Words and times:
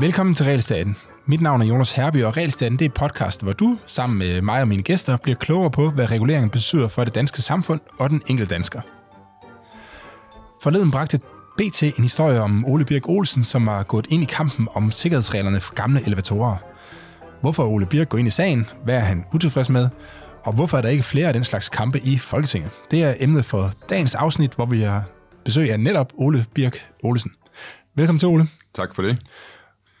Velkommen 0.00 0.34
til 0.34 0.44
Realstaten. 0.46 0.96
Mit 1.26 1.40
navn 1.40 1.62
er 1.62 1.66
Jonas 1.66 1.92
Herby, 1.92 2.24
og 2.24 2.36
Realstaten 2.36 2.78
det 2.78 2.84
er 2.84 2.88
podcast, 2.88 3.42
hvor 3.42 3.52
du, 3.52 3.78
sammen 3.86 4.18
med 4.18 4.42
mig 4.42 4.60
og 4.60 4.68
mine 4.68 4.82
gæster, 4.82 5.16
bliver 5.16 5.36
klogere 5.36 5.70
på, 5.70 5.90
hvad 5.90 6.10
reguleringen 6.10 6.50
betyder 6.50 6.88
for 6.88 7.04
det 7.04 7.14
danske 7.14 7.42
samfund 7.42 7.80
og 7.98 8.10
den 8.10 8.22
enkelte 8.26 8.54
dansker. 8.54 8.80
Forleden 10.62 10.90
bragte 10.90 11.20
BT 11.58 11.82
en 11.82 12.02
historie 12.02 12.40
om 12.40 12.64
Ole 12.66 12.84
Birk 12.84 13.08
Olsen, 13.08 13.44
som 13.44 13.66
var 13.66 13.82
gået 13.82 14.06
ind 14.10 14.22
i 14.22 14.26
kampen 14.26 14.68
om 14.74 14.90
sikkerhedsreglerne 14.90 15.60
for 15.60 15.74
gamle 15.74 16.06
elevatorer. 16.06 16.56
Hvorfor 17.40 17.64
Ole 17.64 17.86
Birk 17.86 18.08
går 18.08 18.18
ind 18.18 18.28
i 18.28 18.30
sagen? 18.30 18.66
Hvad 18.84 18.94
er 18.94 19.00
han 19.00 19.24
utilfreds 19.34 19.70
med? 19.70 19.88
Og 20.44 20.52
hvorfor 20.52 20.78
er 20.78 20.82
der 20.82 20.88
ikke 20.88 21.02
flere 21.02 21.26
af 21.26 21.32
den 21.32 21.44
slags 21.44 21.68
kampe 21.68 22.00
i 22.00 22.18
Folketinget? 22.18 22.70
Det 22.90 23.02
er 23.02 23.14
emnet 23.18 23.44
for 23.44 23.72
dagens 23.90 24.14
afsnit, 24.14 24.54
hvor 24.54 24.66
vi 24.66 24.80
har 24.80 25.04
besøg 25.44 25.72
af 25.72 25.80
netop 25.80 26.12
Ole 26.14 26.46
Birk 26.54 26.90
Olsen. 27.04 27.30
Velkommen 27.96 28.18
til, 28.18 28.28
Ole. 28.28 28.48
Tak 28.74 28.94
for 28.94 29.02
det. 29.02 29.18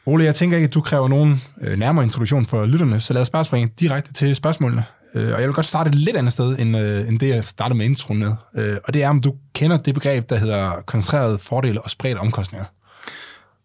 Ole, 0.06 0.24
jeg 0.24 0.34
tænker 0.34 0.56
ikke, 0.56 0.66
at 0.66 0.74
du 0.74 0.80
kræver 0.80 1.08
nogen 1.08 1.42
øh, 1.60 1.78
nærmere 1.78 2.04
introduktion 2.04 2.46
for 2.46 2.66
lytterne, 2.66 3.00
så 3.00 3.12
lad 3.12 3.22
os 3.22 3.30
bare 3.30 3.44
springe 3.44 3.72
direkte 3.80 4.12
til 4.12 4.36
spørgsmålene. 4.36 4.84
Øh, 5.14 5.32
og 5.34 5.40
jeg 5.40 5.48
vil 5.48 5.54
godt 5.54 5.66
starte 5.66 5.88
et 5.88 5.94
lidt 5.94 6.16
andet 6.16 6.32
sted, 6.32 6.58
end, 6.58 6.78
øh, 6.78 7.08
end 7.08 7.18
det, 7.18 7.28
jeg 7.28 7.44
startede 7.44 7.78
med 7.78 7.86
introen 7.86 8.20
med. 8.20 8.32
Øh, 8.56 8.76
og 8.84 8.94
det 8.94 9.02
er, 9.02 9.08
om 9.08 9.20
du 9.20 9.34
kender 9.54 9.76
det 9.76 9.94
begreb, 9.94 10.30
der 10.30 10.36
hedder 10.36 10.80
koncentrerede 10.86 11.38
fordele 11.38 11.80
og 11.80 11.90
spredte 11.90 12.18
omkostninger. 12.18 12.66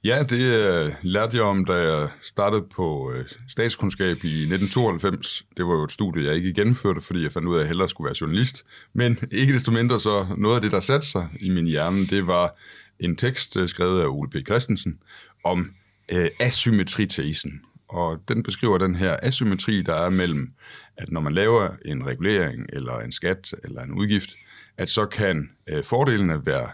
Ja, 0.03 0.23
det 0.23 0.41
øh, 0.41 0.93
lærte 1.01 1.37
jeg 1.37 1.45
om, 1.45 1.65
da 1.65 1.73
jeg 1.73 2.09
startede 2.21 2.65
på 2.75 3.11
øh, 3.15 3.25
statskundskab 3.47 4.23
i 4.23 4.41
1992. 4.41 5.45
Det 5.57 5.65
var 5.65 5.73
jo 5.73 5.83
et 5.83 5.91
studie, 5.91 6.27
jeg 6.27 6.35
ikke 6.35 6.53
gennemførte, 6.53 7.01
fordi 7.01 7.23
jeg 7.23 7.31
fandt 7.31 7.47
ud 7.47 7.55
af, 7.55 7.59
at 7.59 7.61
jeg 7.61 7.67
hellere 7.67 7.89
skulle 7.89 8.05
være 8.05 8.15
journalist. 8.21 8.65
Men 8.93 9.17
ikke 9.31 9.53
desto 9.53 9.71
mindre 9.71 9.99
så 9.99 10.25
noget 10.37 10.55
af 10.55 10.61
det, 10.61 10.71
der 10.71 10.79
satte 10.79 11.07
sig 11.07 11.27
i 11.39 11.49
min 11.49 11.65
hjerne, 11.65 12.07
det 12.07 12.27
var 12.27 12.55
en 12.99 13.15
tekst 13.15 13.57
øh, 13.57 13.67
skrevet 13.67 14.01
af 14.01 14.07
Ole 14.07 14.29
P. 14.29 14.47
Christensen 14.47 14.99
om 15.43 15.71
øh, 16.11 16.29
asymmetritesen. 16.39 17.61
Og 17.89 18.19
den 18.27 18.43
beskriver 18.43 18.77
den 18.77 18.95
her 18.95 19.17
asymmetri, 19.23 19.81
der 19.81 19.95
er 19.95 20.09
mellem, 20.09 20.53
at 20.97 21.11
når 21.11 21.21
man 21.21 21.33
laver 21.33 21.69
en 21.85 22.05
regulering, 22.05 22.65
eller 22.73 22.99
en 22.99 23.11
skat, 23.11 23.53
eller 23.63 23.81
en 23.81 23.91
udgift, 23.91 24.29
at 24.77 24.89
så 24.89 25.05
kan 25.05 25.49
øh, 25.69 25.83
fordelene 25.83 26.45
være 26.45 26.69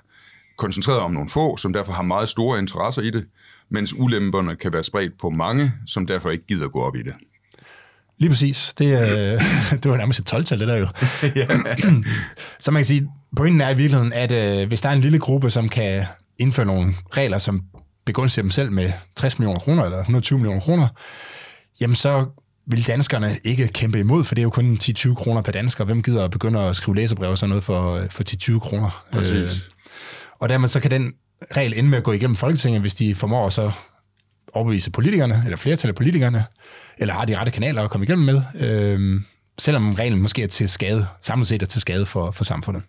koncentreret 0.57 0.99
om 0.99 1.11
nogle 1.11 1.29
få, 1.29 1.57
som 1.57 1.73
derfor 1.73 1.93
har 1.93 2.03
meget 2.03 2.29
store 2.29 2.59
interesser 2.59 3.01
i 3.01 3.09
det, 3.09 3.25
mens 3.69 3.93
ulemperne 3.93 4.55
kan 4.55 4.73
være 4.73 4.83
spredt 4.83 5.17
på 5.21 5.29
mange, 5.29 5.71
som 5.87 6.07
derfor 6.07 6.29
ikke 6.29 6.45
gider 6.45 6.67
gå 6.67 6.81
op 6.81 6.95
i 6.95 7.03
det. 7.03 7.13
Lige 8.17 8.29
præcis. 8.29 8.73
Det, 8.77 8.85
øh, 8.85 9.41
det 9.83 9.91
var 9.91 9.97
nærmest 9.97 10.19
et 10.19 10.33
12-tal, 10.33 10.59
det 10.59 10.67
der 10.67 10.75
jo. 10.75 10.87
Så 12.59 12.71
man 12.71 12.79
kan 12.79 12.85
sige, 12.85 13.09
pointen 13.37 13.61
er 13.61 13.69
i 13.69 13.77
virkeligheden, 13.77 14.13
at 14.13 14.31
øh, 14.31 14.67
hvis 14.67 14.81
der 14.81 14.89
er 14.89 14.93
en 14.93 15.01
lille 15.01 15.19
gruppe, 15.19 15.49
som 15.49 15.69
kan 15.69 16.05
indføre 16.39 16.65
nogle 16.65 16.93
regler, 17.11 17.37
som 17.37 17.63
begunstiger 18.05 18.43
dem 18.43 18.51
selv 18.51 18.71
med 18.71 18.91
60 19.15 19.39
millioner 19.39 19.59
kroner 19.59 19.83
eller 19.83 19.99
120 19.99 20.39
millioner 20.39 20.61
kroner, 20.61 20.87
jamen 21.81 21.95
så 21.95 22.25
vil 22.67 22.87
danskerne 22.87 23.37
ikke 23.43 23.67
kæmpe 23.67 23.99
imod, 23.99 24.23
for 24.23 24.35
det 24.35 24.41
er 24.41 24.43
jo 24.43 24.49
kun 24.49 24.77
10-20 24.83 25.13
kroner 25.13 25.41
per 25.41 25.51
dansker. 25.51 25.83
Hvem 25.83 26.03
gider 26.03 26.23
at 26.23 26.31
begynde 26.31 26.59
at 26.59 26.75
skrive 26.75 26.95
læserbrev 26.95 27.29
og 27.29 27.37
sådan 27.37 27.49
noget 27.49 27.63
for, 27.63 28.07
for 28.11 28.23
10-20 28.53 28.59
kroner? 28.59 29.05
Præcis. 29.11 29.65
Øh, 29.65 29.74
og 30.39 30.50
dermed 30.50 30.67
så 30.67 30.80
kan 30.80 30.91
den 30.91 31.14
regel 31.58 31.73
ende 31.78 31.89
med 31.89 31.97
at 31.97 32.03
gå 32.03 32.11
igennem 32.11 32.36
Folketinget, 32.36 32.81
hvis 32.81 32.94
de 32.94 33.16
formår 33.16 33.50
så 33.50 33.72
overbevise 34.53 34.91
politikerne, 34.91 35.41
eller 35.45 35.58
flertal 35.58 35.89
af 35.89 35.95
politikerne, 35.95 36.45
eller 36.97 37.14
har 37.14 37.25
de 37.25 37.38
rette 37.38 37.52
kanaler 37.52 37.83
at 37.83 37.89
komme 37.89 38.05
igennem 38.05 38.25
med, 38.25 38.41
øh, 38.67 39.22
selvom 39.59 39.94
reglen 39.94 40.22
måske 40.22 40.44
er 40.44 40.47
til 40.47 40.69
skade, 40.69 41.08
samlet 41.22 41.47
set 41.47 41.61
er 41.61 41.66
til 41.66 41.81
skade 41.81 42.06
for, 42.06 42.31
for 42.31 42.44
samfundet. 42.44 42.83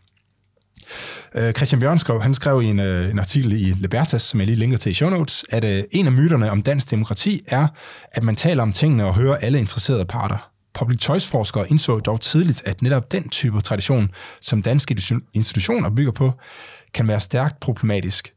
Øh, 1.34 1.52
Christian 1.52 1.80
Bjørnskov, 1.80 2.22
han 2.22 2.34
skrev 2.34 2.62
i 2.62 2.66
en, 2.66 2.80
øh, 2.80 3.10
en 3.10 3.18
artikel 3.18 3.52
i 3.52 3.72
Libertas, 3.72 4.22
som 4.22 4.40
jeg 4.40 4.46
lige 4.46 4.56
linker 4.56 4.78
til 4.78 4.90
i 4.90 4.94
show 4.94 5.10
notes, 5.10 5.44
at 5.50 5.64
øh, 5.64 5.84
en 5.90 6.06
af 6.06 6.12
myterne 6.12 6.50
om 6.50 6.62
dansk 6.62 6.90
demokrati 6.90 7.44
er, 7.46 7.68
at 8.12 8.22
man 8.22 8.36
taler 8.36 8.62
om 8.62 8.72
tingene 8.72 9.04
og 9.04 9.14
hører 9.14 9.36
alle 9.36 9.58
interesserede 9.58 10.04
parter. 10.04 10.50
Public 10.74 11.00
choice-forskere 11.00 11.70
indså 11.70 11.98
dog 11.98 12.20
tidligt, 12.20 12.62
at 12.66 12.82
netop 12.82 13.12
den 13.12 13.28
type 13.28 13.60
tradition, 13.60 14.10
som 14.40 14.62
danske 14.62 14.98
institutioner 15.34 15.90
bygger 15.90 16.12
på, 16.12 16.32
kan 16.96 17.08
være 17.08 17.20
stærkt 17.20 17.60
problematisk. 17.60 18.32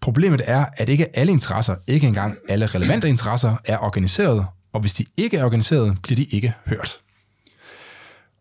Problemet 0.00 0.40
er, 0.44 0.64
at 0.76 0.88
ikke 0.88 1.18
alle 1.18 1.32
interesser, 1.32 1.76
ikke 1.86 2.06
engang 2.06 2.38
alle 2.48 2.66
relevante 2.66 3.08
interesser, 3.08 3.56
er 3.64 3.78
organiseret, 3.78 4.46
og 4.72 4.80
hvis 4.80 4.92
de 4.92 5.04
ikke 5.16 5.36
er 5.36 5.44
organiseret, 5.44 5.98
bliver 6.02 6.16
de 6.16 6.24
ikke 6.24 6.54
hørt. 6.66 6.98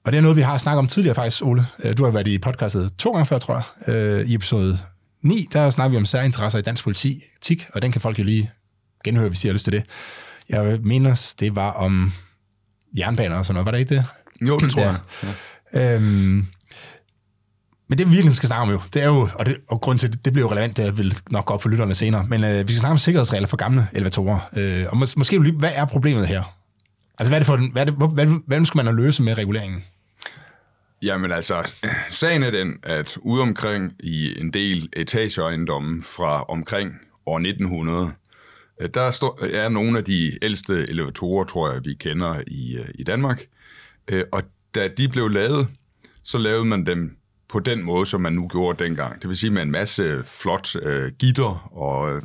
Og 0.05 0.11
det 0.11 0.17
er 0.17 0.21
noget, 0.21 0.37
vi 0.37 0.41
har 0.41 0.57
snakket 0.57 0.79
om 0.79 0.87
tidligere 0.87 1.15
faktisk, 1.15 1.43
Ole. 1.45 1.67
Øh, 1.83 1.97
du 1.97 2.03
har 2.03 2.11
været 2.11 2.27
i 2.27 2.37
podcastet 2.37 2.93
to 2.97 3.11
gange 3.11 3.25
før, 3.25 3.37
tror 3.37 3.65
jeg. 3.87 3.95
Øh, 3.95 4.29
I 4.29 4.33
episode 4.33 4.79
9, 5.21 5.47
der 5.53 5.69
snakker 5.69 5.89
vi 5.89 5.97
om 5.97 6.05
særinteresser 6.05 6.59
i 6.59 6.61
dansk 6.61 6.83
politik, 6.83 7.67
og 7.73 7.81
den 7.81 7.91
kan 7.91 8.01
folk 8.01 8.19
jo 8.19 8.23
lige 8.23 8.51
genhøre, 9.03 9.27
hvis 9.27 9.39
de 9.39 9.47
har 9.47 9.53
lyst 9.53 9.63
til 9.63 9.73
det. 9.73 9.83
Jeg 10.49 10.79
mener, 10.83 11.33
det 11.39 11.55
var 11.55 11.71
om 11.71 12.13
jernbaner 12.97 13.35
og 13.35 13.45
sådan 13.45 13.53
noget. 13.53 13.65
Var 13.65 13.71
det 13.71 13.79
ikke 13.79 13.95
det? 13.95 14.05
Jo, 14.47 14.59
det 14.59 14.71
tror 14.71 14.81
jeg. 14.81 14.97
Ja. 15.73 15.95
Øhm, 15.95 16.45
men 17.91 17.97
det 17.97 18.09
vi 18.09 18.11
virkelig 18.11 18.35
skal 18.35 18.47
snakke 18.47 18.61
om 18.61 18.69
jo, 18.69 18.81
det 18.93 19.01
er 19.01 19.07
jo, 19.07 19.29
og, 19.35 19.45
det, 19.45 19.57
og 19.67 19.81
grund 19.81 19.99
til, 19.99 20.11
det, 20.11 20.25
det 20.25 20.33
bliver 20.33 20.47
jo 20.47 20.51
relevant, 20.51 20.77
det 20.77 20.97
vil 20.97 21.17
nok 21.29 21.45
gå 21.45 21.53
op 21.53 21.61
for 21.61 21.69
lytterne 21.69 21.95
senere, 21.95 22.25
men 22.29 22.43
øh, 22.43 22.67
vi 22.67 22.73
skal 22.73 22.79
snakke 22.79 22.91
om 22.91 22.97
sikkerhedsregler 22.97 23.47
for 23.47 23.57
gamle 23.57 23.87
elevatorer. 23.93 24.39
Øh, 24.55 24.85
og 24.89 24.97
mås- 24.97 25.13
måske 25.17 25.43
lige, 25.43 25.53
hvad 25.53 25.71
er 25.73 25.85
problemet 25.85 26.27
her? 26.27 26.57
Altså, 27.19 27.29
hvad 27.29 27.37
er 27.37 27.39
det 27.39 27.45
for, 27.45 27.71
hvad, 27.71 27.81
er 27.81 27.85
det, 27.85 27.93
hvad, 27.93 28.07
hvad, 28.07 28.39
hvad 28.47 28.65
skal 28.65 28.77
man 28.77 28.87
at 28.87 28.95
løse 28.95 29.23
med 29.23 29.37
reguleringen? 29.37 29.83
Jamen 31.01 31.31
altså, 31.31 31.73
sagen 32.09 32.43
er 32.43 32.51
den, 32.51 32.79
at 32.83 33.17
ude 33.21 33.41
omkring 33.41 33.93
i 33.99 34.39
en 34.39 34.53
del 34.53 34.89
etageejendomme 34.93 36.03
fra 36.03 36.43
omkring 36.43 36.93
år 37.25 37.37
1900, 37.37 38.11
øh, 38.81 38.89
der 38.93 39.11
der 39.21 39.37
øh, 39.41 39.51
er 39.53 39.69
nogle 39.69 39.97
af 39.97 40.03
de 40.03 40.31
ældste 40.41 40.89
elevatorer, 40.89 41.45
tror 41.45 41.71
jeg, 41.71 41.85
vi 41.85 41.93
kender 41.93 42.41
i, 42.47 42.77
øh, 42.77 42.87
i 42.95 43.03
Danmark. 43.03 43.45
Og 44.31 44.43
da 44.75 44.87
de 44.97 45.07
blev 45.07 45.29
lavet, 45.29 45.67
så 46.23 46.37
lavede 46.37 46.65
man 46.65 46.85
dem 46.85 47.17
på 47.51 47.59
den 47.59 47.83
måde, 47.83 48.05
som 48.05 48.21
man 48.21 48.33
nu 48.33 48.47
gjorde 48.47 48.83
dengang. 48.83 49.21
Det 49.21 49.29
vil 49.29 49.37
sige 49.37 49.49
med 49.49 49.61
en 49.61 49.71
masse 49.71 50.23
flot 50.25 50.75
øh, 50.81 51.11
gitter 51.19 51.69
og 51.77 52.15
øh, 52.15 52.21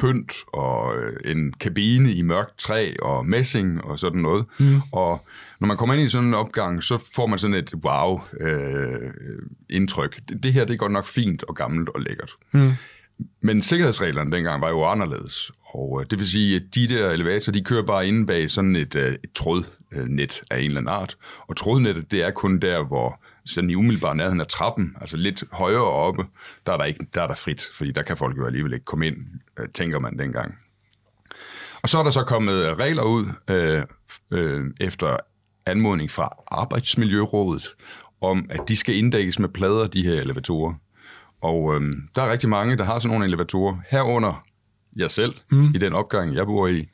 pynt 0.00 0.32
og 0.52 0.96
øh, 0.96 1.12
en 1.24 1.52
kabine 1.52 2.12
i 2.12 2.22
mørkt 2.22 2.58
træ 2.58 2.92
og 3.02 3.26
messing 3.26 3.84
og 3.84 3.98
sådan 3.98 4.20
noget. 4.20 4.44
Mm. 4.58 4.80
Og 4.92 5.26
når 5.60 5.66
man 5.66 5.76
kommer 5.76 5.94
ind 5.94 6.04
i 6.04 6.08
sådan 6.08 6.28
en 6.28 6.34
opgang, 6.34 6.82
så 6.82 7.10
får 7.14 7.26
man 7.26 7.38
sådan 7.38 7.56
et 7.56 7.74
wow-indtryk. 7.84 10.16
Øh, 10.16 10.22
det, 10.28 10.42
det 10.42 10.52
her 10.52 10.64
det 10.64 10.74
er 10.74 10.78
godt 10.78 10.92
nok 10.92 11.06
fint 11.06 11.42
og 11.42 11.56
gammelt 11.56 11.88
og 11.88 12.00
lækkert. 12.00 12.32
Mm. 12.52 12.70
Men 13.40 13.62
sikkerhedsreglerne 13.62 14.32
dengang 14.32 14.60
var 14.60 14.68
jo 14.68 14.84
anderledes. 14.84 15.52
Og 15.64 16.00
øh, 16.00 16.06
det 16.10 16.18
vil 16.18 16.28
sige, 16.28 16.56
at 16.56 16.62
de 16.74 16.88
der 16.88 17.10
elevatorer, 17.10 17.52
de 17.52 17.64
kører 17.64 17.82
bare 17.82 18.08
inde 18.08 18.26
bag 18.26 18.50
sådan 18.50 18.76
et, 18.76 18.96
øh, 18.96 19.12
et 19.12 19.32
trådnet 19.34 20.42
af 20.50 20.58
en 20.58 20.64
eller 20.64 20.80
anden 20.80 20.94
art. 20.94 21.16
Og 21.48 21.56
trådnettet, 21.56 22.12
det 22.12 22.22
er 22.22 22.30
kun 22.30 22.58
der, 22.58 22.84
hvor 22.84 23.20
sådan 23.46 23.70
i 23.70 23.74
umiddelbar 23.74 24.14
nærheden 24.14 24.40
af 24.40 24.46
trappen, 24.46 24.96
altså 25.00 25.16
lidt 25.16 25.44
højere 25.52 25.84
oppe, 25.84 26.24
der 26.66 26.72
er 26.72 26.76
der, 26.76 26.84
ikke, 26.84 27.06
der 27.14 27.22
er 27.22 27.26
der 27.26 27.34
frit, 27.34 27.68
fordi 27.74 27.90
der 27.90 28.02
kan 28.02 28.16
folk 28.16 28.36
jo 28.36 28.46
alligevel 28.46 28.72
ikke 28.72 28.84
komme 28.84 29.06
ind, 29.06 29.16
øh, 29.58 29.68
tænker 29.68 29.98
man 29.98 30.18
dengang. 30.18 30.54
Og 31.82 31.88
så 31.88 31.98
er 31.98 32.02
der 32.02 32.10
så 32.10 32.22
kommet 32.22 32.78
regler 32.78 33.02
ud 33.02 33.26
øh, 33.50 33.82
øh, 34.30 34.64
efter 34.80 35.16
anmodning 35.66 36.10
fra 36.10 36.28
Arbejdsmiljørådet, 36.48 37.64
om 38.20 38.46
at 38.50 38.60
de 38.68 38.76
skal 38.76 38.96
inddækkes 38.96 39.38
med 39.38 39.48
plader, 39.48 39.86
de 39.86 40.02
her 40.02 40.20
elevatorer. 40.20 40.74
Og 41.40 41.74
øh, 41.74 41.80
der 42.14 42.22
er 42.22 42.32
rigtig 42.32 42.48
mange, 42.48 42.76
der 42.76 42.84
har 42.84 42.98
sådan 42.98 43.10
nogle 43.10 43.26
elevatorer, 43.26 43.76
herunder 43.90 44.44
jeg 44.96 45.10
selv, 45.10 45.34
mm. 45.50 45.74
i 45.74 45.78
den 45.78 45.92
opgang, 45.92 46.34
jeg 46.34 46.46
bor 46.46 46.66
i, 46.68 46.88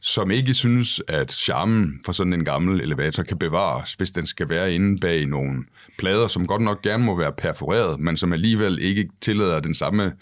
som 0.00 0.30
ikke 0.30 0.54
synes, 0.54 1.02
at 1.08 1.32
charmen 1.32 2.00
for 2.04 2.12
sådan 2.12 2.32
en 2.32 2.44
gammel 2.44 2.80
elevator 2.80 3.22
kan 3.22 3.38
bevares, 3.38 3.92
hvis 3.92 4.10
den 4.10 4.26
skal 4.26 4.48
være 4.48 4.74
inde 4.74 5.00
bag 5.00 5.26
nogle 5.26 5.64
plader, 5.98 6.28
som 6.28 6.46
godt 6.46 6.62
nok 6.62 6.82
gerne 6.82 7.04
må 7.04 7.16
være 7.16 7.32
perforeret, 7.32 8.00
men 8.00 8.16
som 8.16 8.32
alligevel 8.32 8.78
ikke 8.78 9.08
tillader 9.20 9.60
den 9.60 9.74
samme 9.74 10.12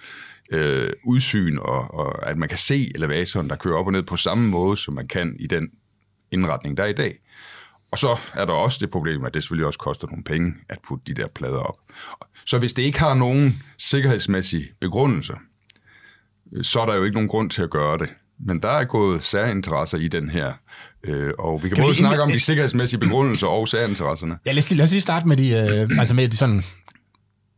øh, 0.52 0.90
udsyn, 1.04 1.58
og, 1.58 1.94
og 1.94 2.28
at 2.30 2.36
man 2.36 2.48
kan 2.48 2.58
se 2.58 2.92
elevatoren, 2.94 3.50
der 3.50 3.56
kører 3.56 3.78
op 3.78 3.86
og 3.86 3.92
ned 3.92 4.02
på 4.02 4.16
samme 4.16 4.48
måde, 4.48 4.76
som 4.76 4.94
man 4.94 5.08
kan 5.08 5.36
i 5.38 5.46
den 5.46 5.70
indretning, 6.30 6.76
der 6.76 6.82
er 6.82 6.88
i 6.88 6.92
dag. 6.92 7.18
Og 7.90 7.98
så 7.98 8.18
er 8.34 8.44
der 8.44 8.52
også 8.52 8.78
det 8.80 8.90
problem, 8.90 9.24
at 9.24 9.34
det 9.34 9.42
selvfølgelig 9.42 9.66
også 9.66 9.78
koster 9.78 10.06
nogle 10.06 10.24
penge 10.24 10.54
at 10.68 10.78
putte 10.88 11.04
de 11.06 11.22
der 11.22 11.28
plader 11.28 11.58
op. 11.58 11.78
Så 12.46 12.58
hvis 12.58 12.72
det 12.72 12.82
ikke 12.82 12.98
har 12.98 13.14
nogen 13.14 13.62
sikkerhedsmæssig 13.78 14.70
begrundelse, 14.80 15.34
så 16.62 16.80
er 16.80 16.86
der 16.86 16.94
jo 16.94 17.04
ikke 17.04 17.14
nogen 17.14 17.28
grund 17.28 17.50
til 17.50 17.62
at 17.62 17.70
gøre 17.70 17.98
det. 17.98 18.14
Men 18.40 18.62
der 18.62 18.68
er 18.68 18.84
gået 18.84 19.24
særinteresser 19.24 19.98
i 19.98 20.08
den 20.08 20.30
her, 20.30 20.52
øh, 21.04 21.32
og 21.38 21.62
vi 21.62 21.68
kan, 21.68 21.76
kan 21.76 21.84
både 21.84 21.92
vi 21.92 21.98
snakke 21.98 22.22
om 22.22 22.30
de 22.30 22.40
sikkerhedsmæssige 22.40 23.00
begrundelser 23.00 23.46
og 23.46 23.68
særinteresserne. 23.68 24.38
Ja, 24.46 24.52
lad 24.52 24.58
os, 24.58 24.70
lad 24.70 24.84
os 24.84 24.90
lige 24.90 25.00
starte 25.00 25.28
med 25.28 25.36
de, 25.36 25.50
øh, 25.50 25.98
altså 25.98 26.14
med 26.14 26.28
de 26.28 26.36
sådan, 26.36 26.64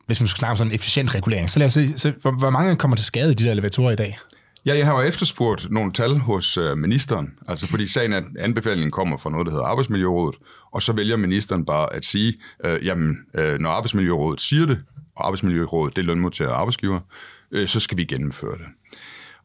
hvis 0.06 0.20
man 0.20 0.28
skal 0.28 0.38
snakke 0.38 0.50
om 0.50 0.56
sådan 0.56 0.70
en 0.70 0.74
efficient 0.74 1.14
regulering. 1.14 1.50
Så 1.50 1.58
lad 1.58 1.66
os 1.66 1.72
se, 1.72 1.98
så, 1.98 2.12
hvor, 2.20 2.38
hvor 2.38 2.50
mange 2.50 2.76
kommer 2.76 2.96
til 2.96 3.06
skade 3.06 3.30
i 3.32 3.34
de 3.34 3.44
der 3.44 3.52
elevatorer 3.52 3.90
i 3.90 3.96
dag? 3.96 4.18
Ja, 4.66 4.76
jeg 4.76 4.86
har 4.86 5.00
jo 5.00 5.08
efterspurgt 5.08 5.70
nogle 5.70 5.92
tal 5.92 6.18
hos 6.18 6.56
øh, 6.56 6.78
ministeren, 6.78 7.30
altså 7.48 7.66
fordi 7.66 7.86
sagen 7.86 8.12
at 8.12 8.24
anbefalingen 8.38 8.90
kommer 8.90 9.16
fra 9.16 9.30
noget, 9.30 9.46
der 9.46 9.52
hedder 9.52 9.66
Arbejdsmiljørådet, 9.66 10.36
og 10.72 10.82
så 10.82 10.92
vælger 10.92 11.16
ministeren 11.16 11.64
bare 11.64 11.92
at 11.92 12.04
sige, 12.04 12.34
øh, 12.64 12.86
jamen, 12.86 13.16
øh, 13.34 13.58
når 13.58 13.70
Arbejdsmiljørådet 13.70 14.40
siger 14.40 14.66
det, 14.66 14.78
og 15.16 15.26
arbejdsmiljørådet, 15.26 15.96
det 15.96 16.02
er 16.02 16.06
lønmodtager 16.06 16.50
og 16.50 16.60
arbejdsgiver, 16.60 17.00
øh, 17.52 17.66
så 17.66 17.80
skal 17.80 17.98
vi 17.98 18.04
gennemføre 18.04 18.58
det. 18.58 18.66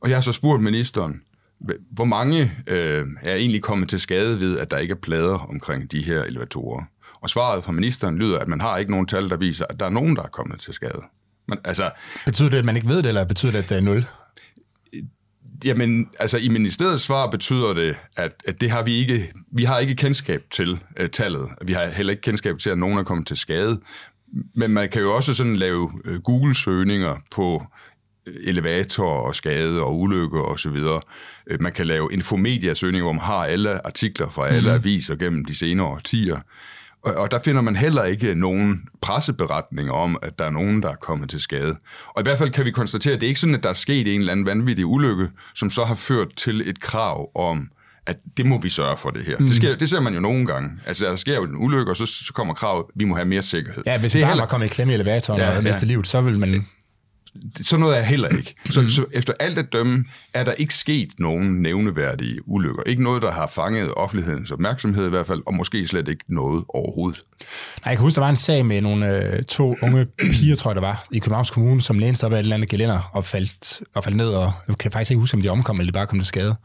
Og 0.03 0.09
jeg 0.09 0.17
har 0.17 0.21
så 0.21 0.31
spurgt 0.31 0.63
ministeren, 0.63 1.21
hvor 1.91 2.05
mange 2.05 2.51
øh, 2.67 3.05
er 3.21 3.35
egentlig 3.35 3.61
kommet 3.61 3.89
til 3.89 3.99
skade 3.99 4.39
ved, 4.39 4.59
at 4.59 4.71
der 4.71 4.77
ikke 4.77 4.91
er 4.91 4.95
plader 4.95 5.37
omkring 5.37 5.91
de 5.91 6.01
her 6.01 6.23
elevatorer? 6.23 6.83
Og 7.21 7.29
svaret 7.29 7.63
fra 7.63 7.71
ministeren 7.71 8.17
lyder, 8.17 8.39
at 8.39 8.47
man 8.47 8.61
har 8.61 8.77
ikke 8.77 8.91
nogen 8.91 9.07
tal, 9.07 9.29
der 9.29 9.37
viser, 9.37 9.65
at 9.69 9.79
der 9.79 9.85
er 9.85 9.89
nogen, 9.89 10.15
der 10.15 10.23
er 10.23 10.27
kommet 10.27 10.59
til 10.59 10.73
skade. 10.73 11.01
Men, 11.47 11.57
altså, 11.63 11.91
betyder 12.25 12.49
det, 12.49 12.57
at 12.57 12.65
man 12.65 12.75
ikke 12.75 12.87
ved 12.87 12.97
det, 12.97 13.05
eller 13.05 13.25
betyder 13.25 13.51
det, 13.51 13.59
at 13.59 13.69
det 13.69 13.77
er 13.77 13.81
nul? 13.81 14.05
Jamen, 15.65 16.09
altså 16.19 16.37
i 16.37 16.47
ministeriets 16.47 17.03
svar 17.03 17.29
betyder 17.29 17.73
det, 17.73 17.95
at, 18.17 18.31
at 18.45 18.61
det 18.61 18.71
har 18.71 18.83
vi 18.83 18.93
ikke, 18.93 19.31
vi 19.51 19.63
har 19.63 19.79
ikke 19.79 19.95
kendskab 19.95 20.43
til 20.51 20.79
uh, 21.01 21.07
tallet. 21.07 21.49
Vi 21.65 21.73
har 21.73 21.85
heller 21.85 22.11
ikke 22.11 22.21
kendskab 22.21 22.57
til, 22.57 22.69
at 22.69 22.77
nogen 22.77 22.97
er 22.97 23.03
kommet 23.03 23.27
til 23.27 23.37
skade. 23.37 23.79
Men 24.55 24.71
man 24.71 24.89
kan 24.89 25.01
jo 25.01 25.15
også 25.15 25.33
sådan 25.33 25.55
lave 25.55 25.91
uh, 26.09 26.15
Google-søgninger 26.15 27.15
på 27.31 27.63
elevator 28.43 29.09
og 29.09 29.35
skade 29.35 29.81
og 29.81 29.99
ulykke 29.99 30.41
og 30.41 30.59
så 30.59 30.69
videre. 30.69 31.01
Man 31.59 31.71
kan 31.71 31.85
lave 31.85 32.13
infomedia-søgninger, 32.13 33.03
hvor 33.03 33.13
man 33.13 33.21
har 33.21 33.45
alle 33.45 33.87
artikler 33.87 34.29
fra 34.29 34.47
alle 34.47 34.69
mm. 34.69 34.75
aviser 34.75 35.15
gennem 35.15 35.45
de 35.45 35.55
senere 35.55 35.87
årtier. 35.87 36.37
Og, 37.03 37.13
og 37.13 37.31
der 37.31 37.39
finder 37.39 37.61
man 37.61 37.75
heller 37.75 38.03
ikke 38.03 38.35
nogen 38.35 38.81
presseberetninger 39.01 39.93
om, 39.93 40.17
at 40.21 40.39
der 40.39 40.45
er 40.45 40.51
nogen, 40.51 40.81
der 40.81 40.89
er 40.89 40.95
kommet 40.95 41.29
til 41.29 41.39
skade. 41.39 41.75
Og 42.07 42.21
i 42.21 42.23
hvert 42.23 42.37
fald 42.37 42.49
kan 42.49 42.65
vi 42.65 42.71
konstatere, 42.71 43.13
at 43.13 43.21
det 43.21 43.27
er 43.27 43.29
ikke 43.29 43.39
sådan, 43.39 43.55
at 43.55 43.63
der 43.63 43.69
er 43.69 43.73
sket 43.73 44.13
en 44.13 44.19
eller 44.19 44.31
anden 44.31 44.45
vanvittig 44.45 44.85
ulykke, 44.85 45.29
som 45.55 45.69
så 45.69 45.83
har 45.83 45.95
ført 45.95 46.27
til 46.35 46.69
et 46.69 46.81
krav 46.81 47.31
om, 47.35 47.69
at 48.05 48.17
det 48.37 48.45
må 48.45 48.61
vi 48.61 48.69
sørge 48.69 48.97
for 48.97 49.09
det 49.09 49.25
her. 49.25 49.37
Mm. 49.39 49.47
Det, 49.47 49.55
sker, 49.55 49.75
det 49.75 49.89
ser 49.89 49.99
man 49.99 50.13
jo 50.13 50.19
nogle 50.19 50.45
gange. 50.45 50.71
Altså, 50.85 51.05
der 51.05 51.15
sker 51.15 51.35
jo 51.35 51.43
en 51.43 51.55
ulykke, 51.57 51.91
og 51.91 51.97
så, 51.97 52.05
så 52.05 52.33
kommer 52.33 52.53
kravet, 52.53 52.85
vi 52.95 53.05
må 53.05 53.15
have 53.15 53.25
mere 53.25 53.41
sikkerhed. 53.41 53.83
Ja, 53.85 53.99
hvis 53.99 54.11
det 54.11 54.21
er 54.23 54.27
heller... 54.27 54.45
kommet 54.45 54.65
i 54.65 54.69
klemme 54.69 54.93
i 54.93 54.95
elevatoren 54.95 55.39
ja, 55.39 55.57
og 55.57 55.63
ja. 55.63 55.73
livet, 55.81 56.07
så 56.07 56.21
vil 56.21 56.39
man 56.39 56.65
sådan 57.61 57.79
noget 57.79 57.97
er 57.97 58.01
heller 58.01 58.29
ikke. 58.29 58.55
Så, 58.69 58.81
mm. 58.81 58.89
så 58.89 59.05
efter 59.13 59.33
alt 59.39 59.57
at 59.57 59.73
dømme, 59.73 60.05
er 60.33 60.43
der 60.43 60.51
ikke 60.51 60.75
sket 60.75 61.09
nogen 61.19 61.61
nævneværdige 61.61 62.39
ulykker. 62.47 62.83
Ikke 62.83 63.03
noget, 63.03 63.21
der 63.21 63.31
har 63.31 63.47
fanget 63.47 63.93
offentlighedens 63.97 64.51
opmærksomhed 64.51 65.07
i 65.07 65.09
hvert 65.09 65.27
fald, 65.27 65.41
og 65.45 65.53
måske 65.53 65.87
slet 65.87 66.07
ikke 66.07 66.23
noget 66.27 66.63
overhovedet. 66.69 67.23
Nej, 67.39 67.89
jeg 67.91 67.97
kan 67.97 68.03
huske, 68.03 68.15
der 68.15 68.21
var 68.21 68.29
en 68.29 68.35
sag 68.35 68.65
med 68.65 68.81
nogle 68.81 69.35
øh, 69.35 69.43
to 69.43 69.75
unge 69.81 70.05
piger, 70.05 70.55
tror 70.55 70.71
jeg, 70.71 70.75
der 70.75 70.81
var, 70.81 71.05
i 71.11 71.19
Københavns 71.19 71.51
Kommune, 71.51 71.81
som 71.81 71.99
lænede 71.99 72.17
sig 72.17 72.27
op 72.27 72.33
af 72.33 72.37
et 72.37 72.43
eller 72.43 72.55
andet 72.55 72.69
gelænder 72.69 73.09
og 73.13 73.25
faldt, 73.25 73.81
og 73.95 74.03
faldt 74.03 74.17
ned, 74.17 74.27
og 74.27 74.51
jeg 74.67 74.77
kan 74.77 74.91
faktisk 74.91 75.11
ikke 75.11 75.19
huske, 75.19 75.35
om 75.35 75.41
de 75.41 75.49
omkom, 75.49 75.75
eller 75.75 75.91
de 75.91 75.95
bare 75.95 76.07
kom 76.07 76.19
til 76.19 76.27
skade. 76.27 76.55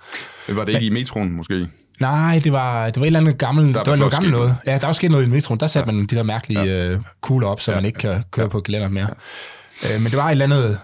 Var 0.49 0.65
det 0.65 0.69
ikke 0.69 0.91
Men, 0.91 0.97
i 0.97 1.01
metroen, 1.01 1.33
måske? 1.33 1.69
Nej, 2.01 2.41
det 2.45 2.53
var, 2.53 2.87
det 2.87 2.97
var 2.97 3.03
et 3.03 3.07
eller 3.07 3.21
andet 3.21 3.39
gammelt, 3.39 3.75
der 3.75 3.83
det 3.83 3.91
var 3.91 3.97
noget 3.97 4.13
gammelt 4.13 4.35
noget. 4.35 4.57
Ja, 4.67 4.79
der 4.79 4.87
var 4.87 4.93
sket 4.93 5.11
noget 5.11 5.27
i 5.27 5.29
metroen. 5.29 5.61
Der 5.61 5.67
satte 5.67 5.91
ja. 5.91 5.97
man 5.97 6.07
de 6.07 6.17
der 6.17 6.23
mærkelige 6.23 6.63
ja. 6.63 6.89
øh, 6.89 7.01
kugler 7.21 7.49
op, 7.49 7.61
så 7.61 7.71
ja. 7.71 7.77
man 7.77 7.85
ikke 7.85 7.99
kan 7.99 8.25
køre 8.31 8.45
ja. 8.45 8.49
på 8.49 8.61
gelænderet 8.61 8.93
mere. 8.93 9.05
Ja. 9.05 9.15
Øh, 9.85 10.01
men 10.03 10.11
det 10.11 10.17
var 10.17 10.27
et 10.27 10.31
eller 10.31 10.45
andet 10.45 10.79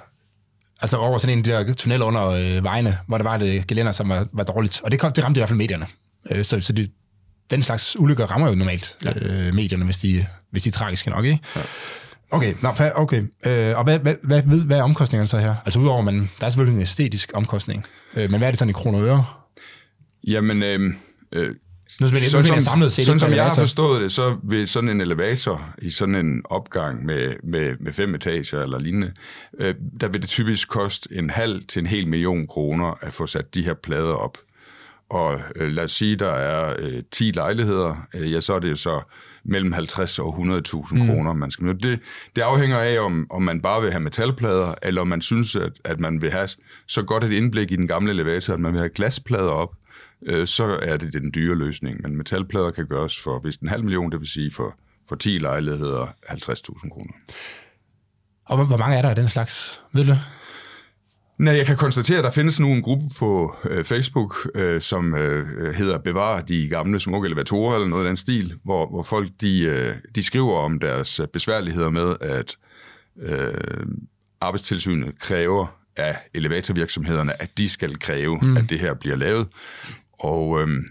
Altså 0.83 0.97
over 0.97 1.19
sådan 1.19 1.33
en 1.33 1.39
af 1.39 1.45
de 1.45 1.51
der 1.51 1.75
tunneller 1.75 2.07
under 2.07 2.27
øh, 2.27 2.65
vejene, 2.65 2.99
hvor 3.07 3.19
der 3.19 3.25
var 3.25 3.37
det 3.37 3.67
gelænder, 3.67 3.93
som 3.93 4.09
var, 4.09 4.27
var 4.33 4.43
dårligt. 4.43 4.81
Og 4.85 4.91
det, 4.91 5.01
kom, 5.01 5.13
det 5.13 5.25
ramte 5.25 5.39
i 5.39 5.41
hvert 5.41 5.49
fald 5.49 5.59
medierne. 5.59 5.87
Øh, 6.31 6.45
så, 6.45 6.61
så 6.61 6.73
det, 6.73 6.91
den 7.51 7.63
slags 7.63 7.99
ulykker 7.99 8.27
rammer 8.27 8.49
jo 8.49 8.55
normalt 8.55 8.97
ja. 9.05 9.13
øh, 9.17 9.55
medierne, 9.55 9.85
hvis 9.85 9.99
de, 9.99 10.27
hvis 10.51 10.63
de 10.63 10.69
er 10.69 10.73
tragiske 10.73 11.11
nok, 11.11 11.25
ikke? 11.25 11.39
Ja. 11.57 11.61
Okay, 12.31 12.55
nå, 12.63 12.69
okay. 12.95 13.23
Øh, 13.47 13.79
og 13.79 13.85
hvad, 13.85 13.99
hvad, 13.99 14.15
hvad, 14.23 14.43
hvad, 14.43 14.59
hvad 14.59 14.79
er 14.79 14.83
omkostningerne 14.83 15.27
så 15.27 15.39
her? 15.39 15.55
Altså 15.65 15.81
udover, 15.81 16.03
man, 16.03 16.31
der 16.41 16.47
er 16.47 16.51
selvfølgelig 16.51 16.77
en 16.77 16.83
æstetisk 16.83 17.31
omkostning, 17.35 17.87
øh, 18.15 18.31
men 18.31 18.39
hvad 18.39 18.49
er 18.49 18.51
det 18.51 18.59
sådan 18.59 18.71
i 18.71 18.73
kroner 18.73 18.99
og 18.99 19.05
øre? 19.05 19.25
Jamen, 20.27 20.63
øh, 20.63 20.95
øh, 21.33 21.55
nu, 22.01 22.07
men, 22.13 22.23
sådan, 22.23 22.47
som, 22.47 22.61
samlet 22.61 22.93
set, 22.93 23.05
sådan 23.05 23.19
som 23.19 23.33
jeg 23.33 23.45
har 23.45 23.55
forstået 23.55 24.01
det, 24.01 24.13
så 24.13 24.37
vil 24.43 24.69
sådan 24.69 24.91
en 24.91 25.01
elevator 25.01 25.75
i 25.83 25.91
sådan 25.91 26.15
en 26.15 26.43
opgang 26.45 27.05
med, 27.05 27.35
med, 27.43 27.77
med 27.81 27.93
fem 27.93 28.15
etager 28.15 28.63
eller 28.63 28.79
lignende, 28.79 29.13
øh, 29.59 29.75
der 30.01 30.09
vil 30.09 30.21
det 30.21 30.29
typisk 30.29 30.69
koste 30.69 31.09
en 31.13 31.31
halv 31.31 31.65
til 31.65 31.81
en 31.81 31.87
hel 31.87 32.07
million 32.09 32.47
kroner 32.47 32.99
at 33.01 33.13
få 33.13 33.27
sat 33.27 33.55
de 33.55 33.63
her 33.63 33.75
plader 33.75 34.15
op. 34.15 34.39
Og 35.11 35.41
øh, 35.57 35.71
lad 35.71 35.85
os 35.85 35.93
sige, 35.93 36.17
der 36.17 36.31
er 36.31 36.75
øh, 36.79 37.03
10 37.11 37.31
lejligheder, 37.35 38.07
øh, 38.15 38.33
ja, 38.33 38.41
så 38.41 38.55
er 38.55 38.59
det 38.59 38.71
jo 38.71 38.77
så 38.77 39.01
mellem 39.45 39.73
50 39.73 40.19
og 40.19 40.35
100.000 40.35 40.95
mm. 40.95 41.07
kroner, 41.07 41.33
man 41.33 41.51
skal 41.51 41.67
Det, 41.67 42.01
det 42.37 42.43
afhænger 42.43 42.79
af, 42.79 42.99
om, 42.99 43.27
om 43.31 43.43
man 43.43 43.61
bare 43.61 43.83
vil 43.83 43.91
have 43.91 44.01
metalplader, 44.01 44.75
eller 44.83 45.01
om 45.01 45.09
man 45.09 45.21
synes, 45.21 45.57
at, 45.57 45.73
at 45.85 46.01
man 46.01 46.23
vil 46.23 46.31
have 46.31 46.49
så 46.87 47.03
godt 47.03 47.25
et 47.25 47.33
indblik 47.33 47.73
i 47.73 47.77
den 47.77 47.89
gamle 47.89 48.13
elevator, 48.13 48.55
at 48.55 48.61
man 48.61 48.73
vil 48.73 48.81
have 48.81 48.89
glasplader 48.89 49.51
op, 49.51 49.75
øh, 50.27 50.47
så 50.47 50.79
er 50.83 50.97
det 50.97 51.13
den 51.13 51.33
dyre 51.35 51.55
løsning. 51.55 52.03
Men 52.03 52.17
metalplader 52.17 52.71
kan 52.71 52.87
gøres 52.87 53.21
for 53.21 53.39
hvis 53.39 53.57
en 53.57 53.69
halv 53.69 53.85
million, 53.85 54.13
det 54.13 54.21
vil 54.21 54.29
sige 54.29 54.51
for, 54.51 54.75
for 55.09 55.17
10 55.17 55.29
lejligheder 55.29 56.07
50.000 56.07 56.89
kroner. 56.89 57.13
Og 58.45 58.67
hvor 58.67 58.77
mange 58.77 58.97
er 58.97 59.03
der 59.03 59.09
af 59.09 59.17
den 59.17 59.29
slags? 59.29 59.81
Ved 59.93 60.05
du 60.05 60.15
Nej, 61.39 61.57
jeg 61.57 61.67
kan 61.67 61.77
konstatere, 61.77 62.19
at 62.19 62.25
der 62.25 62.31
findes 62.31 62.61
nu 62.61 62.67
en 62.67 62.83
gruppe 62.83 63.07
på 63.19 63.57
øh, 63.65 63.85
Facebook, 63.85 64.37
øh, 64.55 64.81
som 64.81 65.15
øh, 65.15 65.75
hedder 65.75 65.99
Bevar 65.99 66.41
de 66.41 66.69
gamle 66.69 67.01
smukke 67.01 67.27
elevatorer, 67.27 67.75
eller 67.75 67.89
noget 67.89 68.05
af 68.05 68.09
den 68.09 68.17
stil, 68.17 68.55
hvor, 68.65 68.87
hvor 68.89 69.03
folk 69.03 69.29
de, 69.41 69.61
øh, 69.61 69.95
de 70.15 70.23
skriver 70.23 70.59
om 70.59 70.79
deres 70.79 71.21
besværligheder 71.33 71.91
med, 71.91 72.17
at 72.21 72.57
øh, 73.23 73.87
arbejdstilsynet 74.41 75.19
kræver 75.19 75.67
af 75.97 76.17
elevatorvirksomhederne, 76.35 77.43
at 77.43 77.59
de 77.59 77.69
skal 77.69 77.99
kræve, 77.99 78.39
mm. 78.43 78.57
at 78.57 78.71
det 78.71 78.79
her 78.79 78.95
bliver 78.95 79.17
lavet. 79.17 79.49
Og, 80.21 80.61
øhm, 80.61 80.85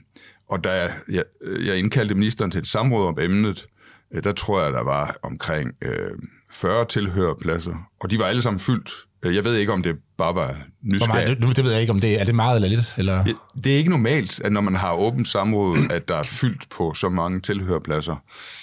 og 0.49 0.63
da 0.63 0.89
jeg, 1.09 1.23
jeg 1.65 1.77
indkaldte 1.77 2.15
ministeren 2.15 2.51
til 2.51 2.59
et 2.59 2.67
samråd 2.67 3.07
om 3.07 3.19
emnet, 3.19 3.65
øh, 4.13 4.23
der 4.23 4.31
tror 4.31 4.61
jeg, 4.63 4.73
der 4.73 4.83
var 4.83 5.15
omkring 5.23 5.71
øh, 5.81 6.11
40 6.51 6.85
tilhørepladser, 6.85 7.75
og 7.99 8.11
de 8.11 8.19
var 8.19 8.25
alle 8.25 8.41
sammen 8.41 8.59
fyldt. 8.59 8.91
Øh, 9.23 9.35
jeg 9.35 9.43
ved 9.43 9.55
ikke, 9.55 9.73
om 9.73 9.83
det 9.83 9.95
bare 10.17 10.35
var 10.35 10.57
nysgerrigt. 10.81 11.41
Det, 11.41 11.55
det 11.55 11.63
ved 11.63 11.71
jeg 11.71 11.81
ikke, 11.81 11.93
om 11.93 11.99
det 11.99 12.21
er 12.21 12.23
det 12.23 12.35
meget 12.35 12.55
eller 12.55 12.69
lidt? 12.69 12.93
Eller? 12.97 13.23
Det 13.63 13.73
er 13.73 13.77
ikke 13.77 13.89
normalt, 13.89 14.41
at 14.41 14.51
når 14.51 14.61
man 14.61 14.75
har 14.75 14.93
åbent 14.93 15.27
samråd, 15.27 15.77
at 15.89 16.07
der 16.07 16.15
er 16.15 16.23
fyldt 16.23 16.69
på 16.69 16.93
så 16.93 17.09
mange 17.09 17.39
tilhørepladser. 17.39 18.15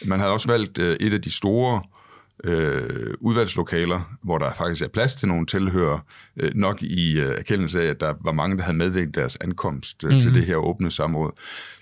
Man 0.05 0.21
har 0.21 0.27
også 0.27 0.49
valgt 0.49 0.79
øh, 0.79 0.97
et 1.01 1.15
af 1.15 1.23
de 1.23 1.31
store 1.31 1.77
øh, 1.77 2.00
udvalgslokaler, 3.21 4.17
hvor 4.23 4.39
der 4.39 4.55
faktisk 4.55 4.83
er 4.83 4.89
plads 4.89 5.15
til 5.15 5.29
nogle 5.29 5.47
tilhører, 5.47 5.99
øh, 6.37 6.51
nok 6.55 6.83
i 6.83 7.19
øh, 7.19 7.39
erkendelse 7.39 7.83
af, 7.83 7.87
at 7.87 8.01
der 8.01 8.15
var 8.25 8.33
mange, 8.33 8.57
der 8.57 8.63
havde 8.63 8.77
meddelt 8.77 9.15
deres 9.15 9.39
ankomst 9.41 10.05
øh, 10.05 10.13
mm. 10.13 10.21
til 10.21 10.31
mhm. 10.31 10.39
det 10.39 10.47
her 10.47 10.57
åbne 10.57 10.91
samråd. 10.91 11.33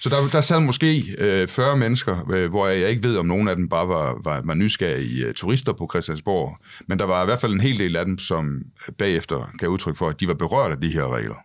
Så 0.01 0.09
der, 0.09 0.29
der 0.33 0.41
sad 0.41 0.61
måske 0.61 1.17
øh, 1.19 1.49
40 1.49 1.77
mennesker, 1.77 2.31
øh, 2.33 2.51
hvor 2.51 2.67
jeg 2.69 2.91
ikke 2.91 3.03
ved, 3.03 3.17
om 3.17 3.27
nogen 3.27 3.49
af 3.49 3.57
dem 3.57 3.69
bare 3.69 3.89
var, 3.89 4.21
var, 4.25 4.43
var 4.45 4.55
nysgerrige 4.55 5.27
øh, 5.27 5.35
turister 5.35 5.73
på 5.73 5.89
Christiansborg, 5.93 6.57
men 6.87 6.99
der 6.99 7.05
var 7.05 7.23
i 7.23 7.25
hvert 7.25 7.39
fald 7.39 7.53
en 7.53 7.61
hel 7.61 7.79
del 7.79 7.97
af 7.97 8.05
dem, 8.05 8.19
som 8.19 8.63
bagefter 8.99 9.51
gav 9.59 9.69
udtryk 9.69 9.97
for, 9.97 10.09
at 10.09 10.21
de 10.21 10.29
var 10.29 10.35
berørt 10.35 10.71
af 10.71 10.81
de 10.81 10.89
her 10.89 11.15
regler. 11.15 11.37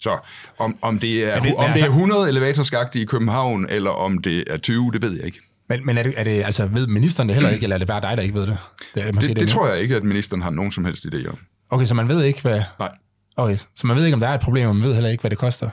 Så 0.00 0.18
om, 0.58 0.76
om 0.82 0.98
det 0.98 1.24
er, 1.24 1.40
det, 1.40 1.54
om 1.54 1.72
det 1.72 1.82
er 1.82 1.86
100 1.86 2.20
altså- 2.20 2.28
elevatorskagte 2.28 3.00
i 3.00 3.04
København, 3.04 3.66
eller 3.68 3.90
om 3.90 4.18
det 4.18 4.44
er 4.46 4.56
20, 4.56 4.92
det 4.92 5.02
ved 5.02 5.16
jeg 5.16 5.26
ikke. 5.26 5.40
Men, 5.68 5.86
men 5.86 5.98
er, 5.98 6.02
det, 6.02 6.14
er 6.16 6.24
det, 6.24 6.44
altså, 6.44 6.66
ved 6.66 6.86
ministeren 6.86 7.28
det 7.28 7.36
heller 7.36 7.50
ikke, 7.50 7.64
eller 7.66 7.76
er 7.76 7.78
det 7.78 7.86
bare 7.86 8.00
dig, 8.00 8.16
der 8.16 8.22
ikke 8.22 8.34
ved 8.34 8.46
det? 8.46 8.58
Det, 8.94 9.14
det, 9.14 9.22
det, 9.22 9.40
det 9.40 9.48
tror 9.48 9.68
jeg 9.68 9.80
ikke, 9.80 9.96
at 9.96 10.04
ministeren 10.04 10.42
har 10.42 10.50
nogen 10.50 10.72
som 10.72 10.84
helst 10.84 11.06
idé 11.06 11.28
om. 11.28 11.38
Okay, 11.70 11.86
så 11.86 11.94
man 11.94 12.08
ved 12.08 12.22
ikke, 12.22 12.42
hvad... 12.42 12.62
Nej. 12.78 12.90
Okay, 13.36 13.56
så 13.56 13.86
man 13.86 13.96
ved 13.96 14.04
ikke, 14.04 14.14
om 14.14 14.20
der 14.20 14.28
er 14.28 14.34
et 14.34 14.40
problem, 14.40 14.68
og 14.68 14.76
man 14.76 14.84
ved 14.84 14.94
heller 14.94 15.10
ikke, 15.10 15.20
hvad 15.20 15.30
det 15.30 15.38
koster? 15.38 15.70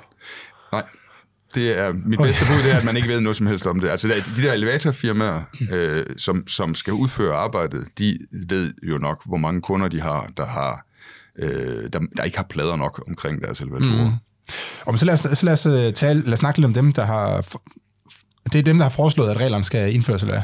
Nej. 0.71 0.83
Det 1.55 1.79
er 1.79 1.93
mit 1.93 2.19
okay. 2.19 2.27
bedste 2.27 2.45
bud, 2.45 2.63
det 2.63 2.73
er, 2.73 2.77
at 2.77 2.85
man 2.85 2.95
ikke 2.95 3.07
ved 3.07 3.21
noget 3.21 3.35
som 3.38 3.47
helst 3.47 3.67
om 3.67 3.79
det. 3.79 3.89
Altså, 3.89 4.07
de 4.07 4.41
der 4.41 4.53
elevatorfirmaer, 4.53 5.41
øh, 5.71 6.05
som, 6.17 6.47
som 6.47 6.75
skal 6.75 6.93
udføre 6.93 7.35
arbejdet, 7.35 7.88
de 8.00 8.19
ved 8.47 8.73
jo 8.83 8.97
nok, 8.97 9.21
hvor 9.25 9.38
mange 9.38 9.62
kunder 9.62 9.88
de 9.88 10.01
har, 10.01 10.31
der 10.38 10.45
har 10.45 10.85
øh, 11.39 11.89
der, 11.93 12.00
der 12.17 12.23
ikke 12.23 12.38
har 12.38 12.45
plader 12.50 12.75
nok 12.75 13.03
omkring 13.07 13.41
deres 13.41 13.62
elevatorer. 13.62 14.05
Mm. 14.05 14.15
Og 14.85 15.00
så 15.00 15.05
lad 15.05 15.13
os, 15.13 15.19
så 15.19 15.45
lad 15.45 15.53
os, 15.53 15.65
øh, 15.65 15.93
tale, 15.93 16.21
lad 16.21 16.33
os 16.33 16.39
snakke 16.39 16.59
lidt 16.59 16.65
om 16.65 16.73
dem, 16.73 16.93
der 16.93 17.05
har 17.05 17.45
det 18.45 18.55
er 18.55 18.63
dem, 18.63 18.77
der 18.77 18.83
har 18.85 18.89
foreslået, 18.89 19.29
at 19.29 19.38
reglerne 19.38 19.63
skal 19.63 19.93
indføres, 19.93 20.21
eller 20.21 20.33
hvad? 20.33 20.43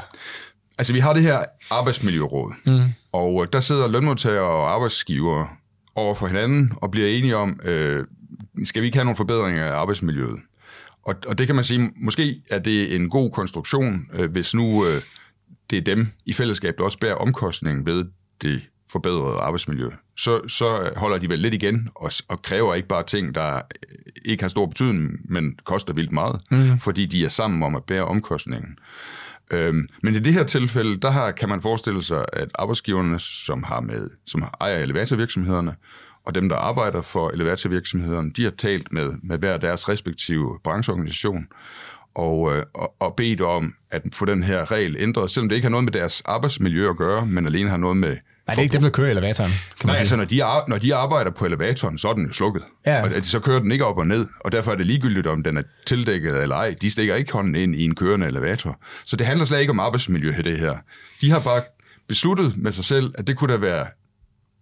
Altså, 0.77 0.93
vi 0.93 0.99
har 0.99 1.13
det 1.13 1.23
her 1.23 1.43
arbejdsmiljøråd, 1.71 2.53
mm. 2.65 2.93
og 3.11 3.43
øh, 3.43 3.47
der 3.53 3.59
sidder 3.59 3.87
lønmodtagere 3.87 4.47
og 4.47 4.73
arbejdsgivere 4.73 5.47
over 5.95 6.15
for 6.15 6.27
hinanden 6.27 6.73
og 6.75 6.91
bliver 6.91 7.07
enige 7.07 7.35
om, 7.35 7.59
øh, 7.63 8.05
skal 8.63 8.81
vi 8.81 8.85
ikke 8.85 8.97
have 8.97 9.05
nogle 9.05 9.17
forbedringer 9.17 9.65
af 9.65 9.77
arbejdsmiljøet? 9.77 10.39
Og, 11.03 11.15
og 11.27 11.37
det 11.37 11.47
kan 11.47 11.55
man 11.55 11.63
sige, 11.63 11.91
måske 11.95 12.41
er 12.49 12.59
det 12.59 12.95
en 12.95 13.09
god 13.09 13.31
konstruktion, 13.31 14.09
øh, 14.13 14.31
hvis 14.31 14.53
nu 14.53 14.85
øh, 14.85 15.01
det 15.69 15.77
er 15.77 15.81
dem 15.81 16.07
i 16.25 16.33
fællesskab, 16.33 16.73
der 16.77 16.83
også 16.83 16.97
bærer 16.97 17.15
omkostningen 17.15 17.85
ved 17.85 18.05
det 18.41 18.61
forbedrede 18.91 19.37
arbejdsmiljø. 19.37 19.89
Så, 20.17 20.47
så 20.47 20.91
holder 20.95 21.17
de 21.17 21.29
vel 21.29 21.39
lidt 21.39 21.53
igen 21.53 21.89
og, 21.95 22.11
og 22.27 22.41
kræver 22.41 22.75
ikke 22.75 22.87
bare 22.87 23.03
ting, 23.03 23.35
der 23.35 23.61
ikke 24.25 24.43
har 24.43 24.49
stor 24.49 24.65
betydning, 24.65 25.19
men 25.25 25.59
koster 25.63 25.93
vildt 25.93 26.11
meget, 26.11 26.41
mm. 26.51 26.79
fordi 26.79 27.05
de 27.05 27.25
er 27.25 27.29
sammen 27.29 27.63
om 27.63 27.75
at 27.75 27.83
bære 27.83 28.05
omkostningen. 28.05 28.77
Øhm, 29.51 29.87
men 30.03 30.15
i 30.15 30.19
det 30.19 30.33
her 30.33 30.43
tilfælde, 30.43 30.97
der 30.97 31.09
har, 31.09 31.31
kan 31.31 31.49
man 31.49 31.61
forestille 31.61 32.03
sig, 32.03 32.25
at 32.33 32.49
arbejdsgiverne, 32.55 33.19
som, 33.19 33.63
har 33.63 33.79
med, 33.79 34.09
som 34.25 34.43
ejer 34.61 34.77
elevatorvirksomhederne, 34.77 35.75
og 36.25 36.35
dem, 36.35 36.49
der 36.49 36.55
arbejder 36.55 37.01
for 37.01 37.29
elevatorvirksomhederne, 37.29 38.31
de 38.31 38.43
har 38.43 38.51
talt 38.51 38.91
med, 38.91 39.13
med 39.23 39.37
hver 39.37 39.57
deres 39.57 39.89
respektive 39.89 40.59
brancheorganisation, 40.63 41.47
og, 42.15 42.55
øh, 42.55 42.63
og, 42.73 42.95
og 42.99 43.15
bedt 43.15 43.41
om 43.41 43.73
at 43.91 44.01
få 44.13 44.25
den 44.25 44.43
her 44.43 44.71
regel 44.71 44.95
ændret, 44.99 45.31
selvom 45.31 45.49
det 45.49 45.55
ikke 45.55 45.65
har 45.65 45.69
noget 45.69 45.83
med 45.83 45.93
deres 45.93 46.21
arbejdsmiljø 46.21 46.89
at 46.89 46.97
gøre, 46.97 47.25
men 47.25 47.45
alene 47.45 47.69
har 47.69 47.77
noget 47.77 47.97
med 47.97 48.17
Nej, 48.49 48.55
det 48.55 48.59
er 48.59 48.63
ikke 48.63 48.73
dem, 48.73 48.81
der 48.81 48.89
kører 48.89 49.11
elevatoren, 49.11 49.51
kan 49.51 49.59
man 49.83 49.87
Nej, 49.87 49.95
sige. 49.95 49.99
altså 49.99 50.15
når 50.15 50.25
de, 50.25 50.43
ar- 50.43 50.63
når 50.67 50.77
de 50.77 50.95
arbejder 50.95 51.31
på 51.31 51.45
elevatoren, 51.45 51.97
så 51.97 52.07
er 52.09 52.13
den 52.13 52.25
jo 52.25 52.31
slukket. 52.33 52.63
Ja. 52.85 53.01
Og 53.01 53.07
at- 53.13 53.25
så 53.25 53.39
kører 53.39 53.59
den 53.59 53.71
ikke 53.71 53.85
op 53.85 53.97
og 53.97 54.07
ned, 54.07 54.27
og 54.39 54.51
derfor 54.51 54.71
er 54.71 54.75
det 54.75 54.85
ligegyldigt, 54.85 55.27
om 55.27 55.43
den 55.43 55.57
er 55.57 55.61
tildækket 55.85 56.41
eller 56.41 56.55
ej. 56.55 56.75
De 56.81 56.89
stikker 56.91 57.15
ikke 57.15 57.33
hånden 57.33 57.55
ind 57.55 57.75
i 57.75 57.83
en 57.85 57.95
kørende 57.95 58.27
elevator. 58.27 58.79
Så 59.05 59.15
det 59.15 59.27
handler 59.27 59.45
slet 59.45 59.59
ikke 59.59 59.71
om 59.71 59.79
arbejdsmiljø 59.79 60.33
i 60.39 60.41
det 60.41 60.59
her. 60.59 60.75
De 61.21 61.31
har 61.31 61.39
bare 61.39 61.61
besluttet 62.07 62.57
med 62.57 62.71
sig 62.71 62.83
selv, 62.83 63.13
at 63.17 63.27
det 63.27 63.37
kunne 63.37 63.53
da 63.53 63.57
være 63.59 63.85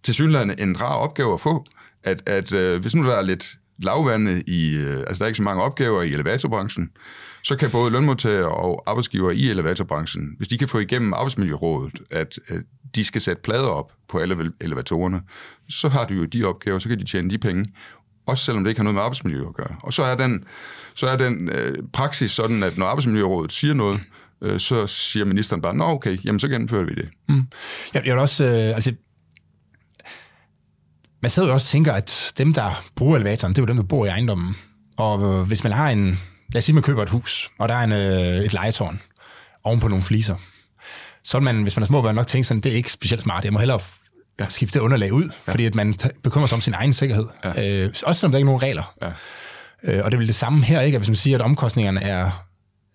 til 0.02 0.14
synligheden 0.14 0.54
en 0.58 0.80
rar 0.82 0.94
opgave 0.94 1.34
at 1.34 1.40
få. 1.40 1.64
At, 2.04 2.22
at 2.28 2.52
øh, 2.52 2.80
hvis 2.80 2.94
nu 2.94 3.04
der 3.04 3.14
er 3.16 3.22
lidt 3.22 3.46
lavvande 3.82 4.42
i, 4.46 4.76
øh, 4.76 4.96
altså 4.98 5.14
der 5.18 5.22
er 5.22 5.26
ikke 5.26 5.36
så 5.36 5.42
mange 5.42 5.62
opgaver 5.62 6.02
i 6.02 6.12
elevatorbranchen, 6.12 6.90
så 7.42 7.56
kan 7.56 7.70
både 7.70 7.90
lønmodtagere 7.90 8.48
og 8.48 8.82
arbejdsgiver 8.86 9.30
i 9.30 9.50
elevatorbranchen, 9.50 10.34
hvis 10.36 10.48
de 10.48 10.58
kan 10.58 10.68
få 10.68 10.78
igennem 10.78 11.12
arbejdsmiljørådet, 11.12 12.02
at, 12.10 12.38
øh, 12.50 12.60
de 12.94 13.04
skal 13.04 13.20
sætte 13.20 13.42
plader 13.42 13.68
op 13.68 13.92
på 14.08 14.18
alle 14.18 14.52
elevatorerne, 14.60 15.20
så 15.68 15.88
har 15.88 16.04
de 16.04 16.14
jo 16.14 16.24
de 16.24 16.44
opgaver, 16.44 16.78
så 16.78 16.88
kan 16.88 16.98
de 16.98 17.04
tjene 17.04 17.30
de 17.30 17.38
penge, 17.38 17.66
også 18.26 18.44
selvom 18.44 18.64
det 18.64 18.70
ikke 18.70 18.78
har 18.78 18.84
noget 18.84 18.94
med 18.94 19.02
arbejdsmiljø 19.02 19.48
at 19.48 19.54
gøre. 19.54 19.76
Og 19.82 19.92
så 19.92 20.02
er 20.02 20.14
den, 20.14 20.44
så 20.94 21.06
er 21.06 21.16
den 21.16 21.48
øh, 21.48 21.74
praksis 21.92 22.30
sådan, 22.30 22.62
at 22.62 22.78
når 22.78 22.86
arbejdsmiljørådet 22.86 23.52
siger 23.52 23.74
noget, 23.74 24.00
øh, 24.42 24.60
så 24.60 24.86
siger 24.86 25.24
ministeren 25.24 25.62
bare, 25.62 25.76
nå 25.76 25.84
okay, 25.84 26.18
jamen 26.24 26.40
så 26.40 26.48
gennemfører 26.48 26.84
vi 26.84 26.94
det. 26.94 27.08
Mm. 27.28 27.42
Jeg, 27.94 28.06
jeg 28.06 28.14
vil 28.14 28.20
også, 28.20 28.44
øh, 28.44 28.74
altså, 28.74 28.94
man 31.22 31.30
sidder 31.30 31.48
jo 31.48 31.54
også 31.54 31.64
og 31.64 31.70
tænker, 31.70 31.92
at 31.92 32.32
dem, 32.38 32.54
der 32.54 32.82
bruger 32.96 33.16
elevatoren, 33.16 33.54
det 33.54 33.58
er 33.58 33.62
jo 33.62 33.66
dem, 33.66 33.76
der 33.76 33.84
bor 33.84 34.04
i 34.04 34.08
ejendommen. 34.08 34.56
Og 34.96 35.22
øh, 35.22 35.46
hvis 35.46 35.62
man 35.64 35.72
har 35.72 35.90
en, 35.90 36.18
lad 36.52 36.58
os 36.58 36.64
sige, 36.64 36.74
man 36.74 36.82
køber 36.82 37.02
et 37.02 37.08
hus, 37.08 37.50
og 37.58 37.68
der 37.68 37.74
er 37.74 37.84
en, 37.84 37.92
øh, 37.92 38.44
et 38.44 38.52
legetårn 38.52 39.00
oven 39.64 39.80
på 39.80 39.88
nogle 39.88 40.02
fliser, 40.02 40.36
så 41.22 41.38
vil 41.38 41.44
man, 41.44 41.62
hvis 41.62 41.76
man 41.76 41.82
er 41.82 41.86
små 41.86 42.02
børn, 42.02 42.14
nok 42.14 42.26
tænke 42.26 42.44
sådan, 42.44 42.60
det 42.60 42.72
er 42.72 42.76
ikke 42.76 42.92
specielt 42.92 43.22
smart. 43.22 43.44
Jeg 43.44 43.52
må 43.52 43.58
hellere 43.58 43.80
ja. 44.40 44.48
skifte 44.48 44.78
det 44.78 44.84
underlag 44.84 45.12
ud, 45.12 45.24
ja. 45.46 45.52
fordi 45.52 45.64
at 45.64 45.74
man 45.74 45.94
bekymrer 46.22 46.46
sig 46.46 46.56
om 46.56 46.60
sin 46.60 46.74
egen 46.74 46.92
sikkerhed. 46.92 47.26
Ja. 47.44 47.68
Øh, 47.68 47.92
også 48.04 48.20
selvom 48.20 48.32
der 48.32 48.38
ikke 48.38 48.44
er 48.44 48.46
nogen 48.46 48.62
regler. 48.62 48.94
Ja. 49.02 49.10
Øh, 49.82 50.04
og 50.04 50.10
det 50.10 50.16
er 50.16 50.18
vel 50.18 50.26
det 50.26 50.34
samme 50.34 50.64
her, 50.64 50.80
ikke? 50.80 50.96
At 50.96 51.00
hvis 51.00 51.08
man 51.08 51.16
siger, 51.16 51.38
at 51.38 51.42
omkostningerne 51.42 52.02
er... 52.02 52.46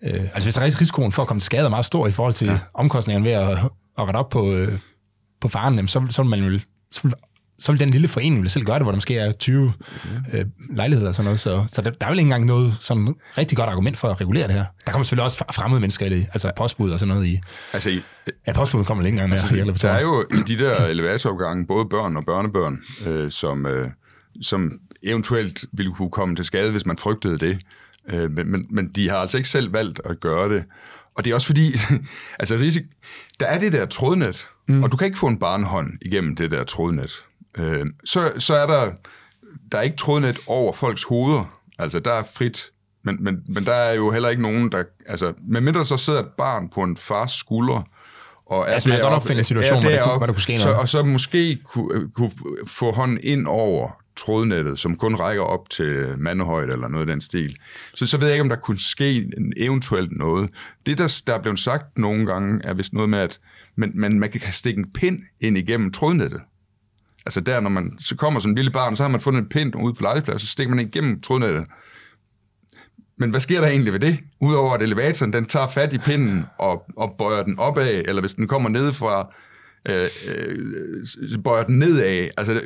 Øh, 0.04 0.22
altså 0.22 0.46
hvis 0.46 0.56
der 0.56 0.62
er 0.62 0.66
risikoen 0.66 1.12
for 1.12 1.22
at 1.22 1.28
komme 1.28 1.40
til 1.40 1.46
skade 1.46 1.66
er 1.66 1.70
meget 1.70 1.86
stor 1.86 2.08
i 2.08 2.12
forhold 2.12 2.34
til 2.34 2.48
ja. 2.48 2.60
omkostningerne 2.74 3.26
ved 3.26 3.32
at, 3.32 3.50
at 3.98 4.08
rette 4.08 4.18
op 4.18 4.30
på, 4.30 4.52
øh, 4.52 4.80
på 5.42 5.48
faren, 5.48 5.88
så, 5.88 6.08
så 6.10 6.22
vil 6.22 6.30
man 6.30 6.40
jo... 6.40 6.60
Så 6.92 7.00
vil, 7.04 7.14
så 7.64 7.72
vil 7.72 7.80
den 7.80 7.90
lille 7.90 8.08
forening 8.08 8.42
vil 8.42 8.50
selv 8.50 8.66
gøre 8.66 8.76
det, 8.76 8.84
hvor 8.86 8.92
der 8.92 8.96
måske 8.98 9.18
er 9.18 9.32
20 9.32 9.74
øh, 10.34 10.46
lejligheder 10.76 11.10
og 11.10 11.16
sådan 11.16 11.24
noget. 11.26 11.40
Så, 11.40 11.66
så 11.68 11.82
der, 11.82 11.90
der 11.92 12.06
er 12.06 12.10
vel 12.10 12.20
ikke 12.20 12.28
engang 12.28 12.46
noget 12.46 12.74
sådan 12.82 13.16
rigtig 13.38 13.58
godt 13.58 13.70
argument 13.70 13.98
for 13.98 14.08
at 14.10 14.22
regulere 14.22 14.48
det 14.48 14.56
her. 14.56 14.66
Der 14.86 14.92
kommer 14.92 15.04
selvfølgelig 15.04 15.24
også 15.24 15.44
fremmede 15.54 15.80
mennesker 15.82 16.06
i 16.06 16.10
det, 16.10 16.28
altså 16.34 16.52
postbud 16.58 16.92
og 16.92 17.00
sådan 17.00 17.14
noget 17.16 17.28
i... 17.28 17.40
Altså, 17.74 17.90
i- 17.90 18.02
Ja, 18.48 18.54
postbud 18.54 18.86
kommer 18.86 19.06
ikke 19.06 19.16
engang 19.16 19.30
mere. 19.30 19.40
i 19.52 19.56
Der 19.56 19.62
elevatoren. 19.62 19.96
er 19.96 20.02
jo 20.02 20.26
i 20.32 20.42
de 20.48 20.58
der 20.64 20.86
elevatoropgange 20.86 21.68
både 21.68 21.86
børn 21.86 22.18
og 22.18 22.26
børnebørn, 22.26 22.80
øh, 23.08 23.32
som, 23.32 23.66
øh, 23.66 23.90
som 24.42 24.72
eventuelt 25.04 25.66
ville 25.74 25.94
kunne 25.94 26.12
komme 26.12 26.36
til 26.36 26.46
skade, 26.46 26.72
hvis 26.72 26.86
man 26.86 26.98
frygtede 26.98 27.38
det. 27.38 27.60
Øh, 28.10 28.32
men, 28.32 28.52
men, 28.52 28.66
men 28.70 28.88
de 28.88 29.10
har 29.10 29.18
altså 29.18 29.38
ikke 29.38 29.50
selv 29.50 29.74
valgt 29.74 30.02
at 30.06 30.20
gøre 30.20 30.50
det. 30.56 30.64
Og 31.16 31.26
det 31.26 31.32
er 31.32 31.36
også 31.36 31.48
fordi, 31.48 31.72
altså 32.40 32.56
risik, 32.56 32.84
der 33.40 33.46
er 33.46 33.60
det 33.60 33.74
der 33.74 33.86
trådnet, 33.86 34.48
mm. 34.68 34.84
og 34.84 34.92
du 34.92 34.98
kan 34.98 35.06
ikke 35.06 35.18
få 35.20 35.28
en 35.28 35.38
barnhånd 35.40 35.88
igennem 36.02 36.36
det 36.36 36.52
der 36.52 36.64
trådnet. 36.64 37.12
Øh, 37.58 37.86
så, 38.06 38.32
så 38.38 38.54
er 38.56 38.68
der, 38.68 38.92
der 39.72 39.78
er 39.78 39.82
ikke 39.82 39.98
trådnet 39.98 40.40
over 40.48 40.74
folks 40.74 41.04
hoveder. 41.04 41.60
Altså, 41.80 42.00
der 42.00 42.12
er 42.14 42.24
frit. 42.36 42.70
Men, 43.06 43.24
men, 43.24 43.40
men 43.50 43.66
der 43.66 43.74
er 43.74 43.94
jo 43.94 44.12
heller 44.12 44.30
ikke 44.30 44.42
nogen, 44.42 44.72
der... 44.72 44.84
Altså, 45.08 45.34
medmindre 45.48 45.86
så 45.86 45.98
sidder 45.98 46.20
et 46.20 46.30
barn 46.38 46.70
på 46.70 46.82
en 46.82 46.98
fars 46.98 47.32
skulder, 47.32 47.88
og 48.46 48.60
er 48.60 48.64
Altså, 48.66 48.90
man 48.90 48.98
kan 48.98 49.04
godt 49.04 49.14
opfinde 49.14 49.40
en 49.40 49.44
situation, 49.46 49.82
hvor 49.82 49.90
der 49.90 49.98
kunne- 49.98 50.06
deroppe, 50.06 50.18
hvor 50.18 50.26
der 50.26 50.34
kunne 50.34 50.42
ske 50.42 50.58
så, 50.58 50.66
noget. 50.68 50.80
Og 50.82 50.90
så 50.90 51.04
måske 51.04 51.58
kunne, 51.64 52.12
kunne 52.16 52.32
få 52.68 52.92
hånden 52.92 53.20
ind 53.24 53.48
over 53.48 53.92
trådnettet, 54.18 54.80
som 54.80 54.96
kun 54.96 55.16
rækker 55.16 55.44
op 55.44 55.70
til 55.70 56.14
mandehøjde 56.18 56.74
eller 56.74 56.88
noget 56.88 57.10
af 57.10 57.14
den 57.14 57.22
stil. 57.22 57.56
Så, 57.96 58.06
så 58.06 58.18
ved 58.18 58.28
jeg 58.28 58.36
ikke, 58.36 58.42
om 58.42 58.50
der 58.50 58.56
kunne 58.56 58.80
ske 58.80 59.18
en, 59.38 59.54
eventuelt 59.58 60.12
noget. 60.18 60.50
Det, 60.86 60.98
der, 60.98 61.22
der 61.28 61.34
er 61.34 61.42
blevet 61.42 61.60
sagt 61.60 61.98
nogle 61.98 62.26
gange, 62.26 62.62
er 62.64 62.74
vist 62.74 62.94
noget 62.94 63.10
med, 63.10 63.20
at 63.20 63.40
man, 63.76 63.92
man, 63.96 64.20
man 64.20 64.30
kan 64.30 64.54
stikke 64.54 64.80
en 64.80 64.92
pind 64.92 65.20
ind 65.42 65.58
igennem 65.58 65.92
trådnettet. 65.92 66.42
Altså 67.26 67.42
der, 67.42 67.60
når 67.60 67.70
man 67.70 67.96
så 68.00 68.16
kommer 68.16 68.40
som 68.40 68.52
en 68.52 68.56
lille 68.56 68.72
barn, 68.72 68.96
så 68.96 69.04
har 69.04 69.10
man 69.10 69.22
fundet 69.22 69.42
en 69.42 69.50
pind 69.50 69.76
ude 69.76 69.94
på 69.94 70.04
legepladsen, 70.04 70.40
så 70.40 70.52
stikker 70.52 70.76
man 70.76 70.86
igennem 70.88 71.22
trådnettet. 71.22 71.66
Men 73.18 73.30
hvad 73.30 73.40
sker 73.40 73.62
der 73.62 73.68
egentlig 73.68 73.94
ved 73.94 74.00
det? 74.00 74.20
Udover 74.42 74.74
at 74.74 74.82
elevatoren, 74.82 75.34
den 75.34 75.46
tager 75.46 75.68
fat 75.68 75.94
i 75.94 75.98
pinden 75.98 76.46
og, 76.60 76.86
og 76.98 77.16
bøjer 77.18 77.44
den 77.44 77.60
opad, 77.60 78.04
eller 78.06 78.22
hvis 78.22 78.34
den 78.34 78.48
kommer 78.48 78.70
ned 78.70 78.94
fra 78.94 79.34
øh, 79.90 80.10
øh, 80.28 81.40
bøjer 81.44 81.64
den 81.64 81.80
nedad. 81.80 82.28
Altså, 82.38 82.62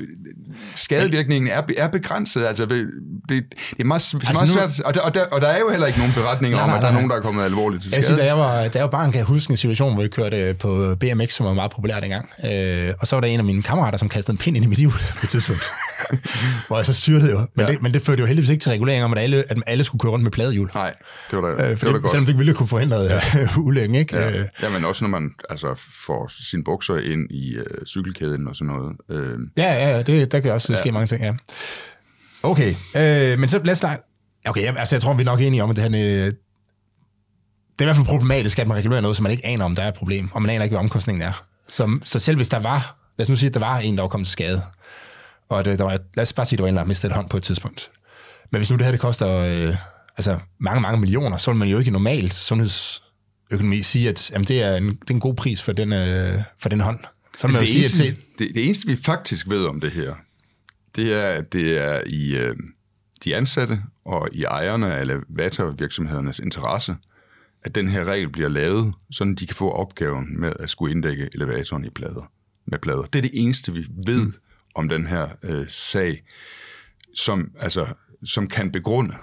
skadevirkningen 0.76 1.52
er, 1.52 1.62
er 1.78 1.88
begrænset. 1.88 2.46
Altså, 2.46 2.66
det, 2.66 2.88
det 3.30 3.46
er 3.80 3.84
meget, 3.84 4.14
altså 4.14 4.34
meget 4.34 4.48
nu- 4.50 4.54
svært, 4.54 4.80
og 4.86 4.94
der, 4.94 5.00
og, 5.02 5.14
der, 5.14 5.26
og 5.26 5.42
der 5.42 5.48
er 5.48 5.60
jo 5.60 5.70
heller 5.72 5.88
ikke 5.88 6.00
nogen 6.00 6.14
beretninger 6.14 6.58
Nej, 6.58 6.64
om, 6.64 6.70
at 6.74 6.82
der 6.82 6.88
er 6.88 6.92
nej. 6.92 7.00
nogen, 7.02 7.10
der 7.10 7.16
er 7.16 7.22
kommet 7.22 7.44
alvorligt 7.44 7.84
til 7.84 7.90
Jeg 7.92 7.98
vil 7.98 8.04
sige, 8.04 8.16
skade. 8.16 8.22
da 8.28 8.34
jeg 8.34 8.38
var, 8.38 8.54
da 8.68 8.70
jeg 8.74 8.82
var 8.84 8.90
barn, 8.90 9.12
kan 9.12 9.18
jeg 9.20 9.26
huske 9.26 9.52
en 9.52 9.58
situation, 9.58 9.94
hvor 9.94 10.04
vi 10.04 10.10
kørte 10.10 10.38
øh, 10.38 10.56
på 10.56 10.96
BMX, 11.00 11.32
som 11.34 11.46
var 11.46 11.54
meget 11.54 11.72
populær 11.72 12.00
dengang. 12.00 12.30
Øh, 12.46 12.94
og 13.00 13.08
så 13.08 13.16
var 13.16 13.22
der 13.22 13.28
en 13.28 13.40
af 13.40 13.46
mine 13.46 13.64
kammerater, 13.64 13.98
som 13.98 14.10
kastede 14.10 14.34
en 14.34 14.38
pind 14.38 14.56
ind 14.58 14.66
i 14.66 14.68
mit 14.68 14.78
hjul 14.78 14.92
på 14.92 15.20
et 15.24 15.30
tidspunkt. 15.30 15.64
hvor 16.68 16.78
jeg 16.78 16.86
så 16.86 16.94
styrtede 16.94 17.32
jo. 17.32 17.38
Men, 17.56 17.66
Ja. 17.66 17.72
det, 17.72 17.82
men 17.82 17.94
det 17.94 18.02
førte 18.02 18.20
jo 18.20 18.26
heldigvis 18.26 18.50
ikke 18.50 18.62
til 18.62 18.70
regulering 18.70 19.04
om, 19.06 19.14
at 19.14 19.20
alle, 19.20 19.44
at 19.50 19.58
alle 19.68 19.84
skulle 19.84 20.00
køre 20.00 20.12
rundt 20.12 20.24
med 20.24 20.32
pladehjul. 20.32 20.72
Nej, 20.76 20.94
det 21.32 21.42
var 21.42 21.56
da, 21.56 21.64
Øh, 21.64 21.70
det 21.70 21.80
for 21.80 21.86
var 21.86 21.92
da 21.92 21.96
det, 21.96 22.02
godt. 22.02 22.12
selvom 22.12 22.26
det 22.26 22.32
ikke 22.34 22.38
ville 22.38 22.54
kunne 22.54 22.68
forhindre 22.68 22.98
ja. 23.02 23.22
ulykken, 23.58 23.96
ikke? 23.96 24.18
Ja. 24.18 24.30
Øh, 24.32 24.46
ja, 24.62 24.70
men 24.70 24.86
også 24.86 25.04
når 25.04 25.10
man 25.10 25.32
altså, 25.50 25.82
får 26.06 26.32
sine 26.50 26.64
bukser 26.64 26.98
ind 26.98 27.32
i 27.32 27.56
øh, 27.56 27.86
cykelkæden 27.86 28.48
og 28.48 28.56
sådan 28.56 28.74
noget. 28.74 28.96
Øh, 29.10 29.40
Ja, 29.58 29.74
ja, 29.74 29.90
ja, 29.96 30.02
det, 30.02 30.32
der 30.32 30.40
kan 30.40 30.52
også 30.52 30.74
ja. 30.74 30.78
ske 30.80 30.92
mange 30.92 31.08
ting, 31.08 31.22
ja. 31.24 31.34
Okay, 32.44 32.74
øh, 32.98 33.40
men 33.40 33.50
så 33.50 33.60
lad 33.64 33.72
os 33.72 33.78
starte. 33.78 34.02
Okay, 34.48 34.64
jeg, 34.64 34.76
altså 34.78 34.96
jeg 34.96 35.02
tror, 35.02 35.14
vi 35.14 35.22
er 35.22 35.26
nok 35.26 35.42
enige 35.42 35.64
om, 35.64 35.70
at 35.70 35.76
det 35.76 35.84
her... 35.84 35.92
øh, 35.94 36.26
Det 36.28 36.34
er 37.80 37.84
i 37.84 37.86
hvert 37.86 37.96
fald 37.96 38.06
problematisk, 38.08 38.60
at 38.60 38.68
man 38.68 38.78
regulerer 38.78 39.02
noget, 39.02 39.18
som 39.18 39.24
man 39.24 39.32
ikke 39.32 39.46
aner, 39.46 39.66
om 39.66 39.76
der 39.76 39.84
er 39.84 39.88
et 39.88 39.94
problem, 39.94 40.30
og 40.34 40.42
man 40.42 40.50
aner 40.52 40.64
ikke, 40.64 40.74
hvad 40.74 40.80
omkostningen 40.84 41.22
er. 41.22 41.44
Så, 41.68 42.00
så 42.04 42.20
selv 42.20 42.36
hvis 42.38 42.50
der 42.50 42.60
var, 42.60 42.98
lad 43.18 43.26
os 43.26 43.30
nu 43.30 43.36
sige, 43.36 43.48
at 43.48 43.54
der 43.54 43.60
var 43.60 43.78
en, 43.78 43.96
der 43.98 44.02
var 44.04 44.08
kommet 44.08 44.28
til 44.28 44.32
skade, 44.32 44.62
og 45.50 45.66
det, 45.66 45.80
der 45.80 45.86
var, 45.86 45.92
lad 45.92 46.22
os 46.22 46.34
bare 46.34 46.46
sige, 46.46 46.56
at 46.56 46.58
der 46.58 46.72
var 46.72 46.82
en, 46.82 46.90
der 46.90 47.06
et 47.06 47.12
hånd 47.12 47.30
på 47.30 47.38
et 47.38 47.44
tidspunkt. 47.44 47.92
Men 48.52 48.60
hvis 48.60 48.72
nu 48.72 48.78
det 48.78 48.86
her, 48.86 48.92
det 48.92 49.02
koster 49.02 49.30
øh, 49.38 49.76
altså 50.18 50.40
mange, 50.60 50.82
mange 50.82 51.00
millioner, 51.00 51.38
så 51.38 51.52
vil 51.52 51.58
man 51.58 51.68
jo 51.68 51.80
ikke 51.80 51.92
normalt 51.92 52.34
sundhedsøkonomi 52.34 53.82
sige, 53.82 54.10
at 54.10 54.32
jamen, 54.32 54.48
det, 54.48 54.62
er 54.64 54.76
en, 54.76 54.88
det 54.88 55.10
er 55.10 55.14
en 55.14 55.20
god 55.20 55.36
pris 55.36 55.62
for 55.62 55.72
den, 55.72 55.94
øh, 55.94 56.42
for 56.60 56.70
den 56.70 56.80
hånd. 56.80 57.00
Så 57.38 57.48
vil 57.48 57.54
man 57.54 57.62
det, 57.62 57.70
sige, 57.70 57.80
eneste, 57.80 58.04
at 58.04 58.10
til, 58.10 58.18
det, 58.40 58.56
det 58.56 58.66
eneste, 58.66 58.88
vi 58.88 58.96
faktisk 58.96 59.50
ved 59.50 59.66
om 59.66 59.80
det 59.82 59.92
her, 59.92 60.16
det 60.96 61.14
er, 61.14 61.28
at 61.28 61.54
det 61.54 61.78
er 61.78 62.02
i 62.06 62.38
øh, 62.38 62.56
de 63.24 63.36
ansatte 63.36 63.82
og 64.06 64.30
i 64.34 64.44
ejerne 64.44 64.94
af 64.94 65.02
elevatorvirksomhedernes 65.02 66.40
interesse, 66.40 66.96
at 67.64 67.76
den 67.76 67.90
her 67.90 68.04
regel 68.04 68.30
bliver 68.30 68.50
lavet, 68.50 68.94
så 69.12 69.36
de 69.40 69.48
kan 69.48 69.56
få 69.56 69.72
opgaven 69.72 70.40
med 70.40 70.54
at 70.60 70.70
skulle 70.70 70.92
inddække 70.92 71.30
elevatoren 71.36 71.86
i 71.86 71.90
plader, 71.90 72.32
med 72.66 72.80
plader. 72.80 73.02
Det 73.02 73.16
er 73.16 73.22
det 73.22 73.32
eneste, 73.34 73.74
vi 73.74 73.86
ved 74.06 74.22
mm. 74.22 74.34
Om 74.78 74.90
den 74.90 75.08
her 75.08 75.28
øh, 75.44 75.66
sag, 75.70 76.24
som, 77.16 77.52
altså, 77.60 77.86
som 78.26 78.48
kan 78.48 78.72
begrunde, 78.72 79.14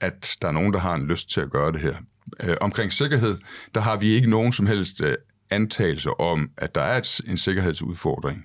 at 0.00 0.36
der 0.42 0.48
er 0.48 0.52
nogen, 0.52 0.72
der 0.72 0.78
har 0.78 0.94
en 0.94 1.06
lyst 1.06 1.30
til 1.30 1.40
at 1.40 1.50
gøre 1.50 1.72
det 1.72 1.80
her. 1.80 1.94
Øh, 2.40 2.56
omkring 2.60 2.92
sikkerhed, 2.92 3.38
der 3.74 3.80
har 3.80 3.96
vi 3.96 4.12
ikke 4.14 4.30
nogen 4.30 4.52
som 4.52 4.66
helst 4.66 5.02
øh, 5.02 5.14
antagelse 5.50 6.20
om, 6.20 6.50
at 6.58 6.74
der 6.74 6.80
er 6.80 6.98
et, 6.98 7.20
en 7.28 7.36
sikkerhedsudfordring, 7.36 8.44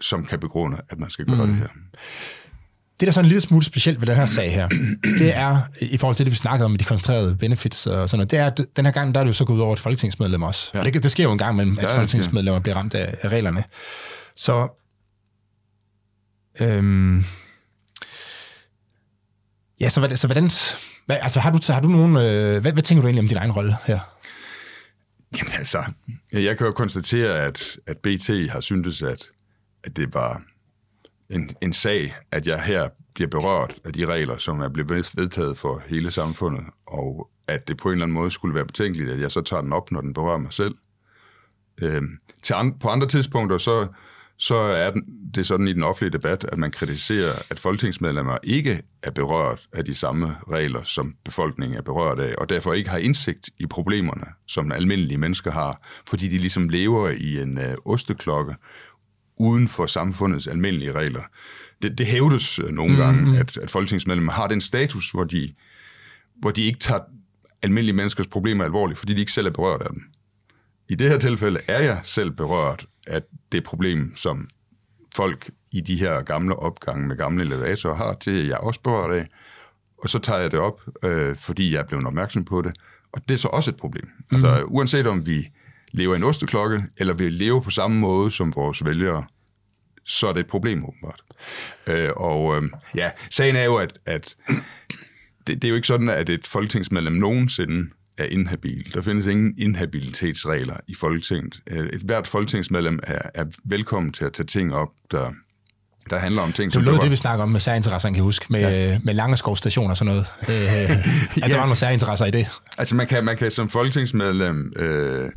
som 0.00 0.26
kan 0.26 0.40
begrunde, 0.40 0.76
at 0.90 0.98
man 0.98 1.10
skal 1.10 1.26
gøre 1.26 1.46
mm. 1.46 1.52
det 1.52 1.56
her. 1.56 1.68
Det, 3.00 3.00
der 3.00 3.06
er 3.06 3.12
sådan 3.12 3.24
en 3.24 3.28
lille 3.28 3.40
smule 3.40 3.64
specielt 3.64 4.00
ved 4.00 4.06
den 4.06 4.16
her 4.16 4.26
sag 4.26 4.54
her, 4.54 4.68
det 5.18 5.36
er, 5.36 5.58
i 5.80 5.96
forhold 5.96 6.16
til 6.16 6.26
det, 6.26 6.32
vi 6.32 6.36
snakkede 6.36 6.64
om 6.64 6.70
med 6.70 6.78
de 6.78 6.84
koncentrerede 6.84 7.36
benefits 7.36 7.86
og 7.86 8.10
sådan 8.10 8.18
noget, 8.18 8.30
det 8.30 8.38
er, 8.38 8.46
at 8.46 8.60
den 8.76 8.84
her 8.84 8.92
gang, 8.92 9.14
der 9.14 9.20
er 9.20 9.24
det 9.24 9.28
jo 9.28 9.34
så 9.34 9.44
gået 9.44 9.62
over 9.62 9.72
et 9.72 9.80
folketingsmedlem 9.80 10.42
også. 10.42 10.70
Ja. 10.74 10.78
Og 10.78 10.84
det, 10.84 11.02
det 11.02 11.10
sker 11.10 11.24
jo 11.24 11.32
en 11.32 11.38
gang 11.38 11.56
mellem, 11.56 11.78
at 11.78 11.84
Ja, 11.84 11.98
folketingsmedlemmer 11.98 12.60
bliver 12.60 12.76
ramt 12.76 12.94
af, 12.94 13.14
af 13.22 13.28
reglerne. 13.28 13.64
Så, 14.36 14.68
øhm, 16.60 17.24
ja, 19.80 19.88
så, 19.88 20.00
hvad, 20.00 20.16
så 20.16 20.26
hvordan, 20.26 20.50
hvad, 21.06 21.16
altså 21.22 21.40
har 21.40 21.52
du, 21.52 21.58
har 21.72 21.80
du 21.80 21.88
nogen, 21.88 22.16
øh, 22.16 22.60
hvad, 22.60 22.72
hvad 22.72 22.82
tænker 22.82 23.02
du 23.02 23.08
egentlig 23.08 23.22
om 23.22 23.28
din 23.28 23.36
egen 23.36 23.52
rolle 23.52 23.76
her? 23.84 23.98
Jamen 25.38 25.52
altså, 25.58 25.84
jeg 26.32 26.58
kan 26.58 26.66
jo 26.66 26.72
konstatere, 26.72 27.38
at, 27.38 27.78
at 27.86 27.98
BT 27.98 28.50
har 28.50 28.60
syntes, 28.60 29.02
at, 29.02 29.28
at 29.84 29.96
det 29.96 30.14
var 30.14 30.42
en, 31.30 31.50
en 31.62 31.72
sag, 31.72 32.14
at 32.30 32.46
jeg 32.46 32.62
her 32.62 32.88
bliver 33.14 33.28
berørt 33.28 33.74
af 33.84 33.92
de 33.92 34.06
regler, 34.06 34.38
som 34.38 34.60
er 34.60 34.68
blevet 34.68 35.12
vedtaget 35.16 35.58
for 35.58 35.82
hele 35.86 36.10
samfundet, 36.10 36.64
og 36.86 37.30
at 37.48 37.68
det 37.68 37.76
på 37.76 37.88
en 37.88 37.92
eller 37.92 38.04
anden 38.04 38.14
måde 38.14 38.30
skulle 38.30 38.54
være 38.54 38.66
betænkeligt, 38.66 39.10
at 39.10 39.20
jeg 39.20 39.30
så 39.30 39.40
tager 39.40 39.60
den 39.60 39.72
op, 39.72 39.90
når 39.90 40.00
den 40.00 40.14
berører 40.14 40.38
mig 40.38 40.52
selv. 40.52 40.74
Øhm, 41.82 42.18
til 42.42 42.54
an, 42.54 42.78
på 42.78 42.88
andre 42.88 43.08
tidspunkter, 43.08 43.58
så, 43.58 43.86
så 44.38 44.56
er 44.56 44.90
det 45.34 45.38
er 45.40 45.42
sådan 45.44 45.68
i 45.68 45.72
den 45.72 45.82
offentlige 45.82 46.12
debat, 46.12 46.44
at 46.52 46.58
man 46.58 46.70
kritiserer, 46.70 47.32
at 47.50 47.58
folketingsmedlemmer 47.58 48.38
ikke 48.42 48.82
er 49.02 49.10
berørt 49.10 49.66
af 49.72 49.84
de 49.84 49.94
samme 49.94 50.36
regler, 50.50 50.82
som 50.82 51.14
befolkningen 51.24 51.78
er 51.78 51.82
berørt 51.82 52.20
af, 52.20 52.34
og 52.38 52.48
derfor 52.48 52.72
ikke 52.72 52.90
har 52.90 52.98
indsigt 52.98 53.50
i 53.58 53.66
problemerne, 53.66 54.24
som 54.46 54.72
almindelige 54.72 55.18
mennesker 55.18 55.50
har, 55.50 55.86
fordi 56.08 56.28
de 56.28 56.38
ligesom 56.38 56.68
lever 56.68 57.08
i 57.10 57.42
en 57.42 57.58
øh, 57.58 57.74
osteklokke, 57.84 58.54
uden 59.38 59.68
for 59.68 59.86
samfundets 59.86 60.46
almindelige 60.46 60.92
regler. 60.92 61.22
Det, 61.82 61.98
det 61.98 62.06
hævdes 62.06 62.58
øh, 62.58 62.68
nogle 62.70 62.92
Mhm. 62.92 63.00
mm. 63.02 63.06
gange, 63.16 63.38
at, 63.40 63.58
at 63.58 63.70
folketingsmedlemmer 63.70 64.32
har 64.32 64.46
den 64.46 64.60
status, 64.60 65.10
hvor 65.10 65.24
de, 65.24 65.48
hvor 66.36 66.50
de 66.50 66.62
ikke 66.64 66.78
tager 66.78 67.00
almindelige 67.62 67.96
menneskers 67.96 68.26
problemer 68.26 68.64
alvorligt, 68.64 68.98
fordi 68.98 69.14
de 69.14 69.20
ikke 69.20 69.32
selv 69.32 69.46
er 69.46 69.50
berørt 69.50 69.82
af 69.82 69.88
dem. 69.90 70.02
I 70.88 70.94
det 70.94 71.08
her 71.08 71.18
tilfælde 71.18 71.60
er 71.68 71.82
jeg 71.82 72.00
selv 72.02 72.30
berørt 72.30 72.86
af 73.06 73.22
det 73.52 73.64
problem, 73.64 74.16
som 74.16 74.48
folk 75.14 75.50
i 75.72 75.80
de 75.80 75.96
her 75.96 76.22
gamle 76.22 76.56
opgange 76.56 77.08
med 77.08 77.16
gamle 77.16 77.44
elevatorer 77.44 77.94
har 77.94 78.14
til, 78.14 78.46
jeg 78.46 78.58
også 78.58 78.80
berørt 78.80 79.14
af. 79.14 79.26
Og 79.98 80.08
så 80.08 80.18
tager 80.18 80.40
jeg 80.40 80.50
det 80.50 80.60
op, 80.60 80.80
øh, 81.02 81.36
fordi 81.36 81.72
jeg 81.72 81.78
er 81.80 81.86
blevet 81.86 82.06
opmærksom 82.06 82.44
på 82.44 82.62
det. 82.62 82.74
Og 83.12 83.28
det 83.28 83.34
er 83.34 83.38
så 83.38 83.48
også 83.48 83.70
et 83.70 83.76
problem. 83.76 84.04
Mm. 84.06 84.34
Altså 84.34 84.64
uanset 84.64 85.06
om 85.06 85.26
vi 85.26 85.48
lever 85.92 86.14
i 86.14 86.16
en 86.16 86.24
osteklokke, 86.24 86.84
eller 86.96 87.14
vi 87.14 87.28
lever 87.28 87.60
på 87.60 87.70
samme 87.70 87.98
måde 87.98 88.30
som 88.30 88.52
vores 88.56 88.84
vælgere, 88.84 89.24
så 90.04 90.26
er 90.26 90.32
det 90.32 90.40
et 90.40 90.46
problem 90.46 90.84
åbenbart. 90.84 91.22
Øh, 91.86 92.10
og 92.16 92.56
øh, 92.56 92.70
ja, 92.94 93.10
sagen 93.30 93.56
er 93.56 93.64
jo, 93.64 93.76
at, 93.76 93.98
at 94.06 94.36
det, 95.46 95.62
det 95.62 95.64
er 95.64 95.68
jo 95.68 95.74
ikke 95.74 95.86
sådan, 95.86 96.08
at 96.08 96.28
et 96.28 96.46
folketingsmedlem 96.46 97.12
nogensinde 97.12 97.90
er 98.18 98.24
inhabil. 98.24 98.94
Der 98.94 99.02
findes 99.02 99.26
ingen 99.26 99.54
inhabilitetsregler 99.58 100.76
i 100.88 100.94
Folketinget. 100.94 101.60
Øh, 101.66 101.86
Et 101.86 102.00
hvert 102.00 102.26
folketingsmedlem 102.26 102.98
er, 103.02 103.18
er 103.34 103.44
velkommen 103.64 104.12
til 104.12 104.24
at 104.24 104.32
tage 104.32 104.46
ting 104.46 104.74
op, 104.74 104.88
der, 105.10 105.30
der 106.10 106.18
handler 106.18 106.42
om 106.42 106.52
ting, 106.52 106.72
Det 106.72 106.78
var 106.78 106.82
noget 106.84 106.94
af 106.94 106.98
berører- 106.98 107.04
det, 107.04 107.10
vi 107.10 107.16
snakker 107.16 107.42
om 107.42 107.48
med 107.48 107.60
særinteresser, 107.60 108.08
kan 108.08 108.16
jeg 108.16 108.22
huske, 108.22 108.46
med, 108.50 108.60
ja. 108.60 108.98
med 109.04 109.14
Langeskov 109.14 109.56
station 109.56 109.90
og 109.90 109.96
sådan 109.96 110.14
noget. 110.14 110.26
Øh, 110.48 110.90
at 110.90 111.04
der 111.36 111.48
Ja. 111.48 111.54
var 111.56 111.60
nogle 111.62 111.76
særinteresser 111.76 112.26
i 112.26 112.30
det. 112.30 112.46
Altså 112.78 112.94
man 112.94 113.06
kan, 113.06 113.24
man 113.24 113.36
kan 113.36 113.50
som 113.50 113.68
folketingsmedlem 113.68 114.72
øh, 114.76 115.30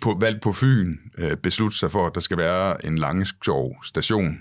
på 0.00 0.16
valg 0.20 0.40
på 0.40 0.52
Fyn 0.52 0.96
øh, 1.18 1.36
beslutte 1.36 1.78
sig 1.78 1.90
for, 1.90 2.06
at 2.06 2.14
der 2.14 2.20
skal 2.20 2.36
være 2.38 2.86
en 2.86 2.98
Langeskov 2.98 3.76
station, 3.84 4.38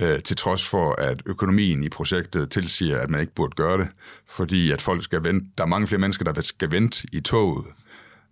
øh, 0.00 0.22
til 0.22 0.36
trods 0.36 0.68
for, 0.68 0.94
at 0.98 1.22
økonomien 1.26 1.82
i 1.82 1.88
projektet 1.88 2.50
tilsiger, 2.50 2.98
at 2.98 3.10
man 3.10 3.20
ikke 3.20 3.34
burde 3.34 3.54
gøre 3.56 3.78
det, 3.78 3.88
fordi 4.28 4.70
at 4.70 4.80
folk 4.80 5.04
skal 5.04 5.24
vente, 5.24 5.46
der 5.58 5.64
er 5.64 5.68
mange 5.68 5.86
flere 5.86 6.00
mennesker, 6.00 6.32
der 6.32 6.40
skal 6.40 6.70
vente 6.70 7.06
i 7.12 7.20
toget, 7.20 7.64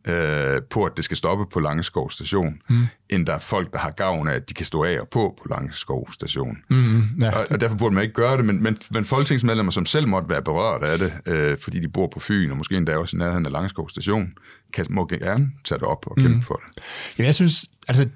øh, 0.08 0.62
på 0.70 0.84
at 0.84 0.92
det 0.96 1.04
skal 1.04 1.16
stoppe 1.16 1.46
på 1.52 1.60
Langeskov 1.60 2.10
station, 2.10 2.62
mm. 2.68 2.86
end 3.08 3.26
der 3.26 3.34
er 3.34 3.38
folk, 3.38 3.72
der 3.72 3.78
har 3.78 3.90
gavn 3.90 4.28
af, 4.28 4.34
at 4.34 4.48
de 4.48 4.54
kan 4.54 4.66
stå 4.66 4.84
af 4.84 5.00
og 5.00 5.08
på 5.08 5.38
på 5.42 5.48
Langeskov 5.50 6.08
station. 6.12 6.58
Mm, 6.70 7.02
ja. 7.20 7.38
Og, 7.38 7.46
og 7.50 7.60
derfor 7.60 7.76
burde 7.76 7.94
man 7.94 8.02
ikke 8.02 8.14
gøre 8.14 8.36
det, 8.36 8.44
men, 8.44 8.62
men, 8.62 8.78
men 8.90 9.04
folketingsmedlemmer, 9.04 9.72
som 9.72 9.86
selv 9.86 10.08
måtte 10.08 10.28
være 10.28 10.42
berørt 10.42 10.82
af 10.82 10.98
det, 10.98 11.12
øh, 11.26 11.58
fordi 11.58 11.80
de 11.80 11.88
bor 11.88 12.06
på 12.06 12.20
Fyn, 12.20 12.50
og 12.50 12.56
måske 12.56 12.76
endda 12.76 12.96
også 12.96 13.16
i 13.16 13.18
nærheden 13.18 13.46
af 13.46 13.52
Langeskov 13.52 13.88
station, 13.88 14.32
kan, 14.72 14.86
må 14.90 15.06
gerne 15.06 15.50
tage 15.64 15.78
det 15.78 15.86
op 15.86 16.06
og 16.06 16.16
kæmpe 16.16 16.36
mm. 16.36 16.42
for 16.42 16.54
det. 16.54 16.82
Jamen, 17.18 17.26
jeg 17.26 17.34
synes, 17.34 17.64
altså, 17.88 18.08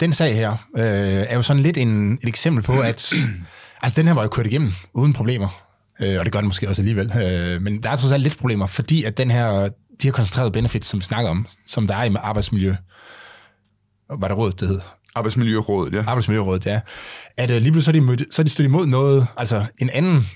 den 0.00 0.12
sag 0.12 0.34
her 0.34 0.50
øh, 0.76 1.24
er 1.28 1.34
jo 1.34 1.42
sådan 1.42 1.62
lidt 1.62 1.78
en, 1.78 2.12
et 2.12 2.28
eksempel 2.28 2.64
på, 2.64 2.80
at 2.80 3.12
altså, 3.82 4.00
den 4.00 4.06
her 4.06 4.14
var 4.14 4.22
jo 4.22 4.28
kørt 4.28 4.46
igennem 4.46 4.72
uden 4.94 5.12
problemer. 5.12 5.48
Øh, 6.00 6.18
og 6.18 6.24
det 6.24 6.32
gør 6.32 6.40
den 6.40 6.48
måske 6.48 6.68
også 6.68 6.82
alligevel. 6.82 7.12
Øh, 7.16 7.62
men 7.62 7.82
der 7.82 7.90
er 7.90 7.96
trods 7.96 8.12
alt 8.12 8.22
lidt 8.22 8.38
problemer, 8.38 8.66
fordi 8.66 9.04
at 9.04 9.18
den 9.18 9.30
her, 9.30 9.68
de 10.02 10.06
her 10.08 10.12
koncentrerede 10.12 10.50
benefits, 10.50 10.88
som 10.88 11.00
vi 11.00 11.04
snakker 11.04 11.30
om, 11.30 11.46
som 11.66 11.86
der 11.86 11.96
er 11.96 12.04
i 12.04 12.14
arbejdsmiljø, 12.14 12.74
var 14.18 14.28
det 14.28 14.36
rådet, 14.36 14.60
det 14.60 14.68
hed? 14.68 14.80
Arbejdsmiljørådet, 15.14 15.94
ja. 15.94 16.04
Arbejdsmiljørådet, 16.06 16.66
ja. 16.66 16.80
At 17.36 17.50
øh, 17.50 17.62
lige 17.62 17.72
pludselig 17.72 17.84
så 17.84 17.90
er 17.90 17.92
de, 17.92 18.00
mødt, 18.00 18.34
så 18.34 18.42
er 18.42 18.44
de 18.44 18.50
stødt 18.50 18.66
imod 18.66 18.86
noget, 18.86 19.26
altså 19.36 19.66
en 19.78 19.90
anden 19.90 20.26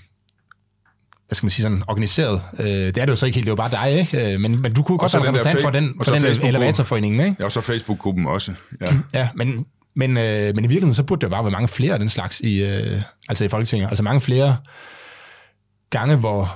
hvad 1.28 1.34
skal 1.34 1.44
man 1.44 1.50
sige, 1.50 1.62
sådan 1.62 1.82
organiseret. 1.88 2.42
Øh, 2.58 2.66
det 2.66 2.98
er 2.98 3.04
det 3.04 3.08
jo 3.08 3.16
så 3.16 3.26
ikke 3.26 3.36
helt, 3.36 3.44
det 3.46 3.50
er 3.50 3.52
jo 3.52 3.68
bare 3.68 3.70
dig, 3.70 3.98
ikke? 3.98 4.34
Øh, 4.34 4.40
men, 4.40 4.62
men 4.62 4.72
du 4.72 4.82
kunne 4.82 4.98
godt 4.98 5.14
være 5.14 5.28
repræsentant 5.28 5.62
for 5.62 5.70
den, 5.70 5.94
for 6.04 6.12
den 6.12 6.20
Facebook-gruppen. 6.20 6.56
elevatorforening, 6.56 7.14
ikke? 7.14 7.36
Ja, 7.38 7.44
og 7.44 7.52
så 7.52 7.60
Facebook-gruppen 7.60 8.26
også. 8.26 8.52
Ja. 8.80 8.94
Ja, 9.14 9.28
men, 9.34 9.66
men, 9.96 10.16
øh, 10.16 10.54
men 10.54 10.64
i 10.64 10.68
virkeligheden, 10.68 10.94
så 10.94 11.02
burde 11.02 11.20
der 11.20 11.28
bare 11.28 11.44
være 11.44 11.50
mange 11.50 11.68
flere 11.68 11.92
af 11.92 11.98
den 11.98 12.08
slags 12.08 12.40
i, 12.40 12.62
øh, 12.64 13.02
altså 13.28 13.44
i 13.44 13.48
Folketinget. 13.48 13.88
Altså 13.88 14.02
mange 14.02 14.20
flere 14.20 14.56
gange, 15.90 16.16
hvor, 16.16 16.48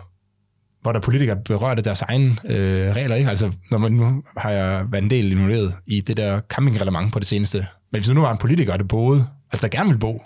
hvor 0.83 0.93
der 0.93 0.99
er 0.99 1.03
politikere 1.03 1.37
berørte 1.45 1.83
deres 1.83 2.03
egne 2.03 2.37
øh, 2.45 2.95
regler. 2.95 3.17
Ikke? 3.17 3.31
Altså, 3.31 3.53
når 3.71 3.79
man, 3.79 3.93
nu 3.93 4.23
har 4.37 4.51
jeg 4.51 4.85
været 4.93 5.03
en 5.03 5.11
del 5.11 5.33
involveret 5.33 5.75
i 5.87 6.01
det 6.01 6.17
der 6.17 6.41
campingreglement 6.41 7.13
på 7.13 7.19
det 7.19 7.27
seneste. 7.27 7.59
Men 7.93 7.99
hvis 7.99 8.07
der 8.07 8.15
nu 8.15 8.21
var 8.21 8.33
en 8.33 8.39
politiker, 8.39 8.77
der 8.77 8.85
boede, 8.85 9.27
altså 9.53 9.69
der 9.69 9.77
gerne 9.77 9.89
ville 9.89 10.01
bo 10.01 10.25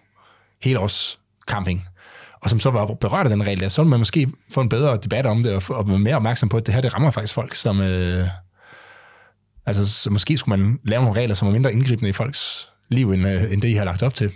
hele 0.63 0.79
års 0.79 1.19
camping, 1.49 1.87
og 2.43 2.51
som 2.51 2.61
så 2.61 2.71
var 2.71 2.87
berørt 2.87 3.27
af 3.27 3.31
den 3.31 3.47
regel, 3.47 3.61
der, 3.61 3.69
så 3.69 3.83
ville 3.83 3.91
man 3.91 4.01
måske 4.01 4.29
få 4.53 4.61
en 4.61 4.69
bedre 4.69 4.99
debat 5.03 5.27
om 5.27 5.43
det, 5.43 5.53
og, 5.53 5.63
få- 5.63 5.75
og 5.75 5.89
være 5.89 5.99
mere 5.99 6.17
opmærksom 6.17 6.49
på, 6.49 6.57
at 6.57 6.67
det 6.67 6.75
her, 6.75 6.81
det 6.81 6.95
rammer 6.95 7.11
faktisk 7.11 7.35
folk, 7.35 7.55
som... 7.55 7.81
Øh, 7.81 8.29
altså, 9.67 9.93
så 9.93 10.11
måske 10.11 10.39
skulle 10.39 10.63
man 10.63 10.79
lave 10.85 11.03
nogle 11.05 11.21
regler, 11.21 11.35
som 11.35 11.49
er 11.49 11.53
mindre 11.53 11.73
indgribende 11.73 12.11
i 12.11 12.13
folks 12.13 12.71
liv, 12.89 13.11
end, 13.11 13.29
øh, 13.29 13.53
end 13.53 13.63
det, 13.63 13.69
I 13.69 13.73
har 13.73 13.85
lagt 13.85 14.03
op 14.03 14.15
til. 14.15 14.33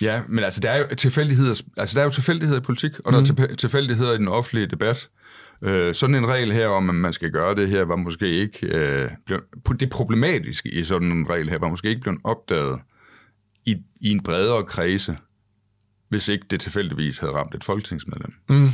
Ja, 0.00 0.20
men 0.28 0.44
altså, 0.44 0.60
der 0.60 0.70
er 0.70 0.78
jo 0.78 0.84
tilfældigheder, 0.96 1.62
altså, 1.76 1.94
der 1.94 2.00
er 2.00 2.04
jo 2.04 2.10
tilfældigheder 2.10 2.60
i 2.60 2.62
politik, 2.62 2.92
og 3.04 3.12
der 3.12 3.20
er 3.20 3.24
tilfæ- 3.24 3.54
tilfældigheder 3.54 4.12
i 4.12 4.18
den 4.18 4.28
offentlige 4.28 4.66
debat. 4.66 5.08
Øh, 5.62 5.94
sådan 5.94 6.14
en 6.16 6.28
regel 6.28 6.52
her 6.52 6.68
om, 6.68 6.88
at 6.88 6.94
man 6.94 7.12
skal 7.12 7.30
gøre 7.30 7.54
det 7.54 7.68
her, 7.68 7.84
var 7.84 7.96
måske 7.96 8.28
ikke... 8.28 8.66
Øh, 8.66 9.10
blevet, 9.26 9.44
det 9.80 9.90
problematiske 9.90 10.68
i 10.68 10.82
sådan 10.82 11.12
en 11.12 11.30
regel 11.30 11.50
her, 11.50 11.58
var 11.58 11.68
måske 11.68 11.88
ikke 11.88 12.00
blevet 12.00 12.20
opdaget 12.24 12.80
i, 13.66 13.76
i 14.00 14.10
en 14.10 14.22
bredere 14.22 14.64
kredse, 14.64 15.16
hvis 16.08 16.28
ikke 16.28 16.46
det 16.50 16.60
tilfældigvis 16.60 17.18
havde 17.18 17.32
ramt 17.32 17.54
et 17.54 17.64
folketingsmedlem. 17.64 18.34
Mm. 18.48 18.70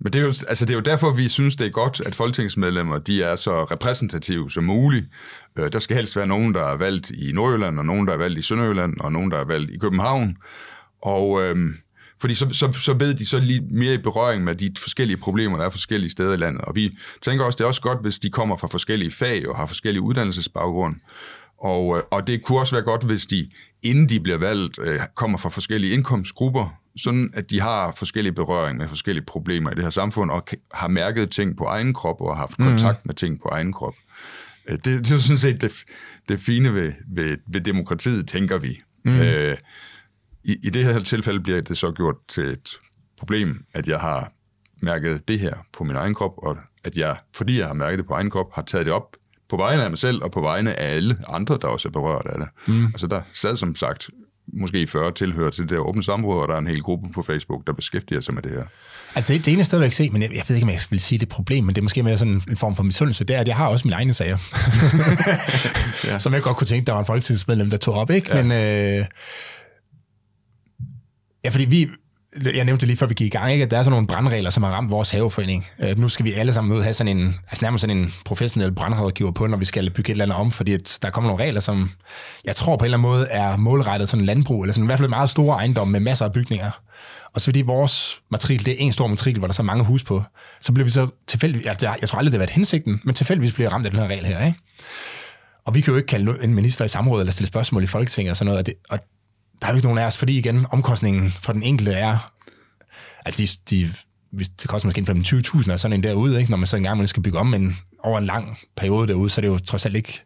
Men 0.00 0.12
det 0.12 0.18
er, 0.18 0.22
jo, 0.22 0.28
altså 0.48 0.64
det 0.64 0.70
er 0.70 0.74
jo 0.74 0.80
derfor, 0.80 1.12
vi 1.12 1.28
synes, 1.28 1.56
det 1.56 1.66
er 1.66 1.70
godt, 1.70 2.00
at 2.06 2.14
folketingsmedlemmer 2.14 2.98
de 2.98 3.22
er 3.22 3.36
så 3.36 3.64
repræsentative 3.64 4.50
som 4.50 4.64
muligt. 4.64 5.06
Øh, 5.58 5.72
der 5.72 5.78
skal 5.78 5.96
helst 5.96 6.16
være 6.16 6.26
nogen, 6.26 6.54
der 6.54 6.62
er 6.62 6.76
valgt 6.76 7.10
i 7.10 7.32
Nordjylland, 7.32 7.78
og 7.78 7.84
nogen, 7.84 8.06
der 8.06 8.12
er 8.12 8.16
valgt 8.16 8.38
i 8.38 8.42
Sønderjylland, 8.42 9.00
og 9.00 9.12
nogen, 9.12 9.30
der 9.30 9.38
er 9.38 9.44
valgt 9.44 9.70
i 9.70 9.78
København. 9.78 10.36
Og 11.02 11.42
øhm, 11.42 11.74
fordi 12.20 12.34
så, 12.34 12.48
så, 12.52 12.72
så 12.72 12.94
ved 12.94 13.14
de 13.14 13.26
så 13.26 13.38
lige 13.38 13.60
mere 13.70 13.94
i 13.94 13.98
berøring 13.98 14.44
med 14.44 14.54
de 14.54 14.70
forskellige 14.78 15.16
problemer, 15.16 15.58
der 15.58 15.64
er 15.64 15.70
forskellige 15.70 16.10
steder 16.10 16.32
i 16.32 16.36
landet. 16.36 16.62
Og 16.62 16.76
vi 16.76 16.98
tænker 17.20 17.44
også, 17.44 17.56
det 17.56 17.64
er 17.64 17.68
også 17.68 17.82
godt, 17.82 18.00
hvis 18.00 18.18
de 18.18 18.30
kommer 18.30 18.56
fra 18.56 18.68
forskellige 18.68 19.10
fag 19.10 19.48
og 19.48 19.56
har 19.56 19.66
forskellige 19.66 20.02
uddannelsesbaggrund. 20.02 20.96
Og, 21.60 21.96
øh, 21.96 22.02
og 22.10 22.26
det 22.26 22.44
kunne 22.44 22.58
også 22.58 22.74
være 22.74 22.84
godt, 22.84 23.04
hvis 23.04 23.26
de, 23.26 23.50
inden 23.82 24.08
de 24.08 24.20
bliver 24.20 24.38
valgt, 24.38 24.78
øh, 24.82 25.00
kommer 25.14 25.38
fra 25.38 25.48
forskellige 25.48 25.92
indkomstgrupper, 25.92 26.78
sådan 26.96 27.30
at 27.34 27.50
de 27.50 27.60
har 27.60 27.92
forskellige 27.92 28.32
berøring 28.32 28.78
med 28.78 28.88
forskellige 28.88 29.24
problemer 29.24 29.70
i 29.70 29.74
det 29.74 29.82
her 29.82 29.90
samfund, 29.90 30.30
og 30.30 30.46
har 30.74 30.88
mærket 30.88 31.30
ting 31.30 31.56
på 31.56 31.64
egen 31.64 31.94
krop, 31.94 32.20
og 32.20 32.36
har 32.36 32.40
haft 32.40 32.56
kontakt 32.56 33.06
med 33.06 33.14
ting 33.14 33.40
på 33.42 33.48
egen 33.48 33.72
krop. 33.72 33.94
Øh, 34.68 34.76
Det, 34.76 34.84
det 34.84 35.10
er 35.10 35.18
sådan 35.18 35.38
set 35.38 35.60
det, 35.60 35.72
det 36.28 36.40
fine 36.40 36.74
ved, 36.74 36.92
ved, 37.08 37.36
ved 37.48 37.60
demokratiet, 37.60 38.28
tænker 38.28 38.58
vi. 38.58 38.80
Mm. 39.04 39.20
Øh, 39.20 39.56
i, 40.44 40.56
I 40.62 40.70
det 40.70 40.84
her 40.84 40.98
tilfælde 40.98 41.40
bliver 41.40 41.60
det 41.60 41.78
så 41.78 41.92
gjort 41.92 42.16
til 42.28 42.44
et 42.44 42.70
problem, 43.18 43.64
at 43.74 43.88
jeg 43.88 44.00
har 44.00 44.32
mærket 44.82 45.28
det 45.28 45.40
her 45.40 45.54
på 45.72 45.84
min 45.84 45.96
egen 45.96 46.14
krop, 46.14 46.32
og 46.36 46.56
at 46.84 46.96
jeg, 46.96 47.16
fordi 47.34 47.58
jeg 47.58 47.66
har 47.66 47.74
mærket 47.74 47.98
det 47.98 48.06
på 48.06 48.14
egen 48.14 48.30
krop, 48.30 48.54
har 48.54 48.62
taget 48.62 48.86
det 48.86 48.94
op 48.94 49.16
på 49.48 49.56
vegne 49.56 49.84
af 49.84 49.90
mig 49.90 49.98
selv, 49.98 50.22
og 50.22 50.32
på 50.32 50.40
vegne 50.40 50.74
af 50.74 50.94
alle 50.96 51.16
andre, 51.28 51.58
der 51.62 51.68
også 51.68 51.88
er 51.88 51.92
berørt 51.92 52.26
af 52.26 52.38
det. 52.38 52.74
Mm. 52.74 52.86
Altså 52.86 53.06
der 53.06 53.22
sad 53.32 53.56
som 53.56 53.76
sagt 53.76 54.10
måske 54.52 54.86
40 54.86 55.12
tilhører 55.12 55.50
til 55.50 55.62
det 55.62 55.70
der 55.70 55.78
åbne 55.78 56.02
samråd, 56.02 56.42
og 56.42 56.48
der 56.48 56.54
er 56.54 56.58
en 56.58 56.66
hel 56.66 56.82
gruppe 56.82 57.08
på 57.14 57.22
Facebook, 57.22 57.66
der 57.66 57.72
beskæftiger 57.72 58.20
sig 58.20 58.34
med 58.34 58.42
det 58.42 58.50
her. 58.50 58.64
Altså 59.14 59.32
det, 59.32 59.44
det 59.44 59.52
ene 59.52 59.60
er 59.60 59.64
stadigvæk 59.64 59.92
se, 59.92 60.10
men 60.10 60.22
jeg, 60.22 60.34
jeg 60.34 60.44
ved 60.48 60.56
ikke, 60.56 60.64
om 60.64 60.70
jeg 60.70 60.80
vil 60.90 61.00
sige 61.00 61.18
det 61.18 61.22
et 61.22 61.28
problem, 61.28 61.64
men 61.64 61.74
det 61.74 61.80
er 61.80 61.82
måske 61.82 62.02
mere 62.02 62.18
sådan 62.18 62.42
en 62.48 62.56
form 62.56 62.76
for 62.76 62.82
misundelse, 62.82 63.24
det 63.24 63.36
er, 63.36 63.40
at 63.40 63.48
jeg 63.48 63.56
har 63.56 63.66
også 63.66 63.88
mine 63.88 63.96
egne 63.96 64.14
sager, 64.14 64.38
ja. 66.12 66.18
som 66.18 66.34
jeg 66.34 66.42
godt 66.42 66.56
kunne 66.56 66.66
tænke, 66.66 66.86
der 66.86 66.92
var 66.92 67.00
en 67.00 67.06
folketingsmedlem, 67.06 67.70
der 67.70 67.76
tog 67.76 67.94
op, 67.94 68.10
ikke? 68.10 68.36
Ja. 68.36 68.42
Men, 68.42 68.52
øh, 68.52 69.04
ja, 71.44 71.50
fordi 71.50 71.64
vi, 71.64 71.88
jeg 72.54 72.64
nævnte 72.64 72.86
lige 72.86 72.96
før 72.96 73.06
vi 73.06 73.14
gik 73.14 73.26
i 73.26 73.38
gang, 73.38 73.52
ikke? 73.52 73.64
at 73.64 73.70
der 73.70 73.78
er 73.78 73.82
sådan 73.82 73.92
nogle 73.92 74.06
brandregler, 74.06 74.50
som 74.50 74.62
har 74.62 74.70
ramt 74.70 74.90
vores 74.90 75.10
haveforening. 75.10 75.66
Øh, 75.78 75.98
nu 75.98 76.08
skal 76.08 76.24
vi 76.24 76.32
alle 76.32 76.52
sammen 76.52 76.72
ud 76.72 76.78
og 76.78 76.84
have 76.84 76.92
sådan 76.92 77.18
en, 77.18 77.40
altså 77.48 77.64
nærmest 77.64 77.80
sådan 77.80 77.96
en 77.96 78.14
professionel 78.24 78.72
brandrådgiver 78.72 79.30
på, 79.30 79.46
når 79.46 79.56
vi 79.56 79.64
skal 79.64 79.90
bygge 79.90 80.10
et 80.10 80.14
eller 80.14 80.24
andet 80.24 80.38
om, 80.38 80.52
fordi 80.52 80.72
at 80.72 80.98
der 81.02 81.10
kommer 81.10 81.30
nogle 81.30 81.44
regler, 81.44 81.60
som 81.60 81.90
jeg 82.44 82.56
tror 82.56 82.76
på 82.76 82.84
en 82.84 82.86
eller 82.86 82.98
anden 82.98 83.10
måde 83.10 83.26
er 83.26 83.56
målrettet 83.56 84.08
sådan 84.08 84.22
en 84.22 84.26
landbrug, 84.26 84.62
eller 84.62 84.72
sådan 84.72 84.84
i 84.84 84.86
hvert 84.86 84.98
fald 84.98 85.08
meget 85.08 85.30
store 85.30 85.56
ejendomme 85.56 85.92
med 85.92 86.00
masser 86.00 86.24
af 86.24 86.32
bygninger. 86.32 86.70
Og 87.34 87.40
så 87.40 87.44
fordi 87.44 87.62
vores 87.62 88.20
matrikel, 88.30 88.66
det 88.66 88.74
er 88.74 88.78
en 88.78 88.92
stor 88.92 89.06
matrikel, 89.06 89.38
hvor 89.38 89.46
der 89.46 89.52
er 89.52 89.54
så 89.54 89.62
mange 89.62 89.84
hus 89.84 90.04
på, 90.04 90.22
så 90.60 90.72
bliver 90.72 90.84
vi 90.84 90.90
så 90.90 91.08
tilfældigvis, 91.26 91.66
jeg, 91.66 91.96
jeg 92.00 92.08
tror 92.08 92.18
aldrig, 92.18 92.32
det 92.32 92.38
har 92.38 92.46
været 92.46 92.50
hensigten, 92.50 93.00
men 93.04 93.14
tilfældigvis 93.14 93.52
bliver 93.52 93.70
ramt 93.70 93.86
af 93.86 93.90
den 93.90 94.00
her 94.00 94.06
regel 94.06 94.26
her, 94.26 94.46
ikke? 94.46 94.58
Og 95.64 95.74
vi 95.74 95.80
kan 95.80 95.90
jo 95.90 95.96
ikke 95.96 96.06
kalde 96.06 96.36
en 96.42 96.54
minister 96.54 96.84
i 96.84 96.88
samråd 96.88 97.20
eller 97.20 97.32
stille 97.32 97.48
spørgsmål 97.48 97.82
i 97.82 97.86
Folketinget 97.86 98.30
og 98.30 98.36
sådan 98.36 98.46
noget, 98.46 98.58
og, 98.58 98.66
det, 98.66 98.74
og 98.88 98.98
der 99.62 99.66
er 99.66 99.70
jo 99.72 99.76
ikke 99.76 99.86
nogen 99.86 99.98
af 99.98 100.06
os, 100.06 100.18
fordi 100.18 100.38
igen, 100.38 100.66
omkostningen 100.70 101.30
for 101.30 101.52
den 101.52 101.62
enkelte 101.62 101.92
er, 101.92 102.30
altså 103.24 103.58
de, 103.70 103.76
de, 103.76 103.90
hvis 104.30 104.48
det 104.48 104.68
koster 104.70 104.86
måske 104.88 105.00
15-20.000 105.58 105.72
og 105.72 105.80
sådan 105.80 105.92
en 105.94 106.02
derude, 106.02 106.38
ikke? 106.38 106.50
når 106.50 106.58
man 106.58 106.66
så 106.66 106.76
engang 106.76 106.98
man 106.98 107.06
skal 107.06 107.22
bygge 107.22 107.38
om, 107.38 107.46
men 107.46 107.78
over 108.04 108.18
en 108.18 108.24
lang 108.26 108.58
periode 108.76 109.08
derude, 109.08 109.30
så 109.30 109.40
er 109.40 109.42
det 109.42 109.48
jo 109.48 109.58
trods 109.58 109.86
alt 109.86 109.96
ikke, 109.96 110.22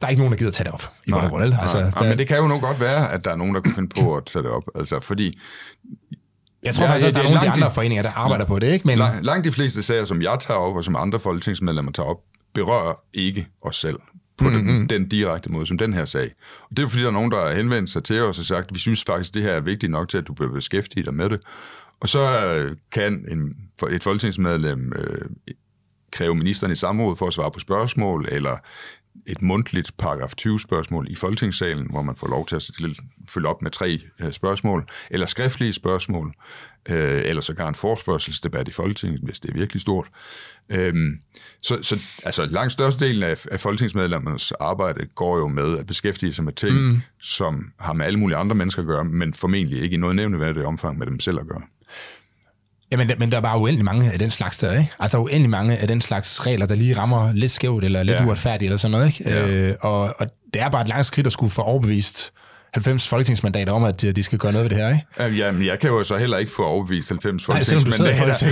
der 0.00 0.06
er 0.06 0.10
ikke 0.10 0.20
nogen, 0.20 0.32
der 0.32 0.38
gider 0.38 0.50
tage 0.50 0.64
det 0.64 0.72
op 0.72 0.92
i 1.06 1.12
og 1.12 1.20
grund. 1.28 1.54
Altså, 1.60 1.80
nej, 1.80 1.90
der, 1.90 2.08
men 2.08 2.18
det 2.18 2.28
kan 2.28 2.36
jo 2.36 2.46
nok 2.46 2.60
godt 2.60 2.80
være, 2.80 3.12
at 3.12 3.24
der 3.24 3.30
er 3.30 3.36
nogen, 3.36 3.54
der 3.54 3.60
kunne 3.60 3.74
finde 3.74 3.88
på 4.00 4.16
at 4.16 4.24
tage 4.24 4.42
det 4.42 4.50
op. 4.50 4.62
Altså, 4.74 5.00
fordi 5.00 5.38
jeg 6.62 6.74
tror 6.74 6.84
Ja, 6.84 6.90
faktisk 6.90 7.04
også, 7.06 7.14
der 7.14 7.20
er 7.20 7.28
nogle 7.28 7.38
af 7.40 7.44
de 7.46 7.50
andre 7.52 7.68
i- 7.68 7.74
foreninger, 7.74 8.02
der 8.02 8.10
arbejder 8.16 8.44
på 8.44 8.58
det, 8.58 8.72
ikke? 8.72 8.86
Men, 8.86 8.98
Lang- 8.98 9.20
langt 9.22 9.44
de 9.44 9.52
fleste 9.52 9.82
sager, 9.82 10.04
som 10.04 10.22
jeg 10.22 10.36
tager 10.40 10.58
op, 10.58 10.76
og 10.76 10.84
som 10.84 10.96
andre 10.96 11.18
folketingsmedlemmer 11.18 11.92
tager 11.92 12.08
op, 12.08 12.16
berører 12.54 12.94
ikke 13.14 13.46
os 13.62 13.76
selv. 13.76 13.96
På 14.38 14.44
mm-hmm. 14.44 14.66
den, 14.66 14.88
den 14.88 15.08
direkte 15.08 15.52
måde, 15.52 15.66
som 15.66 15.78
den 15.78 15.92
her 15.92 16.04
sag. 16.04 16.30
Og 16.70 16.76
det 16.76 16.82
er 16.82 16.88
fordi, 16.88 17.02
der 17.02 17.08
er 17.08 17.12
nogen, 17.12 17.30
der 17.30 17.46
har 17.46 17.54
henvendt 17.54 17.90
sig 17.90 18.04
til 18.04 18.20
os 18.20 18.38
og 18.38 18.44
sagt, 18.44 18.74
vi 18.74 18.78
synes 18.78 19.04
faktisk, 19.04 19.34
det 19.34 19.42
her 19.42 19.52
er 19.52 19.60
vigtigt 19.60 19.92
nok 19.92 20.08
til, 20.08 20.18
at 20.18 20.26
du 20.26 20.34
bør 20.34 20.48
beskæftige 20.48 21.04
dig 21.04 21.14
med 21.14 21.30
det. 21.30 21.40
Og 22.00 22.08
så 22.08 22.44
øh, 22.44 22.76
kan 22.92 23.26
en, 23.28 23.56
et 23.90 24.02
folketingsmedlem 24.02 24.92
øh, 24.96 25.30
kræve 26.12 26.34
ministeren 26.34 26.72
i 26.72 26.76
samråd 26.76 27.16
for 27.16 27.26
at 27.26 27.32
svare 27.32 27.50
på 27.50 27.58
spørgsmål, 27.58 28.28
eller 28.30 28.56
et 29.26 29.42
mundtligt 29.42 29.96
paragraf 29.98 30.32
20-spørgsmål 30.40 31.06
i 31.10 31.14
Folketingssalen, 31.14 31.86
hvor 31.90 32.02
man 32.02 32.16
får 32.16 32.26
lov 32.26 32.46
til 32.46 32.56
at 32.56 32.62
stille, 32.62 32.94
følge 33.28 33.48
op 33.48 33.62
med 33.62 33.70
tre 33.70 34.00
øh, 34.20 34.32
spørgsmål, 34.32 34.88
eller 35.10 35.26
skriftlige 35.26 35.72
spørgsmål, 35.72 36.34
øh, 36.88 37.22
eller 37.24 37.42
sågar 37.42 37.68
en 37.68 37.74
forspørgselsdebat 37.74 38.68
i 38.68 38.70
Folketinget, 38.70 39.20
hvis 39.20 39.40
det 39.40 39.50
er 39.50 39.54
virkelig 39.54 39.80
stort. 39.80 40.08
Øhm, 40.68 41.20
så, 41.60 41.78
så 41.82 41.98
altså, 42.24 42.44
langt 42.46 42.72
størstedelen 42.72 43.22
af, 43.22 43.46
af 43.50 43.60
folketingsmedlemmernes 43.60 44.52
arbejde 44.52 45.06
går 45.14 45.38
jo 45.38 45.48
med 45.48 45.78
at 45.78 45.86
beskæftige 45.86 46.32
sig 46.32 46.44
med 46.44 46.52
ting, 46.52 46.76
mm. 46.76 47.00
som 47.20 47.72
har 47.80 47.92
med 47.92 48.06
alle 48.06 48.18
mulige 48.18 48.36
andre 48.36 48.54
mennesker 48.54 48.82
at 48.82 48.86
gøre, 48.86 49.04
men 49.04 49.34
formentlig 49.34 49.82
ikke 49.82 49.94
i 49.94 49.98
noget 49.98 50.16
nævneværdigt 50.16 50.66
omfang 50.66 50.98
med 50.98 51.06
dem 51.06 51.20
selv 51.20 51.40
at 51.40 51.46
gøre. 51.46 51.62
Jamen, 52.92 53.10
men 53.18 53.30
der 53.30 53.36
er 53.36 53.40
bare 53.40 53.58
uendelig 53.58 53.84
mange 53.84 54.12
af 54.12 54.18
den 54.18 54.30
slags 54.30 54.58
der, 54.58 54.72
ikke? 54.72 54.92
Altså, 54.98 55.16
der 55.16 55.22
er 55.22 55.24
uendelig 55.24 55.50
mange 55.50 55.76
af 55.76 55.88
den 55.88 56.00
slags 56.00 56.46
regler, 56.46 56.66
der 56.66 56.74
lige 56.74 56.98
rammer 56.98 57.32
lidt 57.32 57.52
skævt, 57.52 57.84
eller 57.84 58.02
lidt 58.02 58.20
ja. 58.20 58.26
uretfærdigt, 58.26 58.68
eller 58.68 58.78
sådan 58.78 58.90
noget, 58.90 59.06
ikke? 59.06 59.30
Ja. 59.30 59.46
Øh, 59.46 59.76
og, 59.80 60.14
og 60.18 60.26
det 60.54 60.62
er 60.62 60.68
bare 60.68 60.82
et 60.82 60.88
langt 60.88 61.06
skridt 61.06 61.26
at 61.26 61.32
skulle 61.32 61.50
få 61.50 61.62
overbevist 61.62 62.32
90 62.74 63.08
folketingsmandater 63.08 63.72
om, 63.72 63.84
at 63.84 64.02
de 64.02 64.22
skal 64.22 64.38
gøre 64.38 64.52
noget 64.52 64.70
ved 64.70 64.78
det 64.78 64.84
her, 64.84 65.24
ikke? 65.28 65.42
Jamen, 65.42 65.66
jeg 65.66 65.78
kan 65.78 65.90
jo 65.90 66.04
så 66.04 66.16
heller 66.16 66.38
ikke 66.38 66.52
få 66.52 66.64
overbevist 66.64 67.08
90 67.08 67.44
folketingsmandater 67.44 68.46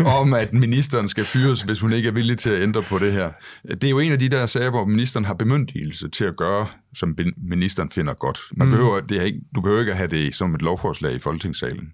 om, 0.00 0.06
om, 0.06 0.34
at 0.34 0.52
ministeren 0.52 1.08
skal 1.08 1.24
fyres, 1.24 1.62
hvis 1.62 1.80
hun 1.80 1.92
ikke 1.92 2.08
er 2.08 2.12
villig 2.12 2.38
til 2.38 2.50
at 2.50 2.62
ændre 2.62 2.82
på 2.82 2.98
det 2.98 3.12
her. 3.12 3.30
Det 3.70 3.84
er 3.84 3.90
jo 3.90 3.98
en 3.98 4.12
af 4.12 4.18
de 4.18 4.28
der 4.28 4.46
sager, 4.46 4.70
hvor 4.70 4.84
ministeren 4.84 5.24
har 5.24 5.34
bemyndigelse 5.34 6.08
til 6.08 6.24
at 6.24 6.36
gøre, 6.36 6.66
som 6.94 7.18
ministeren 7.36 7.90
finder 7.90 8.14
godt. 8.14 8.40
Man 8.56 8.66
mm. 8.66 8.70
behøver, 8.70 9.00
det 9.00 9.18
er 9.18 9.22
ikke, 9.22 9.40
du 9.54 9.60
behøver 9.60 9.80
ikke 9.80 9.92
at 9.92 9.98
have 9.98 10.10
det 10.10 10.34
som 10.34 10.54
et 10.54 10.62
lovforslag 10.62 11.14
i 11.14 11.18
Folketingssalen. 11.18 11.92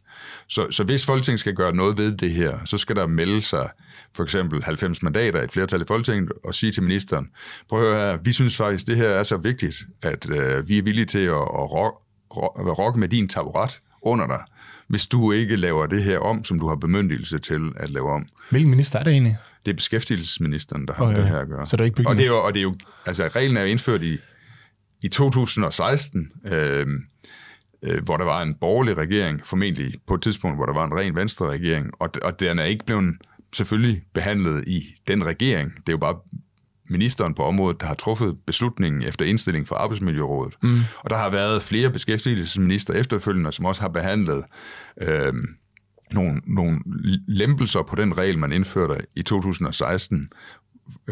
Så, 0.49 0.67
så 0.71 0.85
hvis 0.85 1.07
Folketinget 1.07 1.41
skal 1.41 1.55
gøre 1.55 1.75
noget 1.75 1.99
ved 1.99 2.13
det 2.13 2.31
her, 2.31 2.59
så 2.65 2.79
skal 2.79 2.97
der 2.97 3.07
melde 3.07 3.41
sig 3.41 3.71
for 4.17 4.23
eksempel 4.23 4.63
90 4.63 5.03
mandater, 5.03 5.43
et 5.43 5.53
flertal 5.53 5.81
i 5.81 5.85
Folketinget, 5.89 6.33
og 6.45 6.55
sige 6.55 6.73
til 6.73 6.83
ministeren, 6.83 7.31
prøv 7.69 7.93
at 7.93 7.97
høre, 7.97 8.19
vi 8.25 8.33
synes 8.33 8.57
faktisk, 8.57 8.87
det 8.87 8.97
her 8.97 9.09
er 9.09 9.23
så 9.23 9.37
vigtigt, 9.37 9.77
at 10.03 10.31
øh, 10.31 10.69
vi 10.69 10.79
er 10.79 10.83
villige 10.83 11.07
til 11.07 11.19
at, 11.19 11.35
at 11.35 11.73
rokke 11.73 11.99
rock 12.79 12.97
med 12.97 13.09
din 13.09 13.29
taburet 13.29 13.81
under 14.03 14.27
dig, 14.27 14.41
hvis 14.89 15.07
du 15.07 15.33
ikke 15.33 15.57
laver 15.57 15.87
det 15.87 16.03
her 16.03 16.19
om, 16.19 16.45
som 16.45 16.61
du 16.61 16.69
har 16.69 16.77
bemyndigelse 16.77 17.39
til 17.39 17.73
at 17.77 17.91
lave 17.91 18.11
om. 18.11 18.29
Hvilken 18.51 18.71
minister 18.71 18.99
er 18.99 19.03
det 19.03 19.13
egentlig? 19.13 19.37
Det 19.67 19.73
er 19.73 19.77
beskæftigelsesministeren, 19.77 20.87
der 20.87 20.95
har 20.95 21.05
okay. 21.05 21.17
det 21.17 21.29
her 21.29 21.39
at 21.39 21.49
gøre. 21.49 21.67
Så 21.67 21.77
det 21.77 21.81
er 21.81 21.85
ikke 21.85 22.09
og 22.09 22.17
det 22.17 22.23
er 22.23 22.27
jo, 22.27 22.43
og 22.43 22.55
det 22.55 22.61
er 22.61 22.63
jo, 22.63 22.75
altså 23.07 23.29
reglen 23.29 23.57
er 23.57 23.61
jo 23.61 23.67
indført 23.67 24.03
i, 24.03 24.19
i 25.03 25.09
2016, 25.09 26.33
øh, 26.47 26.87
øh, 27.83 28.05
hvor 28.05 28.17
der 28.17 28.25
var 28.25 28.43
en 28.43 28.55
borgerlig 28.55 28.97
regering, 28.97 29.47
formentlig 29.47 29.95
på 30.07 30.15
et 30.15 30.23
tidspunkt, 30.23 30.59
hvor 30.59 30.67
der 30.67 30.73
var 30.73 30.85
en 30.85 30.95
ren 30.95 31.15
venstre 31.15 31.47
regering, 31.47 31.91
og, 31.99 32.11
og 32.23 32.41
den 32.41 32.59
er 32.59 32.65
ikke 32.65 32.85
blevet 32.85 33.15
selvfølgelig 33.53 34.03
behandlet 34.15 34.65
i 34.69 34.95
den 35.09 35.27
regering. 35.27 35.75
Det 35.77 35.89
er 35.89 35.93
jo 35.93 35.99
bare 35.99 36.17
ministeren 36.91 37.35
på 37.35 37.43
området, 37.43 37.81
der 37.81 37.87
har 37.87 37.95
truffet 37.95 38.39
beslutningen 38.47 39.03
efter 39.03 39.25
indstilling 39.25 39.69
fra 39.69 39.77
Arbejdsmiljørådet. 39.77 40.55
Mm. 40.63 40.79
Og 40.99 41.11
der 41.11 41.17
har 41.17 41.31
været 41.31 41.63
flere 41.63 41.91
beskæftigelsesminister 41.91 42.95
efterfølgende, 42.95 43.53
som 43.53 43.65
også 43.65 43.83
har 43.83 43.89
behandlet 43.89 44.45
øh, 45.01 45.33
nogle, 46.13 46.41
nogle 46.47 46.81
lempelser 47.29 47.83
på 47.83 47.97
den 47.97 48.19
regel, 48.19 48.39
man 48.39 48.53
indførte 48.53 49.07
i 49.17 49.23
2016. 49.23 50.29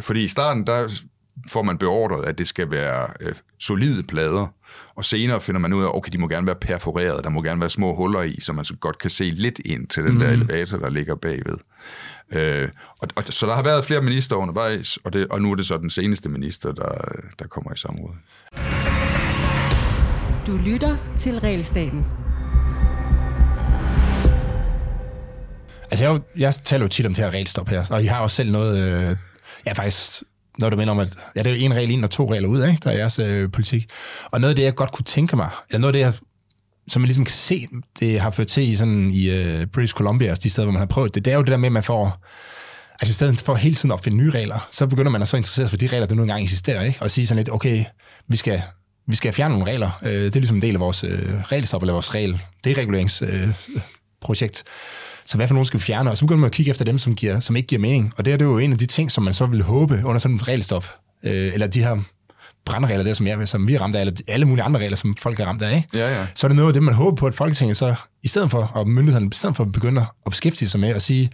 Fordi 0.01 0.23
i 0.23 0.29
starten, 0.29 0.67
der 0.67 1.03
får 1.49 1.63
man 1.63 1.79
beordret, 1.79 2.25
at 2.25 2.39
det 2.39 2.47
skal 2.47 2.71
være 2.71 3.09
øh, 3.21 3.35
solide 3.59 4.03
plader, 4.03 4.47
og 4.95 5.05
senere 5.05 5.41
finder 5.41 5.59
man 5.61 5.73
ud 5.73 5.85
af, 5.85 5.89
okay, 5.95 6.13
de 6.13 6.19
må 6.19 6.29
gerne 6.29 6.47
være 6.47 6.57
perforeret, 6.57 7.25
der 7.25 7.31
må 7.31 7.43
gerne 7.43 7.61
være 7.61 7.71
små 7.71 7.95
huller 7.95 8.23
i, 8.23 8.41
så 8.41 8.53
man 8.53 8.65
så 8.65 8.75
godt 8.75 8.99
kan 8.99 9.11
se 9.11 9.25
lidt 9.25 9.61
ind 9.65 9.87
til 9.87 10.05
den 10.05 10.13
mm. 10.13 10.19
der 10.19 10.29
elevator, 10.29 10.79
der 10.79 10.91
ligger 10.91 11.15
bagved. 11.15 11.59
Øh, 12.33 12.69
og, 12.99 13.09
og, 13.17 13.25
så 13.25 13.47
der 13.47 13.55
har 13.55 13.63
været 13.63 13.85
flere 13.85 14.03
minister 14.03 14.37
undervejs, 14.37 14.97
og, 14.97 15.13
det, 15.13 15.27
og 15.29 15.43
nu 15.43 15.51
er 15.51 15.55
det 15.55 15.67
så 15.67 15.79
den 15.79 15.91
seneste 15.91 16.29
minister, 16.29 16.73
der, 16.73 16.91
der 17.39 17.47
kommer 17.47 17.73
i 17.73 17.77
samråd. 17.77 18.15
Du 20.47 20.57
lytter 20.57 20.97
til 21.17 21.41
Realstaten. 21.41 22.05
Altså, 25.91 26.05
jeg, 26.05 26.21
jeg 26.37 26.55
taler 26.55 26.85
jo 26.85 26.89
tit 26.89 27.07
om 27.07 27.15
det 27.15 27.25
her 27.25 27.31
regelstop 27.31 27.69
her, 27.69 27.85
og 27.91 28.03
I 28.03 28.07
har 28.07 28.21
også 28.21 28.37
selv 28.37 28.53
noget... 28.53 29.09
Øh, 29.11 29.17
ja, 29.67 29.73
faktisk 29.73 30.23
når 30.59 30.71
du 30.71 30.77
mener 30.77 30.93
om, 30.93 30.99
at 30.99 31.09
ja, 31.37 31.43
det 31.43 31.53
er 31.53 31.57
jo 31.57 31.61
en 31.61 31.75
regel 31.75 31.91
ind 31.91 32.05
og 32.05 32.11
to 32.11 32.33
regler 32.33 32.49
ud, 32.49 32.67
ikke? 32.67 32.81
der 32.85 32.91
er 32.91 32.97
jeres 32.97 33.19
øh, 33.19 33.51
politik. 33.51 33.91
Og 34.31 34.41
noget 34.41 34.51
af 34.51 34.57
det, 34.57 34.63
jeg 34.63 34.75
godt 34.75 34.93
kunne 34.93 35.05
tænke 35.05 35.37
mig, 35.37 35.51
eller 35.69 35.81
noget 35.81 35.95
af 35.95 35.99
det, 35.99 36.01
jeg, 36.01 36.13
som 36.89 37.03
man 37.03 37.07
ligesom 37.07 37.25
kan 37.25 37.33
se, 37.33 37.67
det 38.01 38.21
har 38.21 38.31
ført 38.31 38.47
til 38.47 38.69
i, 38.69 38.77
sådan, 38.77 39.11
i 39.11 39.31
øh, 39.31 39.67
British 39.67 39.95
Columbia, 39.95 40.29
altså 40.29 40.43
de 40.43 40.51
steder, 40.51 40.67
hvor 40.67 40.73
man 40.73 40.81
har 40.81 40.87
prøvet 40.87 41.15
det, 41.15 41.25
det 41.25 41.33
er 41.33 41.37
jo 41.37 41.43
det 41.43 41.51
der 41.51 41.57
med, 41.57 41.69
at 41.69 41.73
man 41.73 41.83
får, 41.83 42.25
altså 42.93 43.11
i 43.11 43.15
stedet 43.15 43.41
for 43.41 43.55
hele 43.55 43.75
tiden 43.75 43.93
at 43.93 44.01
finde 44.01 44.19
nye 44.19 44.31
regler, 44.31 44.69
så 44.73 44.87
begynder 44.87 45.11
man 45.11 45.23
at 45.23 45.29
så 45.29 45.37
interessere 45.37 45.67
sig 45.67 45.71
for 45.71 45.77
de 45.77 45.87
regler, 45.87 46.07
der 46.07 46.15
nu 46.15 46.23
engang 46.23 46.43
eksisterer, 46.43 46.83
ikke? 46.83 47.03
og 47.03 47.11
sige 47.11 47.27
sådan 47.27 47.39
lidt, 47.39 47.53
okay, 47.53 47.85
vi 48.29 48.37
skal, 48.37 48.63
vi 49.07 49.17
skal 49.17 49.33
fjerne 49.33 49.55
nogle 49.55 49.73
regler. 49.73 49.91
Øh, 50.03 50.25
det 50.25 50.37
er 50.37 50.41
ligesom 50.41 50.57
en 50.57 50.63
del 50.63 50.75
af 50.75 50.81
vores 50.81 51.05
øh, 51.05 51.43
regelstop, 51.53 51.83
eller 51.83 51.93
vores 51.93 52.15
regel, 52.15 52.41
dereguleringsprojekt. 52.65 54.65
Øh, 54.67 54.73
så 55.29 55.37
hvad 55.37 55.49
for 55.49 55.55
nogen 55.55 55.67
skal 55.67 55.81
vi 55.81 55.85
fjerne? 55.85 56.11
Og 56.11 56.17
så 56.17 56.25
begynder 56.25 56.41
man 56.41 56.47
at 56.47 56.53
kigge 56.53 56.71
efter 56.71 56.85
dem, 56.85 56.99
som, 56.99 57.15
giver, 57.15 57.41
som 57.41 57.57
ikke 57.57 57.67
giver 57.67 57.81
mening. 57.81 58.13
Og 58.17 58.25
det 58.25 58.33
er, 58.33 58.37
det 58.37 58.45
er 58.45 58.49
jo 58.49 58.59
en 58.59 58.73
af 58.73 58.79
de 58.79 58.87
ting, 58.87 59.13
som 59.13 59.25
man 59.25 59.35
så 59.35 59.47
vil 59.47 59.63
håbe 59.63 60.03
under 60.05 60.19
sådan 60.19 60.37
et 60.37 60.49
regelstop. 60.49 60.85
Øh, 61.23 61.53
eller 61.55 61.67
de 61.67 61.83
her 61.83 61.99
brandregler 62.65 63.05
der, 63.05 63.13
som, 63.13 63.27
jeg, 63.27 63.49
som 63.49 63.69
vi 63.69 63.75
er 63.75 63.81
ramt 63.81 63.97
af, 63.97 64.01
eller 64.01 64.15
alle 64.29 64.47
mulige 64.47 64.65
andre 64.65 64.81
regler, 64.81 64.97
som 64.97 65.17
folk 65.17 65.41
er 65.41 65.47
ramt 65.47 65.63
af, 65.63 65.77
ikke? 65.77 65.89
Ja, 65.95 66.19
ja. 66.19 66.27
så 66.35 66.47
er 66.47 66.49
det 66.49 66.57
noget 66.57 66.69
af 66.69 66.73
det, 66.73 66.83
man 66.83 66.95
håber 66.95 67.17
på, 67.17 67.27
at 67.27 67.35
Folketinget 67.35 67.77
så, 67.77 67.95
i 68.23 68.29
stedet 68.29 68.51
for, 68.51 68.71
og 68.75 68.89
myndighederne, 68.89 69.27
i 69.33 69.35
stedet 69.35 69.57
for 69.57 69.65
at 69.65 69.73
begynde 69.73 70.01
at 70.01 70.31
beskæftige 70.31 70.69
sig 70.69 70.81
med 70.81 70.89
at 70.89 71.03
sige, 71.03 71.31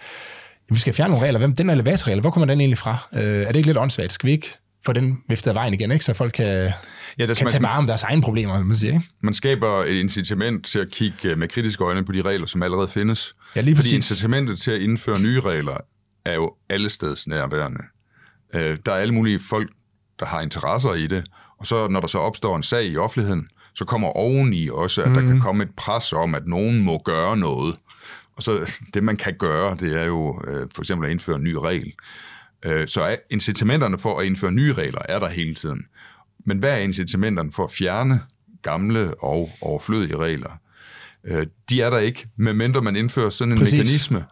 vi 0.70 0.78
skal 0.78 0.92
fjerne 0.92 1.10
nogle 1.10 1.26
regler. 1.26 1.38
Hvem, 1.38 1.56
den 1.56 1.70
elevatorregel, 1.70 2.20
hvor 2.20 2.30
kommer 2.30 2.46
den 2.46 2.60
egentlig 2.60 2.78
fra? 2.78 3.08
Øh, 3.12 3.42
er 3.42 3.46
det 3.46 3.56
ikke 3.56 3.68
lidt 3.68 3.78
åndssvagt? 3.78 4.12
Skal 4.12 4.26
vi 4.26 4.32
ikke 4.32 4.56
få 4.86 4.92
den 4.92 5.18
viftet 5.28 5.48
af 5.48 5.54
vejen 5.54 5.74
igen, 5.74 5.90
ikke? 5.90 6.04
så 6.04 6.14
folk 6.14 6.32
kan, 6.32 6.70
ja, 7.18 7.26
kan 7.26 7.34
tage 7.34 7.62
vare 7.62 7.78
om 7.78 7.86
deres 7.86 8.02
egne 8.02 8.22
problemer, 8.22 8.62
man 8.62 8.76
siger. 8.76 8.94
Ikke? 8.94 9.06
Man 9.20 9.34
skaber 9.34 9.84
et 9.84 9.94
incitament 9.94 10.66
til 10.66 10.78
at 10.78 10.90
kigge 10.90 11.36
med 11.36 11.48
kritiske 11.48 11.84
øjne 11.84 12.04
på 12.04 12.12
de 12.12 12.22
regler, 12.22 12.46
som 12.46 12.62
allerede 12.62 12.88
findes. 12.88 13.34
Ja, 13.56 13.60
lige 13.60 13.74
præcis. 13.74 13.90
Fordi 13.90 13.96
incitamentet 13.96 14.58
til 14.58 14.70
at 14.70 14.80
indføre 14.80 15.20
nye 15.20 15.40
regler 15.40 15.76
er 16.24 16.34
jo 16.34 16.54
alle 16.68 16.88
steds 16.88 17.26
nærværende. 17.26 17.80
Øh, 18.54 18.78
der 18.86 18.92
er 18.92 18.96
alle 18.96 19.14
mulige 19.14 19.38
folk, 19.38 19.70
der 20.20 20.26
har 20.26 20.40
interesser 20.40 20.94
i 20.94 21.06
det, 21.06 21.24
og 21.58 21.66
så 21.66 21.88
når 21.88 22.00
der 22.00 22.06
så 22.06 22.18
opstår 22.18 22.56
en 22.56 22.62
sag 22.62 22.84
i 22.84 22.96
offentligheden, 22.96 23.48
så 23.74 23.84
kommer 23.84 24.08
oveni 24.08 24.68
også, 24.68 25.02
at 25.02 25.08
mm. 25.08 25.14
der 25.14 25.20
kan 25.20 25.30
mhm. 25.30 25.40
komme 25.40 25.64
et 25.64 25.70
pres 25.76 26.12
om, 26.12 26.34
at 26.34 26.46
nogen 26.46 26.80
må 26.80 27.02
gøre 27.04 27.36
noget. 27.36 27.76
Og 28.36 28.42
så 28.42 28.72
det, 28.94 29.04
man 29.04 29.16
kan 29.16 29.34
gøre, 29.38 29.76
det 29.80 30.00
er 30.00 30.04
jo 30.04 30.40
øh, 30.46 30.68
for 30.74 30.82
eksempel 30.82 31.06
at 31.06 31.12
indføre 31.12 31.36
en 31.36 31.44
ny 31.44 31.54
regel. 31.54 31.92
Øh, 32.64 32.88
så 32.88 33.16
incitamenterne 33.30 33.98
for 33.98 34.20
at 34.20 34.26
indføre 34.26 34.52
nye 34.52 34.72
regler 34.72 35.00
er 35.08 35.18
der 35.18 35.28
hele 35.28 35.54
tiden. 35.54 35.86
Men 36.46 36.58
hvad 36.58 36.70
er 36.70 36.76
incitamenterne 36.76 37.52
for 37.52 37.64
at 37.64 37.70
fjerne 37.70 38.20
gamle 38.62 39.14
og 39.14 39.50
overflødige 39.60 40.16
regler? 40.16 40.50
Øh, 41.24 41.46
de 41.70 41.82
er 41.82 41.90
der 41.90 41.98
ikke, 41.98 42.26
medmindre 42.36 42.82
man 42.82 42.96
indfører 42.96 43.30
sådan 43.30 43.52
en 43.52 43.58
Præcis. 43.58 43.72
mekanisme, 43.72 44.24